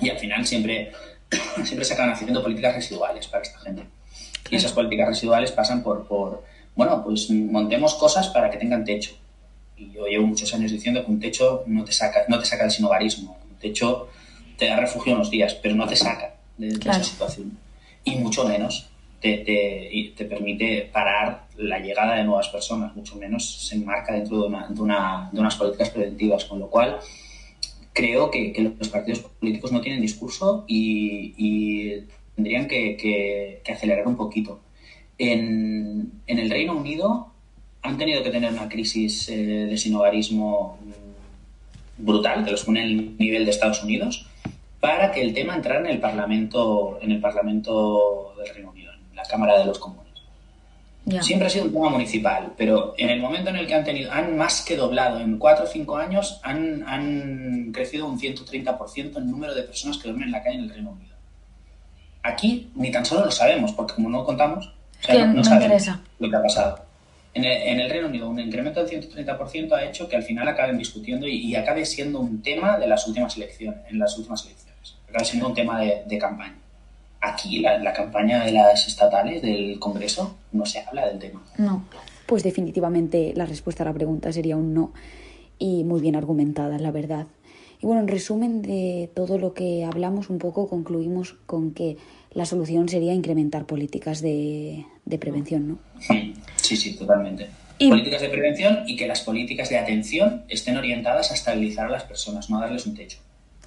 y 0.00 0.10
al 0.10 0.18
final 0.18 0.46
siempre, 0.46 0.92
siempre 1.64 1.84
se 1.84 1.94
acaban 1.94 2.12
haciendo 2.12 2.42
políticas 2.42 2.74
residuales 2.74 3.26
para 3.28 3.42
esta 3.42 3.58
gente. 3.60 3.84
Y 4.50 4.56
esas 4.56 4.72
políticas 4.72 5.08
residuales 5.08 5.52
pasan 5.52 5.82
por, 5.82 6.06
por, 6.06 6.44
bueno, 6.74 7.02
pues 7.02 7.30
montemos 7.30 7.94
cosas 7.94 8.28
para 8.28 8.50
que 8.50 8.58
tengan 8.58 8.84
techo. 8.84 9.16
Y 9.76 9.90
yo 9.92 10.06
llevo 10.06 10.26
muchos 10.26 10.52
años 10.54 10.70
diciendo 10.70 11.04
que 11.04 11.10
un 11.10 11.20
techo 11.20 11.64
no 11.66 11.84
te 11.84 11.92
saca, 11.92 12.24
no 12.28 12.38
te 12.38 12.46
saca 12.46 12.64
del 12.64 12.72
sinogarismo. 12.72 13.38
Un 13.50 13.58
techo 13.58 14.08
te 14.56 14.66
da 14.66 14.76
refugio 14.76 15.14
unos 15.14 15.30
días, 15.30 15.54
pero 15.54 15.74
no 15.74 15.86
te 15.86 15.96
saca 15.96 16.34
de, 16.58 16.68
esa 16.68 17.02
situación. 17.02 17.58
Y 18.04 18.16
mucho 18.16 18.44
menos 18.46 18.90
te, 19.20 19.38
te, 19.38 20.12
te, 20.16 20.24
permite 20.24 20.90
parar 20.92 21.46
la 21.56 21.78
llegada 21.78 22.16
de 22.16 22.24
nuevas 22.24 22.48
personas, 22.48 22.94
mucho 22.96 23.16
menos 23.16 23.66
se 23.68 23.76
enmarca 23.76 24.14
dentro 24.14 24.40
de, 24.40 24.46
una, 24.48 24.68
de, 24.68 24.80
una, 24.80 25.30
de 25.32 25.40
unas 25.40 25.56
políticas 25.56 25.90
preventivas, 25.90 26.44
con 26.44 26.58
lo 26.58 26.68
cual 26.68 26.98
creo 27.92 28.30
que, 28.30 28.52
que, 28.52 28.62
los 28.62 28.88
partidos 28.88 29.20
políticos 29.20 29.70
no 29.70 29.80
tienen 29.80 30.00
discurso 30.00 30.64
y, 30.66 31.34
y 31.36 32.04
tendrían 32.34 32.66
que, 32.66 32.96
que, 32.96 33.72
acelerar 33.72 34.06
un 34.06 34.16
poquito. 34.16 34.60
En, 35.18 36.22
en, 36.26 36.38
el 36.38 36.50
Reino 36.50 36.76
Unido 36.76 37.31
han 37.82 37.98
tenido 37.98 38.22
que 38.22 38.30
tener 38.30 38.52
una 38.52 38.68
crisis 38.68 39.28
eh, 39.28 39.66
de 39.68 39.76
sinogarismo 39.76 40.78
brutal, 41.98 42.44
que 42.44 42.52
los 42.52 42.64
pone 42.64 42.82
en 42.82 42.86
el 42.86 43.18
nivel 43.18 43.44
de 43.44 43.50
Estados 43.50 43.82
Unidos, 43.82 44.26
para 44.80 45.12
que 45.12 45.22
el 45.22 45.34
tema 45.34 45.54
entrara 45.54 45.80
en 45.80 45.86
el 45.86 46.00
Parlamento, 46.00 46.98
en 47.00 47.12
el 47.12 47.20
Parlamento 47.20 48.34
del 48.38 48.54
Reino 48.54 48.70
Unido, 48.70 48.92
en 48.92 49.16
la 49.16 49.22
Cámara 49.24 49.58
de 49.58 49.66
los 49.66 49.78
Comunes. 49.78 50.02
Siempre 51.20 51.48
ha 51.48 51.50
sido 51.50 51.64
un 51.64 51.72
tema 51.72 51.88
municipal, 51.88 52.52
pero 52.56 52.94
en 52.96 53.10
el 53.10 53.20
momento 53.20 53.50
en 53.50 53.56
el 53.56 53.66
que 53.66 53.74
han 53.74 53.84
tenido, 53.84 54.12
han 54.12 54.36
más 54.36 54.62
que 54.62 54.76
doblado, 54.76 55.18
en 55.18 55.36
cuatro 55.36 55.64
o 55.64 55.68
cinco 55.68 55.96
años 55.96 56.38
han, 56.44 56.84
han 56.86 57.72
crecido 57.72 58.06
un 58.06 58.20
130% 58.20 59.16
el 59.16 59.28
número 59.28 59.52
de 59.52 59.64
personas 59.64 59.98
que 59.98 60.04
duermen 60.04 60.28
en 60.28 60.32
la 60.32 60.42
calle 60.44 60.58
en 60.58 60.64
el 60.64 60.70
Reino 60.70 60.92
Unido. 60.92 61.16
Aquí 62.22 62.70
ni 62.76 62.92
tan 62.92 63.04
solo 63.04 63.24
lo 63.24 63.32
sabemos, 63.32 63.72
porque 63.72 63.94
como 63.94 64.08
no 64.08 64.24
contamos, 64.24 64.72
no, 65.34 65.42
sabemos 65.42 65.90
lo 66.20 66.30
que 66.30 66.36
ha 66.36 66.42
pasado. 66.42 66.91
En 67.34 67.80
el, 67.80 67.88
Reino 67.88 68.08
Unido, 68.08 68.28
un 68.28 68.38
incremento 68.38 68.84
del 68.84 69.02
130% 69.02 69.72
ha 69.72 69.84
hecho 69.84 70.06
que 70.06 70.16
al 70.16 70.22
final 70.22 70.46
acaben 70.48 70.76
discutiendo 70.76 71.26
y, 71.26 71.54
acabe 71.54 71.86
siendo 71.86 72.20
un 72.20 72.42
tema 72.42 72.78
de 72.78 72.86
las 72.86 73.06
últimas 73.06 73.36
elecciones, 73.36 73.80
en 73.88 73.98
las 73.98 74.16
últimas 74.18 74.44
elecciones. 74.44 74.96
Acabe 75.08 75.24
siendo 75.24 75.48
un 75.48 75.54
tema 75.54 75.80
de, 75.80 76.18
campaña. 76.18 76.58
Aquí, 77.22 77.60
la, 77.60 77.78
la 77.78 77.92
campaña 77.92 78.44
de 78.44 78.52
las 78.52 78.86
estatales 78.86 79.40
del 79.40 79.78
Congreso, 79.78 80.36
no 80.52 80.66
se 80.66 80.80
habla 80.80 81.06
del 81.08 81.18
tema. 81.18 81.42
No, 81.56 81.86
pues 82.26 82.42
definitivamente 82.42 83.32
la 83.34 83.46
respuesta 83.46 83.82
a 83.82 83.86
la 83.86 83.94
pregunta 83.94 84.32
sería 84.32 84.56
un 84.56 84.74
no 84.74 84.92
y 85.58 85.84
muy 85.84 86.00
bien 86.00 86.16
argumentada, 86.16 86.78
la 86.78 86.90
verdad. 86.90 87.26
Y 87.80 87.86
bueno, 87.86 88.02
en 88.02 88.08
resumen 88.08 88.62
de 88.62 89.10
todo 89.14 89.38
lo 89.38 89.54
que 89.54 89.84
hablamos, 89.84 90.28
un 90.28 90.38
poco 90.38 90.68
concluimos 90.68 91.34
con 91.46 91.72
que 91.72 91.96
la 92.32 92.46
solución 92.46 92.88
sería 92.88 93.12
incrementar 93.12 93.66
políticas 93.66 94.20
de, 94.20 94.86
de 95.04 95.18
prevención, 95.18 95.68
¿no? 95.68 95.78
Sí, 96.00 96.34
sí, 96.76 96.94
totalmente. 96.94 97.48
Políticas 97.78 98.22
de 98.22 98.28
prevención 98.28 98.84
y 98.86 98.96
que 98.96 99.08
las 99.08 99.22
políticas 99.22 99.68
de 99.68 99.78
atención 99.78 100.44
estén 100.48 100.76
orientadas 100.76 101.30
a 101.32 101.34
estabilizar 101.34 101.86
a 101.86 101.90
las 101.90 102.04
personas, 102.04 102.48
no 102.48 102.58
a 102.58 102.60
darles 102.60 102.86
un 102.86 102.94
techo. 102.94 103.18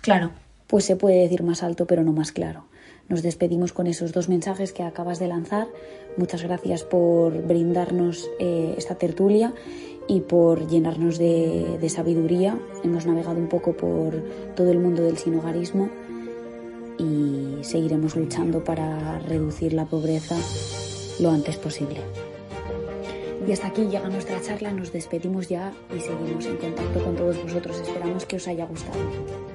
Claro, 0.01 0.32
pues 0.68 0.86
se 0.86 0.95
puede 0.95 1.18
decir 1.18 1.43
más 1.43 1.64
alto, 1.64 1.86
pero 1.86 2.03
no 2.03 2.14
más 2.14 2.32
claro. 2.32 2.66
Nos 3.08 3.22
despedimos 3.22 3.74
con 3.74 3.88
esos 3.88 4.14
dos 4.14 4.30
mensajes 4.30 4.72
que 4.72 4.84
acabas 4.84 5.20
de 5.20 5.28
lanzar. 5.28 5.68
Muchas 6.18 6.43
gracias 6.43 6.84
por 6.84 7.45
brindarnos 7.45 8.28
eh, 8.39 8.74
esta 8.78 8.95
tertulia 8.95 9.53
y 10.08 10.22
por 10.22 10.68
llenarnos 10.68 11.18
de, 11.18 11.78
de, 11.80 11.89
sabiduría. 11.89 12.58
Hemos 12.84 13.06
navegado 13.06 13.38
un 13.38 13.49
poco 13.49 13.74
por 13.74 14.24
todo 14.56 14.72
el 14.72 14.80
mundo 14.80 15.03
del 15.03 15.18
sinogarismo 15.18 15.89
y 16.97 17.64
seguiremos 17.64 18.16
luchando 18.16 18.64
para 18.64 19.20
reducir 19.20 19.74
la 19.74 19.86
pobreza 19.86 20.38
lo 21.20 21.32
antes 21.32 21.58
posible. 21.58 21.99
Y 23.48 23.52
hasta 23.52 23.68
aquí 23.68 23.84
llega 23.86 24.10
nuestra 24.10 24.41
charla, 24.41 24.72
nos 24.72 24.91
despedimos 24.91 25.48
ya 25.48 25.72
y 25.96 26.00
seguimos 26.00 26.46
en 26.46 26.58
contacto 26.58 27.04
con 27.04 27.16
todos 27.16 27.41
vosotros. 27.43 27.80
Esperamos 27.80 28.26
que 28.26 28.38
os 28.38 28.48
haya 28.48 28.66
gustado. 28.66 29.55